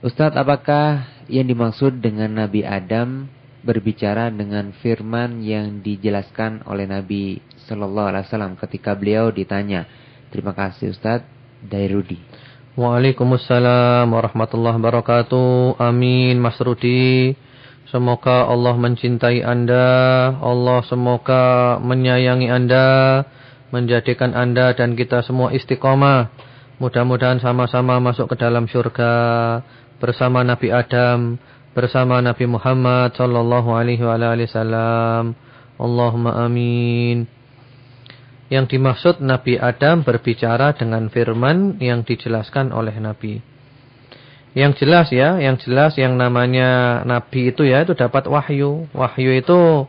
Ustaz, 0.00 0.32
apakah 0.32 1.10
yang 1.28 1.44
dimaksud 1.44 2.00
dengan 2.00 2.38
Nabi 2.38 2.64
Adam 2.64 3.28
berbicara 3.66 4.30
dengan 4.30 4.72
firman 4.78 5.42
yang 5.42 5.84
dijelaskan 5.84 6.64
oleh 6.70 6.86
Nabi 6.86 7.42
Sallallahu 7.66 8.08
Alaihi 8.14 8.24
Wasallam 8.30 8.54
ketika 8.56 8.94
beliau 8.94 9.34
ditanya? 9.34 9.84
Terima 10.28 10.52
kasih 10.52 10.92
Ustaz 10.92 11.24
dari 11.64 11.92
Rudi. 11.92 12.18
Waalaikumsalam 12.78 14.06
warahmatullahi 14.06 14.78
wabarakatuh. 14.78 15.82
Amin 15.82 16.38
Mas 16.38 16.60
Rudi. 16.62 17.34
Semoga 17.88 18.46
Allah 18.46 18.76
mencintai 18.76 19.40
Anda. 19.42 19.88
Allah 20.38 20.84
semoga 20.86 21.80
menyayangi 21.80 22.48
Anda 22.52 22.88
menjadikan 23.70 24.32
Anda 24.32 24.72
dan 24.72 24.96
kita 24.96 25.24
semua 25.24 25.52
istiqomah. 25.52 26.32
Mudah-mudahan 26.78 27.42
sama-sama 27.42 27.98
masuk 27.98 28.30
ke 28.32 28.36
dalam 28.38 28.70
surga 28.70 29.12
bersama 29.98 30.46
Nabi 30.46 30.70
Adam, 30.70 31.36
bersama 31.74 32.22
Nabi 32.22 32.46
Muhammad 32.46 33.18
sallallahu 33.18 33.74
alaihi 33.74 34.02
wasallam. 34.02 35.34
Allahumma 35.78 36.38
amin. 36.46 37.37
Yang 38.48 38.76
dimaksud 38.76 39.20
Nabi 39.20 39.60
Adam 39.60 40.00
berbicara 40.08 40.72
dengan 40.72 41.12
firman 41.12 41.76
yang 41.84 42.00
dijelaskan 42.00 42.72
oleh 42.72 42.96
Nabi. 42.96 43.44
Yang 44.56 44.84
jelas 44.84 45.12
ya, 45.12 45.36
yang 45.36 45.60
jelas 45.60 45.94
yang 46.00 46.16
namanya 46.16 47.00
Nabi 47.04 47.52
itu 47.52 47.68
ya 47.68 47.84
itu 47.84 47.92
dapat 47.92 48.24
wahyu. 48.24 48.88
Wahyu 48.96 49.36
itu 49.36 49.84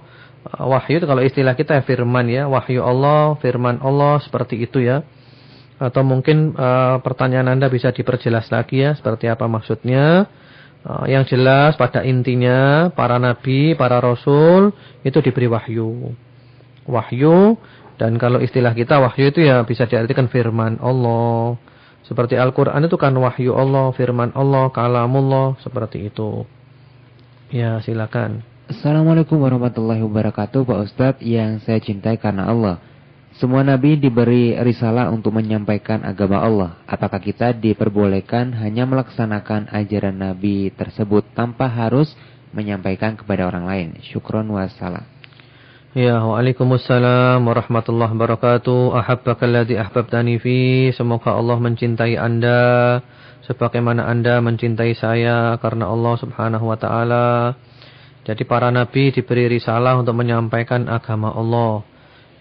wahyu 0.60 0.99
itu 0.99 1.07
kalau 1.07 1.24
istilah 1.24 1.55
kita 1.55 1.80
ya 1.80 1.84
firman 1.88 2.28
ya, 2.28 2.51
wahyu 2.51 2.84
Allah, 2.84 3.39
firman 3.39 3.80
Allah 3.80 4.20
seperti 4.20 4.60
itu 4.60 4.84
ya. 4.84 5.07
Atau 5.80 6.03
mungkin 6.03 6.60
uh, 6.60 6.99
pertanyaan 6.99 7.55
Anda 7.55 7.72
bisa 7.72 7.95
diperjelas 7.95 8.51
lagi 8.51 8.84
ya, 8.84 8.91
seperti 8.99 9.32
apa 9.32 9.47
maksudnya. 9.47 10.28
Uh, 10.80 11.07
yang 11.07 11.24
jelas 11.28 11.76
pada 11.76 12.03
intinya 12.07 12.91
para 12.95 13.20
nabi, 13.20 13.76
para 13.80 13.99
rasul 13.99 14.76
itu 15.07 15.24
diberi 15.24 15.47
wahyu. 15.47 16.12
Wahyu 16.84 17.55
dan 18.00 18.16
kalau 18.16 18.39
istilah 18.39 18.72
kita 18.72 19.04
wahyu 19.04 19.28
itu 19.36 19.43
ya 19.43 19.68
bisa 19.68 19.84
diartikan 19.84 20.32
firman 20.32 20.80
Allah. 20.80 21.60
Seperti 22.08 22.39
Al-Qur'an 22.39 22.82
itu 22.88 22.95
kan 22.95 23.12
wahyu 23.20 23.54
Allah, 23.54 23.91
firman 23.93 24.32
Allah, 24.34 24.72
kalamullah 24.72 25.60
seperti 25.60 26.08
itu. 26.08 26.47
Ya, 27.52 27.78
silakan. 27.84 28.41
Assalamualaikum 28.70 29.41
warahmatullahi 29.41 30.06
wabarakatuh 30.06 30.62
Pak 30.62 30.80
Ustadz 30.86 31.26
yang 31.26 31.58
saya 31.66 31.82
cintai 31.82 32.22
karena 32.22 32.45
Allah 32.45 32.78
Semua 33.34 33.66
Nabi 33.66 33.97
diberi 33.97 34.54
risalah 34.62 35.10
untuk 35.10 35.34
menyampaikan 35.34 36.06
agama 36.06 36.38
Allah 36.38 36.78
Apakah 36.86 37.18
kita 37.18 37.50
diperbolehkan 37.58 38.54
hanya 38.62 38.86
melaksanakan 38.86 39.74
ajaran 39.74 40.22
Nabi 40.22 40.70
tersebut 40.78 41.26
Tanpa 41.34 41.66
harus 41.66 42.14
menyampaikan 42.54 43.18
kepada 43.18 43.50
orang 43.50 43.66
lain 43.66 43.89
Syukron 44.06 44.45
wassalam 44.54 45.18
Ya, 45.98 46.22
waalaikumsalam 46.22 47.42
warahmatullahi 47.50 48.14
wabarakatuh 48.14 48.94
Ahabbaka 48.94 49.50
alladhi 49.50 49.74
ahbabtani 49.74 50.38
fi 50.38 50.58
Semoga 50.94 51.34
Allah 51.34 51.58
mencintai 51.58 52.14
anda 52.14 53.02
Sebagaimana 53.50 54.06
anda 54.06 54.38
mencintai 54.38 54.94
saya 54.94 55.58
Karena 55.58 55.90
Allah 55.90 56.14
subhanahu 56.22 56.70
wa 56.70 56.78
ta'ala 56.78 57.58
jadi 58.30 58.46
para 58.46 58.70
nabi 58.70 59.10
diberi 59.10 59.50
risalah 59.50 59.98
untuk 59.98 60.14
menyampaikan 60.14 60.86
agama 60.86 61.34
Allah. 61.34 61.82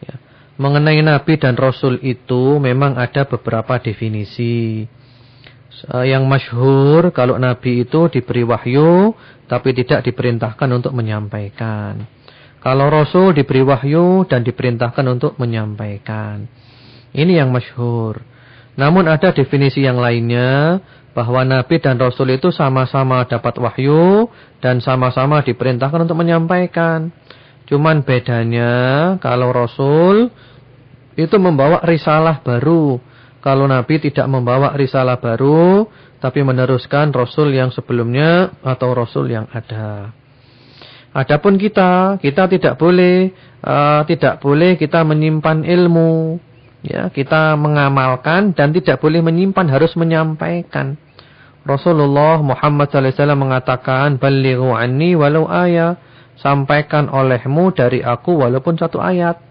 Ya. 0.05 0.20
Mengenai 0.61 1.01
nabi 1.01 1.40
dan 1.40 1.57
rasul 1.57 1.96
itu 2.05 2.61
memang 2.61 2.99
ada 3.01 3.24
beberapa 3.24 3.80
definisi. 3.80 4.84
Yang 5.88 6.24
masyhur 6.28 7.09
kalau 7.16 7.40
nabi 7.40 7.88
itu 7.88 8.12
diberi 8.12 8.44
wahyu 8.44 9.16
tapi 9.49 9.72
tidak 9.72 10.05
diperintahkan 10.05 10.68
untuk 10.76 10.92
menyampaikan. 10.92 12.17
Kalau 12.59 12.90
rasul 12.90 13.34
diberi 13.34 13.62
wahyu 13.62 14.26
dan 14.26 14.42
diperintahkan 14.42 15.06
untuk 15.06 15.38
menyampaikan. 15.38 16.50
Ini 17.14 17.42
yang 17.44 17.54
masyhur. 17.54 18.20
Namun 18.78 19.11
ada 19.11 19.34
definisi 19.34 19.82
yang 19.82 19.98
lainnya 19.98 20.78
bahwa 21.18 21.42
Nabi 21.42 21.82
dan 21.82 21.98
Rasul 21.98 22.38
itu 22.38 22.54
sama-sama 22.54 23.26
dapat 23.26 23.59
wahyu 23.59 24.30
dan 24.62 24.78
sama-sama 24.78 25.42
diperintahkan 25.42 26.06
untuk 26.06 26.14
menyampaikan. 26.14 27.11
Cuman 27.66 28.06
bedanya 28.06 28.72
kalau 29.18 29.50
Rasul 29.50 30.30
itu 31.18 31.36
membawa 31.42 31.82
risalah 31.82 32.38
baru. 32.46 33.02
Kalau 33.42 33.66
Nabi 33.66 33.98
tidak 34.02 34.26
membawa 34.30 34.74
risalah 34.78 35.18
baru, 35.18 35.86
tapi 36.22 36.42
meneruskan 36.42 37.11
Rasul 37.14 37.54
yang 37.54 37.70
sebelumnya 37.74 38.54
atau 38.62 38.94
Rasul 38.94 39.30
yang 39.30 39.46
ada. 39.50 40.14
Adapun 41.16 41.56
kita, 41.56 42.20
kita 42.20 42.46
tidak 42.52 42.76
boleh, 42.76 43.32
uh, 43.64 44.04
tidak 44.04 44.44
boleh 44.44 44.76
kita 44.76 45.02
menyimpan 45.02 45.64
ilmu. 45.64 46.36
Ya, 46.84 47.11
kita 47.11 47.59
mengamalkan 47.59 48.54
dan 48.54 48.70
tidak 48.70 49.02
boleh 49.02 49.18
menyimpan, 49.18 49.66
harus 49.66 49.98
menyampaikan. 49.98 50.94
Rasulullah 51.66 52.40
Muhammad 52.40 52.88
SAW 52.88 53.34
mengatakan, 53.34 54.16
Balighu 54.16 54.72
anni 54.72 55.12
walau 55.18 55.44
ayat. 55.50 56.00
Sampaikan 56.38 57.11
olehmu 57.11 57.74
dari 57.74 57.98
aku 57.98 58.40
walaupun 58.40 58.78
satu 58.78 59.02
ayat. 59.02 59.42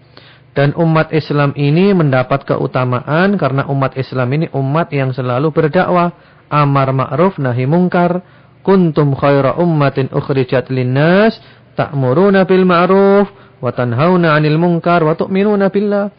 Dan 0.56 0.72
umat 0.74 1.12
Islam 1.12 1.52
ini 1.54 1.94
mendapat 1.94 2.48
keutamaan 2.48 3.36
karena 3.38 3.68
umat 3.68 3.94
Islam 3.94 4.26
ini 4.34 4.46
umat 4.56 4.90
yang 4.90 5.12
selalu 5.12 5.52
berdakwah. 5.52 6.10
Amar 6.48 6.90
ma'ruf 6.96 7.36
nahi 7.36 7.68
mungkar. 7.68 8.24
Kuntum 8.68 9.16
khaira 9.16 9.56
ummatin 9.56 10.12
ukhrijat 10.12 10.68
linnas. 10.68 11.40
Ta'muruna 11.72 12.44
bil 12.44 12.68
ma'ruf. 12.68 13.32
Wa 13.64 13.72
tanhauna 13.72 14.36
'anil 14.36 14.60
munkar 14.60 15.00
wa 15.08 15.16
tu'minuna 15.16 15.72
billah. 15.72 16.12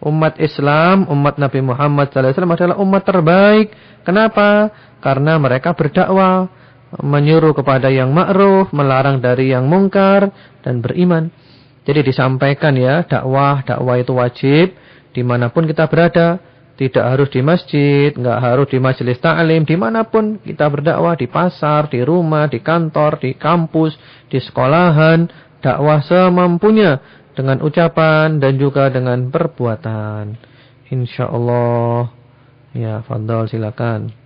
Umat 0.00 0.40
Islam, 0.40 1.04
umat 1.12 1.36
Nabi 1.36 1.60
Muhammad 1.60 2.08
SAW 2.08 2.32
adalah 2.32 2.80
umat 2.80 3.04
terbaik. 3.04 3.76
Kenapa? 4.00 4.72
Karena 5.04 5.36
mereka 5.36 5.76
berdakwah, 5.76 6.48
menyuruh 7.04 7.52
kepada 7.52 7.92
yang 7.92 8.08
ma'ruf, 8.16 8.72
melarang 8.72 9.20
dari 9.20 9.52
yang 9.52 9.68
mungkar, 9.68 10.32
dan 10.64 10.80
beriman. 10.80 11.28
Jadi 11.84 12.00
disampaikan 12.00 12.80
ya, 12.80 13.04
dakwah, 13.04 13.60
dakwah 13.60 14.00
itu 14.00 14.16
wajib 14.16 14.72
di 15.12 15.20
mana 15.20 15.52
pun 15.52 15.68
kita 15.68 15.84
berada. 15.84 16.40
Tidak 16.80 17.04
harus 17.04 17.28
di 17.28 17.44
masjid, 17.44 18.08
nggak 18.08 18.38
harus 18.40 18.72
di 18.72 18.80
majelis 18.80 19.20
ta'lim, 19.20 19.68
di 19.68 19.76
mana 19.76 20.08
pun 20.08 20.40
kita 20.40 20.64
berdakwah, 20.64 21.12
di 21.12 21.28
pasar, 21.28 21.92
di 21.92 22.00
rumah, 22.00 22.48
di 22.48 22.64
kantor, 22.64 23.20
di 23.20 23.36
kampus, 23.36 24.00
di 24.32 24.40
sekolahan, 24.40 25.28
dakwah 25.60 26.00
semampunya 26.00 26.96
dengan 27.36 27.60
ucapan 27.60 28.40
dan 28.40 28.56
juga 28.56 28.88
dengan 28.88 29.28
perbuatan. 29.28 30.40
Insya 30.88 31.28
Allah. 31.28 32.16
Ya, 32.72 33.04
Fadol 33.04 33.44
silakan. 33.52 34.16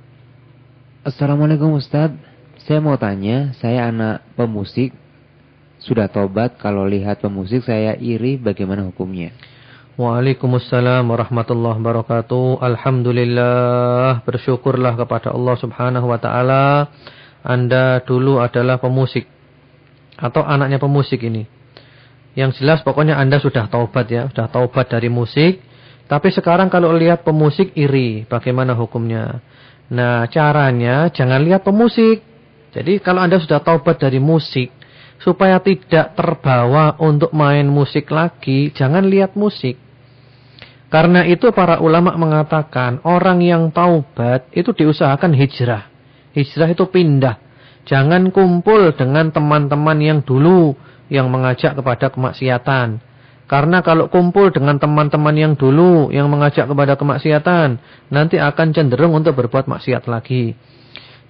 Assalamualaikum 1.03 1.75
Ustaz. 1.75 2.15
Saya 2.65 2.79
mau 2.79 2.95
tanya, 2.97 3.53
saya 3.59 3.91
anak 3.91 4.25
pemusik 4.39 4.95
sudah 5.85 6.09
tobat 6.09 6.57
kalau 6.57 6.89
lihat 6.89 7.21
pemusik 7.21 7.61
saya 7.61 7.93
iri 7.99 8.41
bagaimana 8.41 8.89
hukumnya? 8.89 9.37
Waalaikumsalam 9.95 11.07
warahmatullahi 11.07 11.79
wabarakatuh. 11.79 12.59
Alhamdulillah 12.59 14.27
bersyukurlah 14.27 14.99
kepada 14.99 15.31
Allah 15.31 15.55
Subhanahu 15.55 16.11
wa 16.11 16.19
taala 16.19 16.91
Anda 17.47 18.03
dulu 18.03 18.43
adalah 18.43 18.83
pemusik 18.83 19.23
atau 20.19 20.43
anaknya 20.43 20.83
pemusik 20.83 21.23
ini. 21.23 21.47
Yang 22.35 22.59
jelas 22.59 22.83
pokoknya 22.83 23.15
Anda 23.23 23.39
sudah 23.39 23.71
taubat 23.71 24.11
ya, 24.11 24.27
sudah 24.35 24.51
taubat 24.51 24.91
dari 24.91 25.07
musik. 25.07 25.63
Tapi 26.11 26.29
sekarang 26.35 26.75
kalau 26.75 26.91
lihat 26.91 27.23
pemusik 27.23 27.71
iri, 27.79 28.27
bagaimana 28.27 28.75
hukumnya? 28.75 29.47
Nah, 29.95 30.27
caranya 30.27 31.07
jangan 31.15 31.39
lihat 31.39 31.63
pemusik. 31.63 32.19
Jadi 32.75 32.99
kalau 32.99 33.23
Anda 33.23 33.39
sudah 33.39 33.63
taubat 33.63 34.03
dari 34.03 34.19
musik, 34.19 34.75
supaya 35.25 35.57
tidak 35.65 36.13
terbawa 36.13 37.01
untuk 37.01 37.33
main 37.33 37.65
musik 37.65 38.13
lagi, 38.13 38.69
jangan 38.77 39.09
lihat 39.09 39.33
musik. 39.41 39.81
Karena 40.93 41.25
itu 41.25 41.51
para 41.51 41.81
ulama 41.81 42.15
mengatakan 42.15 43.01
orang 43.03 43.41
yang 43.41 43.73
taubat 43.73 44.47
itu 44.53 44.71
diusahakan 44.77 45.33
hijrah. 45.33 45.89
Hijrah 46.37 46.69
itu 46.71 46.85
pindah. 46.87 47.41
Jangan 47.89 48.31
kumpul 48.31 48.93
dengan 48.95 49.33
teman-teman 49.33 49.99
yang 49.99 50.21
dulu 50.23 50.77
yang 51.09 51.33
mengajak 51.33 51.75
kepada 51.75 52.13
kemaksiatan. 52.13 53.01
Karena 53.45 53.85
kalau 53.85 54.09
kumpul 54.09 54.55
dengan 54.55 54.81
teman-teman 54.81 55.35
yang 55.37 55.53
dulu 55.57 56.09
yang 56.09 56.33
mengajak 56.33 56.65
kepada 56.65 56.97
kemaksiatan, 56.97 57.77
nanti 58.09 58.41
akan 58.41 58.73
cenderung 58.73 59.13
untuk 59.13 59.37
berbuat 59.37 59.69
maksiat 59.69 60.09
lagi. 60.09 60.57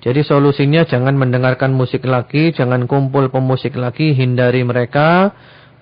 Jadi 0.05 0.21
solusinya 0.21 0.85
jangan 0.85 1.17
mendengarkan 1.17 1.73
musik 1.73 2.05
lagi, 2.05 2.53
jangan 2.53 2.85
kumpul 2.85 3.33
pemusik 3.33 3.73
lagi, 3.81 4.13
hindari 4.13 4.61
mereka. 4.61 5.33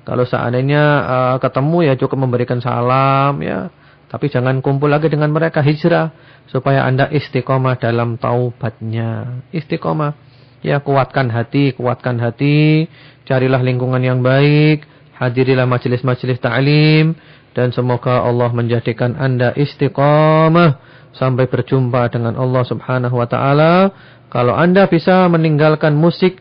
Kalau 0.06 0.22
seandainya 0.22 0.82
uh, 1.02 1.36
ketemu 1.42 1.90
ya 1.90 1.94
cukup 1.98 2.22
memberikan 2.22 2.62
salam 2.62 3.42
ya. 3.42 3.66
Tapi 4.06 4.30
jangan 4.30 4.62
kumpul 4.62 4.86
lagi 4.86 5.10
dengan 5.10 5.34
mereka 5.34 5.58
hijrah 5.58 6.14
supaya 6.46 6.86
Anda 6.86 7.10
istiqomah 7.10 7.82
dalam 7.82 8.14
taubatnya. 8.14 9.42
Istiqomah. 9.50 10.14
Ya 10.62 10.78
kuatkan 10.78 11.26
hati, 11.26 11.74
kuatkan 11.74 12.22
hati, 12.22 12.86
carilah 13.26 13.58
lingkungan 13.58 13.98
yang 13.98 14.22
baik, 14.22 14.86
hadirilah 15.18 15.66
majelis-majelis 15.66 16.38
ta'lim 16.38 17.18
dan 17.50 17.74
semoga 17.74 18.22
Allah 18.22 18.54
menjadikan 18.54 19.18
Anda 19.18 19.50
istiqomah 19.58 20.78
sampai 21.16 21.48
berjumpa 21.48 22.12
dengan 22.12 22.36
Allah 22.36 22.64
Subhanahu 22.64 23.16
wa 23.16 23.28
taala. 23.28 23.92
Kalau 24.32 24.56
Anda 24.56 24.88
bisa 24.88 25.28
meninggalkan 25.28 25.92
musik 25.92 26.40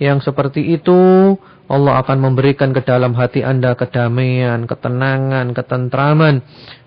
yang 0.00 0.24
seperti 0.24 0.76
itu, 0.76 1.34
Allah 1.66 2.00
akan 2.00 2.18
memberikan 2.32 2.72
ke 2.72 2.80
dalam 2.84 3.12
hati 3.12 3.44
Anda 3.44 3.76
kedamaian, 3.76 4.64
ketenangan, 4.64 5.52
ketentraman 5.52 6.40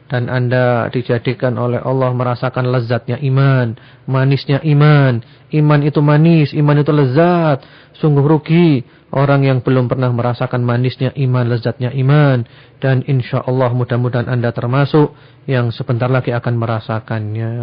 dan 0.09 0.25
Anda 0.25 0.89
dijadikan 0.89 1.53
oleh 1.61 1.77
Allah 1.77 2.09
merasakan 2.17 2.73
lezatnya 2.73 3.21
iman, 3.21 3.77
manisnya 4.09 4.57
iman. 4.65 5.21
Iman 5.53 5.81
itu 5.85 6.01
manis, 6.01 6.49
iman 6.57 6.81
itu 6.81 6.89
lezat. 6.89 7.61
Sungguh 7.93 8.25
rugi 8.25 8.81
orang 9.13 9.45
yang 9.45 9.61
belum 9.61 9.85
pernah 9.85 10.09
merasakan 10.09 10.65
manisnya 10.65 11.13
iman, 11.13 11.45
lezatnya 11.45 11.93
iman. 11.93 12.41
Dan 12.81 13.05
insya 13.05 13.45
Allah 13.45 13.69
mudah-mudahan 13.69 14.25
Anda 14.25 14.49
termasuk 14.49 15.13
yang 15.45 15.69
sebentar 15.69 16.09
lagi 16.09 16.33
akan 16.33 16.57
merasakannya. 16.57 17.53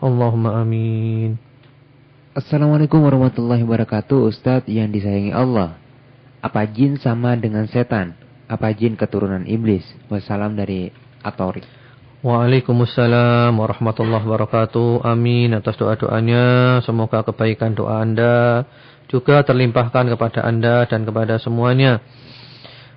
Allahumma 0.00 0.64
amin. 0.64 1.36
Assalamualaikum 2.32 3.04
warahmatullahi 3.04 3.60
wabarakatuh 3.60 4.24
Ustadz 4.32 4.72
yang 4.72 4.88
disayangi 4.88 5.36
Allah. 5.36 5.76
Apa 6.40 6.64
jin 6.64 6.96
sama 6.96 7.36
dengan 7.36 7.68
setan? 7.68 8.16
Apa 8.48 8.72
jin 8.72 8.96
keturunan 8.96 9.44
iblis? 9.44 9.84
Wassalam 10.08 10.56
dari 10.56 11.03
Atori. 11.24 11.64
Waalaikumsalam 12.24 13.52
warahmatullahi 13.52 14.24
wabarakatuh. 14.24 15.04
Amin 15.04 15.52
atas 15.52 15.76
doa-doanya. 15.76 16.80
Semoga 16.80 17.20
kebaikan 17.20 17.76
doa 17.76 18.00
Anda 18.00 18.64
juga 19.12 19.44
terlimpahkan 19.44 20.08
kepada 20.08 20.40
Anda 20.40 20.88
dan 20.88 21.04
kepada 21.04 21.36
semuanya. 21.36 22.00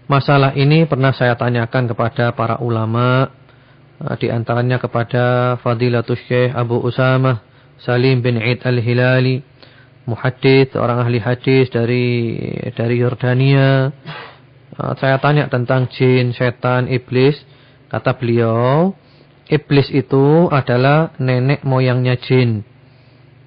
Masalah 0.08 0.56
ini 0.56 0.88
pernah 0.88 1.12
saya 1.12 1.36
tanyakan 1.36 1.92
kepada 1.92 2.32
para 2.32 2.64
ulama. 2.64 3.28
Eh, 4.00 4.16
di 4.24 4.28
antaranya 4.32 4.80
kepada 4.80 5.60
Fadilatul 5.60 6.16
Syekh 6.24 6.56
Abu 6.56 6.80
Usamah 6.80 7.44
Salim 7.84 8.24
bin 8.24 8.40
Id 8.40 8.64
Al-Hilali. 8.64 9.44
Muhaddith, 10.08 10.80
orang 10.80 11.04
ahli 11.04 11.20
hadis 11.20 11.68
dari 11.68 12.40
dari 12.72 12.96
Yordania. 12.96 13.92
Eh, 14.72 14.94
saya 15.04 15.20
tanya 15.20 15.52
tentang 15.52 15.92
jin, 15.92 16.32
setan, 16.32 16.88
iblis 16.88 17.36
Kata 17.88 18.20
beliau, 18.20 18.92
iblis 19.48 19.88
itu 19.92 20.52
adalah 20.52 21.16
nenek 21.20 21.64
moyangnya 21.64 22.20
jin. 22.20 22.68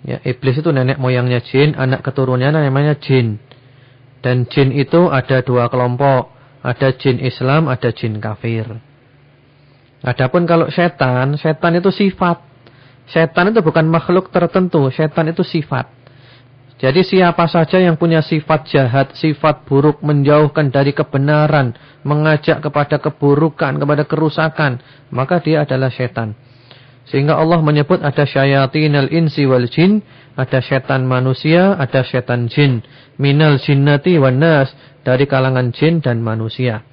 Ya, 0.00 0.16
iblis 0.24 0.56
itu 0.56 0.72
nenek 0.72 0.96
moyangnya 0.96 1.44
jin, 1.44 1.76
anak 1.76 2.00
keturunannya 2.00 2.72
namanya 2.72 2.96
jin. 2.96 3.36
Dan 4.24 4.48
jin 4.48 4.72
itu 4.72 5.12
ada 5.12 5.44
dua 5.44 5.68
kelompok, 5.68 6.32
ada 6.64 6.92
jin 6.96 7.20
Islam, 7.20 7.68
ada 7.68 7.92
jin 7.92 8.16
kafir. 8.20 8.68
Adapun 10.00 10.48
kalau 10.48 10.72
setan, 10.72 11.36
setan 11.36 11.76
itu 11.76 11.92
sifat. 11.92 12.40
Setan 13.04 13.52
itu 13.52 13.60
bukan 13.60 13.84
makhluk 13.84 14.32
tertentu, 14.32 14.88
setan 14.88 15.28
itu 15.28 15.44
sifat. 15.44 16.00
Jadi 16.80 17.04
siapa 17.04 17.44
saja 17.44 17.76
yang 17.76 18.00
punya 18.00 18.24
sifat 18.24 18.64
jahat, 18.72 19.12
sifat 19.12 19.68
buruk, 19.68 20.00
menjauhkan 20.00 20.72
dari 20.72 20.96
kebenaran, 20.96 21.76
mengajak 22.02 22.64
kepada 22.64 22.96
keburukan, 23.00 23.76
kepada 23.76 24.04
kerusakan, 24.08 24.80
maka 25.12 25.40
dia 25.42 25.64
adalah 25.64 25.92
setan. 25.92 26.36
Sehingga 27.10 27.36
Allah 27.36 27.58
menyebut 27.58 28.00
ada 28.00 28.22
syayatinal 28.22 29.10
insi 29.10 29.42
wal 29.42 29.66
jin, 29.66 30.04
ada 30.38 30.62
setan 30.62 31.04
manusia, 31.10 31.74
ada 31.74 32.06
setan 32.06 32.46
jin. 32.46 32.86
Minal 33.18 33.58
jinnati 33.58 34.16
wan 34.16 34.38
nas, 34.38 34.70
dari 35.02 35.24
kalangan 35.26 35.72
jin 35.74 35.98
dan 36.04 36.20
manusia. 36.20 36.84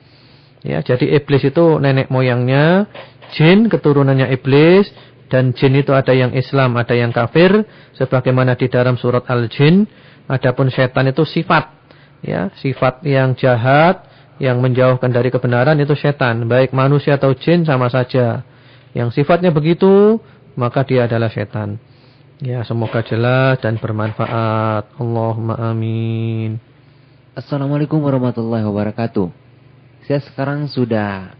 Ya, 0.65 0.81
jadi 0.81 1.21
iblis 1.21 1.45
itu 1.47 1.77
nenek 1.77 2.09
moyangnya, 2.09 2.89
jin 3.35 3.69
keturunannya 3.69 4.33
iblis, 4.33 4.89
dan 5.27 5.51
jin 5.53 5.75
itu 5.75 5.91
ada 5.91 6.15
yang 6.15 6.33
Islam, 6.33 6.75
ada 6.79 6.95
yang 6.95 7.11
kafir, 7.11 7.67
sebagaimana 7.95 8.55
di 8.55 8.67
dalam 8.71 8.95
surat 8.95 9.27
Al-Jin. 9.27 9.85
Adapun 10.27 10.67
setan 10.67 11.07
itu 11.07 11.23
sifat, 11.23 11.71
ya, 12.19 12.51
sifat 12.59 12.99
yang 13.07 13.31
jahat, 13.39 14.03
yang 14.37 14.61
menjauhkan 14.61 15.09
dari 15.09 15.33
kebenaran 15.33 15.77
itu 15.81 15.97
setan, 15.97 16.45
baik 16.45 16.73
manusia 16.73 17.17
atau 17.17 17.33
jin 17.33 17.65
sama 17.65 17.89
saja. 17.89 18.45
Yang 18.93 19.21
sifatnya 19.21 19.49
begitu, 19.49 20.21
maka 20.57 20.85
dia 20.85 21.05
adalah 21.09 21.29
setan. 21.29 21.81
Ya, 22.37 22.61
semoga 22.61 23.01
jelas 23.01 23.57
dan 23.65 23.81
bermanfaat. 23.81 24.93
Allahumma 25.01 25.57
amin. 25.57 26.61
Assalamualaikum 27.33 27.97
warahmatullahi 27.97 28.65
wabarakatuh. 28.65 29.29
Saya 30.05 30.21
sekarang 30.21 30.69
sudah 30.69 31.33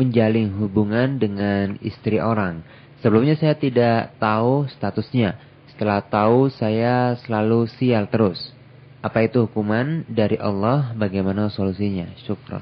menjalin 0.00 0.48
hubungan 0.56 1.20
dengan 1.20 1.76
istri 1.84 2.16
orang. 2.16 2.64
Sebelumnya 3.04 3.36
saya 3.36 3.56
tidak 3.56 4.16
tahu 4.16 4.68
statusnya. 4.72 5.36
Setelah 5.72 6.04
tahu 6.04 6.48
saya 6.52 7.16
selalu 7.24 7.68
sial 7.68 8.08
terus. 8.08 8.52
Apa 9.00 9.24
itu 9.24 9.48
hukuman 9.48 10.04
dari 10.04 10.36
Allah? 10.36 10.92
Bagaimana 10.92 11.48
solusinya? 11.48 12.04
Syukron. 12.20 12.60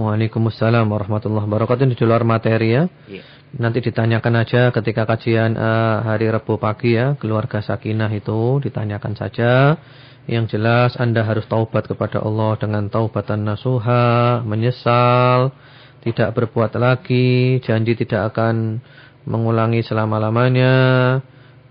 Waalaikumsalam 0.00 0.88
warahmatullahi 0.88 1.44
wabarakatuh. 1.44 1.84
Ini 1.84 1.94
di 1.94 2.04
luar 2.08 2.24
materi 2.24 2.72
ya. 2.72 2.88
Iya. 3.04 3.22
Nanti 3.54 3.84
ditanyakan 3.84 4.34
aja 4.42 4.72
ketika 4.74 5.06
kajian 5.06 5.54
uh, 5.54 6.02
hari 6.02 6.26
Rabu 6.26 6.58
pagi 6.58 6.98
ya, 6.98 7.14
keluarga 7.20 7.62
Sakinah 7.62 8.10
itu 8.10 8.58
ditanyakan 8.64 9.14
saja. 9.14 9.78
Yang 10.24 10.56
jelas 10.56 10.96
Anda 10.96 11.20
harus 11.22 11.44
taubat 11.46 11.84
kepada 11.84 12.24
Allah 12.24 12.56
dengan 12.56 12.88
taubatan 12.88 13.44
nasuha, 13.44 14.40
menyesal, 14.40 15.52
tidak 16.00 16.32
berbuat 16.32 16.74
lagi, 16.80 17.60
janji 17.60 17.92
tidak 17.92 18.32
akan 18.32 18.80
mengulangi 19.28 19.84
selama-lamanya 19.84 20.72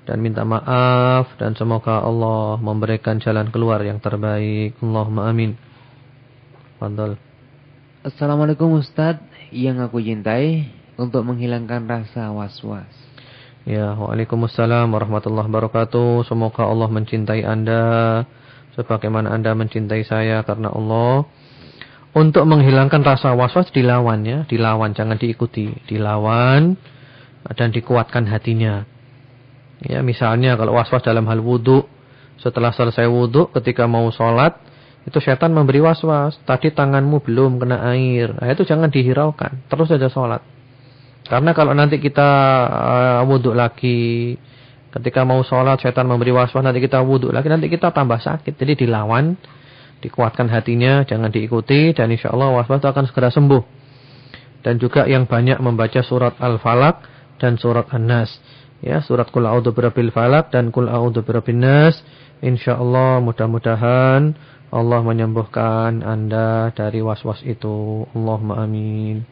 dan 0.04 0.20
minta 0.20 0.44
maaf 0.44 1.32
dan 1.40 1.56
semoga 1.56 2.04
Allah 2.04 2.60
memberikan 2.60 3.20
jalan 3.24 3.48
keluar 3.52 3.80
yang 3.84 4.04
terbaik. 4.04 4.76
Allahumma 4.84 5.32
amin. 5.32 5.56
Fadal. 6.80 7.16
Assalamualaikum 8.04 8.84
Ustaz 8.84 9.24
yang 9.56 9.80
aku 9.80 10.04
cintai 10.04 10.68
untuk 11.00 11.24
menghilangkan 11.24 11.88
rasa 11.88 12.36
was-was. 12.36 12.90
Ya, 13.64 13.96
Waalaikumsalam 13.96 14.92
warahmatullahi 14.92 15.48
wabarakatuh. 15.48 16.28
Semoga 16.28 16.68
Allah 16.68 16.92
mencintai 16.92 17.48
Anda 17.48 17.84
sebagaimana 18.76 19.32
Anda 19.32 19.56
mencintai 19.56 20.04
saya 20.04 20.44
karena 20.44 20.68
Allah. 20.68 21.24
Untuk 22.14 22.46
menghilangkan 22.46 23.02
rasa 23.02 23.34
was-was 23.34 23.72
dilawan 23.72 24.22
ya, 24.28 24.44
dilawan 24.46 24.92
jangan 24.94 25.18
diikuti, 25.18 25.74
dilawan 25.88 26.76
dan 27.56 27.72
dikuatkan 27.72 28.28
hatinya. 28.30 28.93
Ya, 29.84 30.00
misalnya 30.00 30.56
kalau 30.56 30.80
was-was 30.80 31.04
dalam 31.04 31.28
hal 31.28 31.44
wudhu, 31.44 31.84
setelah 32.40 32.72
selesai 32.72 33.08
wudhu 33.08 33.52
ketika 33.52 33.84
mau 33.84 34.08
sholat, 34.12 34.56
itu 35.04 35.20
setan 35.20 35.52
memberi 35.52 35.84
was-was. 35.84 36.40
Tadi 36.48 36.72
tanganmu 36.72 37.20
belum 37.24 37.60
kena 37.60 37.84
air. 37.92 38.32
Nah, 38.40 38.48
itu 38.48 38.64
jangan 38.64 38.88
dihiraukan. 38.88 39.68
Terus 39.68 39.92
saja 39.92 40.08
sholat. 40.08 40.40
Karena 41.24 41.56
kalau 41.56 41.72
nanti 41.72 42.04
kita 42.04 42.30
uh, 42.68 43.22
wudhu 43.24 43.56
lagi, 43.56 44.36
ketika 44.92 45.24
mau 45.24 45.40
sholat 45.42 45.80
setan 45.80 46.06
memberi 46.06 46.36
waswas 46.36 46.62
nanti 46.62 46.84
kita 46.84 47.00
wudhu 47.00 47.32
lagi, 47.32 47.48
nanti 47.48 47.72
kita 47.72 47.96
tambah 47.96 48.20
sakit. 48.20 48.60
Jadi 48.60 48.86
dilawan, 48.88 49.36
dikuatkan 50.04 50.52
hatinya, 50.52 51.08
jangan 51.08 51.32
diikuti 51.32 51.96
dan 51.96 52.12
insya 52.12 52.36
Allah 52.36 52.52
waswas 52.52 52.84
akan 52.84 53.08
segera 53.08 53.32
sembuh. 53.32 53.64
Dan 54.64 54.80
juga 54.80 55.04
yang 55.08 55.28
banyak 55.28 55.60
membaca 55.60 56.00
surat 56.04 56.40
Al-Falaq 56.40 56.96
dan 57.40 57.60
surat 57.60 57.88
An-Nas. 57.92 58.32
Ya, 58.84 59.00
surat 59.00 59.32
Qul 59.32 59.48
a'udzu 59.48 59.72
birabbil 59.72 60.12
falaq 60.12 60.52
dan 60.52 60.68
Qul 60.68 60.92
a'udzu 60.92 61.24
birabbin 61.24 61.64
nas. 61.64 62.04
Insyaallah 62.44 63.24
mudah-mudahan 63.24 64.36
Allah 64.76 65.00
menyembuhkan 65.00 66.04
Anda 66.04 66.68
dari 66.76 67.00
was-was 67.00 67.40
itu. 67.48 68.04
Allahumma 68.12 68.60
amin. 68.68 69.24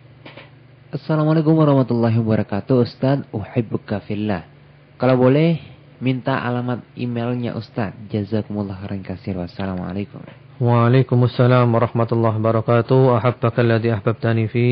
Assalamualaikum 0.95 1.51
warahmatullahi 1.51 2.15
wabarakatuh. 2.23 2.79
Ustaz 2.79 3.27
Uhibbuka 3.35 3.99
fillah. 4.07 4.47
Kalau 4.95 5.19
boleh 5.19 5.59
minta 5.99 6.39
alamat 6.39 6.87
emailnya 6.95 7.51
Ustaz. 7.51 7.91
Jazakumullah 8.07 8.79
khairan 8.79 9.03
kasir. 9.03 9.35
Wassalamualaikum. 9.35 10.23
Waalaikumsalam 10.63 11.67
warahmatullahi 11.67 12.39
wabarakatuh. 12.39 13.19
Ahabbaka 13.19 13.59
alladhi 13.59 13.91
ahbabtani 13.91 14.47
fi. 14.47 14.67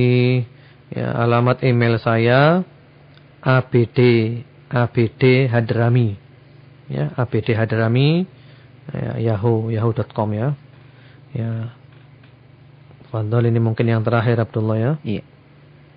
Ya, 0.95 1.19
Alamat 1.19 1.67
email 1.67 1.99
saya 1.99 2.63
ABD 3.43 3.99
ABD 4.69 5.49
Hadrami. 5.49 6.13
Ya, 6.89 7.09
ABD 7.17 7.57
Hadrami 7.57 8.29
ya, 8.93 9.33
Yahoo 9.33 9.73
Yahoo.com 9.73 10.29
ya. 10.37 10.53
Ya. 11.33 11.73
Fadol 13.09 13.49
ini 13.49 13.57
mungkin 13.57 13.89
yang 13.89 14.05
terakhir 14.05 14.37
Abdullah 14.37 14.77
ya. 14.77 14.91
Iya. 15.01 15.25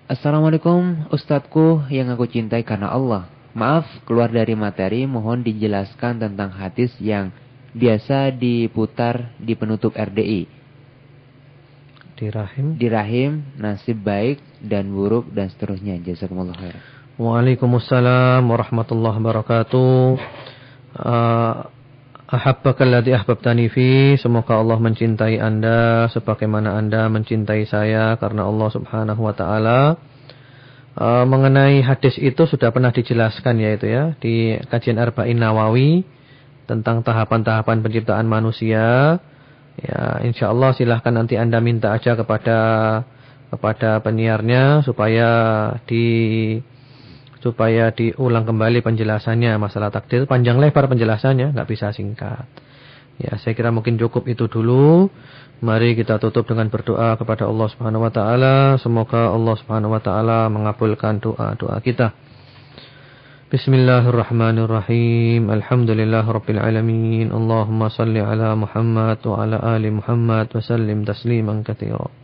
Assalamualaikum 0.09 1.09
Ustadzku 1.13 1.89
yang 1.93 2.09
aku 2.13 2.25
cintai 2.29 2.65
karena 2.65 2.89
Allah. 2.89 3.29
Maaf 3.53 3.85
keluar 4.09 4.33
dari 4.33 4.57
materi 4.57 5.05
mohon 5.05 5.45
dijelaskan 5.45 6.25
tentang 6.25 6.57
hadis 6.57 6.97
yang 6.97 7.29
biasa 7.77 8.33
diputar 8.33 9.37
di 9.37 9.53
penutup 9.57 9.93
RDI 9.93 10.49
Di 12.17 12.29
rahim 12.33 12.81
Di 12.81 12.89
rahim, 12.89 13.45
nasib 13.61 14.01
baik 14.01 14.41
dan 14.65 14.89
buruk 14.89 15.29
dan 15.37 15.53
seterusnya. 15.53 16.01
Jazakumullah 16.01 16.57
khair 16.57 17.02
Waalaikumsalam 17.21 18.41
warahmatullahi 18.41 19.21
wabarakatuh. 19.21 20.17
Uh, 20.97 21.69
Ahabbakalladi 22.33 23.13
ahbabtani 23.13 23.69
fi. 23.69 24.17
Semoga 24.17 24.57
Allah 24.57 24.81
mencintai 24.81 25.37
anda 25.37 26.09
Sebagaimana 26.09 26.81
anda 26.81 27.05
mencintai 27.13 27.69
saya 27.69 28.17
Karena 28.17 28.49
Allah 28.49 28.73
subhanahu 28.73 29.21
wa 29.21 29.37
ta'ala. 29.37 30.01
E, 30.97 31.05
Mengenai 31.29 31.85
hadis 31.85 32.17
itu 32.17 32.49
Sudah 32.49 32.73
pernah 32.73 32.89
dijelaskan 32.89 33.61
ya 33.61 33.77
itu 33.77 33.85
ya 33.85 34.17
Di 34.17 34.57
kajian 34.65 34.97
Arba'in 34.97 35.37
Nawawi 35.37 36.09
Tentang 36.65 37.05
tahapan-tahapan 37.05 37.85
penciptaan 37.85 38.25
manusia. 38.25 39.21
Ya 39.77 40.25
insya 40.25 40.57
Allah 40.57 40.73
silahkan 40.73 41.13
nanti 41.13 41.37
anda 41.37 41.61
minta 41.61 41.93
aja 41.93 42.17
kepada 42.17 42.59
Kepada 43.53 44.01
penyiarnya 44.01 44.89
Supaya 44.89 45.29
di 45.85 46.09
supaya 47.43 47.91
diulang 47.91 48.47
kembali 48.47 48.87
penjelasannya 48.87 49.59
masalah 49.59 49.91
takdir. 49.91 50.31
Panjang 50.31 50.63
lebar 50.63 50.87
penjelasannya 50.87 51.51
nggak 51.51 51.69
bisa 51.69 51.91
singkat. 51.91 52.47
Ya 53.19 53.37
saya 53.37 53.53
kira 53.59 53.75
mungkin 53.75 53.99
cukup 53.99 54.31
itu 54.31 54.47
dulu. 54.47 55.11
Mari 55.63 55.95
kita 55.99 56.19
tutup 56.23 56.47
dengan 56.47 56.71
berdoa 56.71 57.19
kepada 57.19 57.47
Allah 57.47 57.69
Subhanahu 57.71 58.03
wa 58.07 58.13
taala. 58.15 58.79
Semoga 58.79 59.35
Allah 59.35 59.55
Subhanahu 59.59 59.95
wa 59.95 60.03
taala 60.03 60.49
mengabulkan 60.51 61.19
doa-doa 61.19 61.79
kita. 61.83 62.15
Bismillahirrahmanirrahim. 63.51 65.51
Alhamdulillahirabbil 65.51 66.63
alamin. 66.63 67.31
Allahumma 67.31 67.93
salli 67.93 68.23
ala 68.23 68.57
Muhammad 68.57 69.19
wa 69.23 69.45
ala 69.45 69.59
ali 69.77 69.91
Muhammad 69.93 70.51
wa 70.51 70.63
sallim 70.63 71.05
tasliman 71.05 71.63
katsiran 71.63 72.22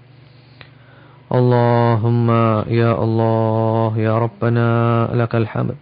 اللهم 1.28 2.28
يا 2.72 2.92
الله 3.04 3.92
يا 4.00 4.16
ربنا 4.16 4.68
لك 5.12 5.32
الحمد. 5.36 5.76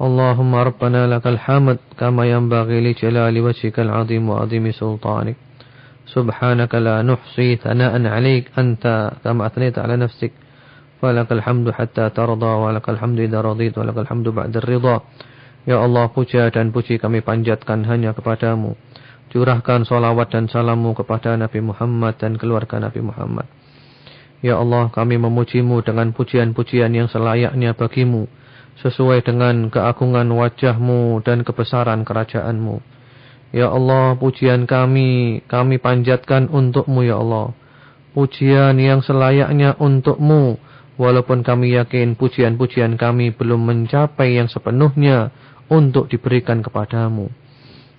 اللهم 0.00 0.52
ربنا 0.54 1.00
لك 1.12 1.24
الحمد 1.26 1.78
كما 2.00 2.24
ينبغي 2.24 2.80
لجلال 2.80 3.34
وجهك 3.36 3.76
العظيم 3.84 4.24
وعظيم 4.24 4.64
سلطانك. 4.72 5.36
سبحانك 6.16 6.72
لا 6.80 7.04
نحصي 7.04 7.60
ثناء 7.60 7.92
عليك. 8.08 8.56
أنت 8.56 8.84
كما 9.20 9.52
أثنيت 9.52 9.76
على 9.76 10.00
نفسك. 10.00 10.32
فلك 11.04 11.28
الحمد 11.32 11.76
حتى 11.76 12.08
ترضى 12.08 12.52
ولك 12.64 12.86
الحمد 12.88 13.18
إذا 13.28 13.40
رضيت 13.40 13.76
ولك 13.76 13.98
الحمد 14.08 14.26
بعد 14.28 14.56
الرضا. 14.64 14.96
Ya 15.68 15.80
Allah 15.80 16.08
puja 16.08 16.48
dan 16.48 16.72
puji 16.72 16.96
kami 16.96 17.20
panjatkan 17.20 17.84
hanya 17.84 18.16
kepadamu. 18.16 18.76
Curahkan 19.28 19.84
salawat 19.84 20.32
dan 20.32 20.48
salamu 20.48 20.96
kepada 20.96 21.36
Nabi 21.36 21.60
Muhammad 21.60 22.16
dan 22.16 22.36
keluarga 22.40 22.80
Nabi 22.80 23.00
Muhammad. 23.00 23.63
Ya 24.44 24.60
Allah 24.60 24.92
kami 24.92 25.16
memujimu 25.16 25.80
dengan 25.80 26.12
pujian-pujian 26.12 26.92
yang 26.92 27.08
selayaknya 27.08 27.72
bagimu. 27.72 28.28
Sesuai 28.76 29.24
dengan 29.24 29.72
keagungan 29.72 30.28
wajahmu 30.28 31.24
dan 31.24 31.48
kebesaran 31.48 32.04
kerajaanmu. 32.04 32.84
Ya 33.56 33.72
Allah 33.72 34.12
pujian 34.20 34.68
kami, 34.68 35.40
kami 35.48 35.80
panjatkan 35.80 36.52
untukmu 36.52 37.08
ya 37.08 37.16
Allah. 37.24 37.56
Pujian 38.12 38.76
yang 38.76 39.00
selayaknya 39.00 39.80
untukmu. 39.80 40.60
Walaupun 41.00 41.40
kami 41.40 41.80
yakin 41.80 42.12
pujian-pujian 42.12 43.00
kami 43.00 43.32
belum 43.32 43.64
mencapai 43.64 44.36
yang 44.36 44.52
sepenuhnya 44.52 45.32
untuk 45.72 46.12
diberikan 46.12 46.60
kepadamu. 46.60 47.32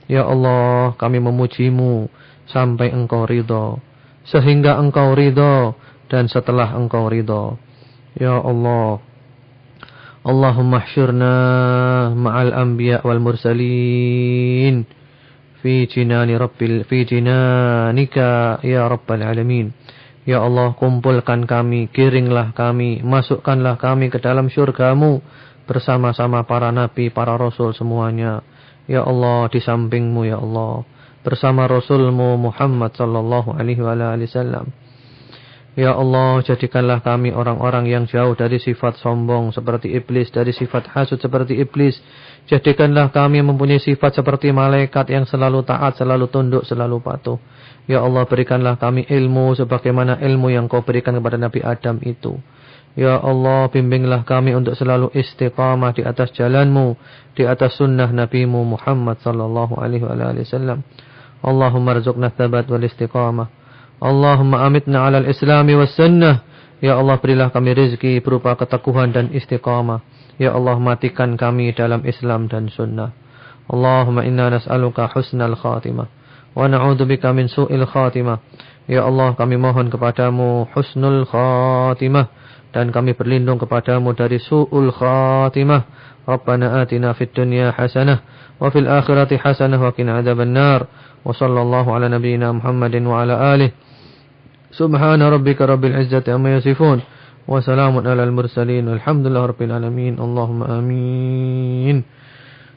Ya 0.06 0.30
Allah 0.30 0.94
kami 1.02 1.18
memujimu 1.18 2.06
sampai 2.46 2.94
engkau 2.94 3.26
ridho. 3.26 3.82
Sehingga 4.30 4.78
engkau 4.78 5.18
ridho 5.18 5.74
dan 6.12 6.30
setelah 6.30 6.74
engkau 6.76 7.10
ridha. 7.10 7.58
Ya 8.16 8.40
Allah. 8.40 9.02
Allahumma 10.26 10.82
hsyurna 10.82 11.34
ma'al 12.18 12.50
anbiya 12.50 13.06
wal 13.06 13.22
mursalin 13.22 14.90
fi 15.62 15.86
jinani 15.86 16.34
rabbil 16.34 16.82
fi 16.90 17.06
jinanika 17.06 18.58
ya 18.66 18.90
rabbal 18.90 19.22
alamin. 19.22 19.70
Ya 20.26 20.42
Allah 20.42 20.74
kumpulkan 20.74 21.46
kami, 21.46 21.94
kiringlah 21.94 22.58
kami, 22.58 23.06
masukkanlah 23.06 23.78
kami 23.78 24.10
ke 24.10 24.18
dalam 24.18 24.50
syurgamu 24.50 25.22
bersama-sama 25.70 26.42
para 26.50 26.74
nabi, 26.74 27.14
para 27.14 27.38
rasul 27.38 27.78
semuanya. 27.78 28.42
Ya 28.90 29.06
Allah 29.06 29.46
di 29.54 29.62
sampingmu 29.62 30.26
ya 30.26 30.42
Allah 30.42 30.86
bersama 31.26 31.66
rasulmu 31.66 32.38
Muhammad 32.38 32.94
sallallahu 32.94 33.58
alaihi 33.58 33.82
wasallam. 33.82 34.70
Ya 35.76 35.92
Allah, 35.92 36.40
jadikanlah 36.40 37.04
kami 37.04 37.36
orang-orang 37.36 37.92
yang 37.92 38.08
jauh 38.08 38.32
dari 38.32 38.64
sifat 38.64 38.96
sombong 38.96 39.52
seperti 39.52 39.92
iblis, 39.92 40.32
dari 40.32 40.56
sifat 40.56 40.88
hasud 40.96 41.20
seperti 41.20 41.60
iblis. 41.60 42.00
Jadikanlah 42.48 43.12
kami 43.12 43.44
mempunyai 43.44 43.84
sifat 43.84 44.16
seperti 44.16 44.56
malaikat 44.56 45.12
yang 45.12 45.28
selalu 45.28 45.68
taat, 45.68 46.00
selalu 46.00 46.32
tunduk, 46.32 46.64
selalu 46.64 47.04
patuh. 47.04 47.36
Ya 47.92 48.00
Allah, 48.00 48.24
berikanlah 48.24 48.80
kami 48.80 49.04
ilmu 49.04 49.52
sebagaimana 49.60 50.16
ilmu 50.24 50.48
yang 50.48 50.72
kau 50.72 50.80
berikan 50.80 51.12
kepada 51.20 51.36
Nabi 51.36 51.60
Adam 51.60 52.00
itu. 52.08 52.40
Ya 52.96 53.20
Allah, 53.20 53.68
bimbinglah 53.68 54.24
kami 54.24 54.56
untuk 54.56 54.80
selalu 54.80 55.12
istiqamah 55.12 55.92
di 55.92 56.08
atas 56.08 56.32
jalanmu, 56.32 56.96
di 57.36 57.44
atas 57.44 57.76
sunnah 57.76 58.08
NabiMu 58.08 58.64
Muhammad 58.64 59.20
sallallahu 59.20 59.76
alaihi 59.76 60.08
wasallam. 60.08 60.88
Allahumma 61.44 62.00
rizukna 62.00 62.32
thabat 62.32 62.72
wal 62.72 62.80
istiqamah. 62.80 63.65
Allahumma 64.04 64.68
amitna 64.68 65.08
al-islami 65.08 65.76
was 65.80 65.96
sunnah. 65.96 66.44
Ya 66.84 67.00
Allah 67.00 67.16
berilah 67.18 67.50
kami 67.56 67.72
rezeki 67.72 68.20
berupa 68.20 68.60
keteguhan 68.60 69.16
dan 69.16 69.32
istiqamah. 69.32 70.04
Ya 70.36 70.52
Allah 70.52 70.76
matikan 70.76 71.40
kami 71.40 71.72
dalam 71.72 72.04
Islam 72.04 72.52
dan 72.52 72.68
sunnah. 72.68 73.16
Allahumma 73.72 74.28
inna 74.28 74.52
nas'aluka 74.52 75.08
husnal 75.16 75.56
khatimah. 75.56 76.12
Wa 76.52 76.68
na'udzubika 76.68 77.32
min 77.32 77.48
su'il 77.48 77.88
khatimah. 77.88 78.44
Ya 78.86 79.08
Allah 79.08 79.34
kami 79.34 79.56
mohon 79.56 79.88
kepadamu 79.88 80.68
husnul 80.76 81.24
khatimah. 81.26 82.28
Dan 82.76 82.92
kami 82.92 83.16
berlindung 83.16 83.56
kepadamu 83.56 84.12
dari 84.12 84.38
su'ul 84.44 84.92
khatimah. 84.92 85.88
Rabbana 86.28 86.84
atina 86.84 87.16
fid 87.16 87.32
dunya 87.32 87.72
hasanah. 87.72 88.20
Wa 88.60 88.68
fil 88.70 88.92
akhirati 88.92 89.40
hasanah 89.40 89.80
wa 89.80 89.96
kina 89.96 90.20
adhaban 90.20 90.52
nar. 90.52 90.92
Wa 91.24 91.32
sallallahu 91.32 91.96
ala 91.96 92.12
nabiyyina 92.12 92.52
Muhammadin 92.52 93.08
wa 93.08 93.24
ala 93.24 93.56
alihi. 93.56 93.85
سبحان 94.76 95.22
ربك 95.24 95.62
رب 95.62 95.86
العزة 95.86 96.36
أما 96.36 96.56
يصفون 96.56 97.00
وسلام 97.48 98.08
على 98.08 98.24
المرسلين 98.24 98.88
والحمد 98.88 99.28
لله 99.28 99.46
رب 99.46 99.62
العالمين. 99.62 100.20
اللهم 100.20 100.64
آمين. 100.64 102.04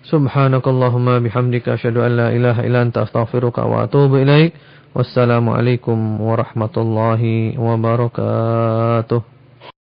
سبحانك 0.07 0.65
اللهم 0.69 1.19
بحمدك 1.19 1.69
أشهد 1.69 1.97
أن 1.97 2.13
لا 2.17 2.29
إله 2.31 2.67
إلا 2.67 2.83
أنت 2.83 2.99
أستغفرك 2.99 3.59
وأتوب 3.59 4.15
إليك. 4.15 4.53
والسلام 4.95 5.49
عليكم 5.49 6.21
ورحمة 6.21 6.75
الله 6.77 7.23
وبركاته. 7.59 9.38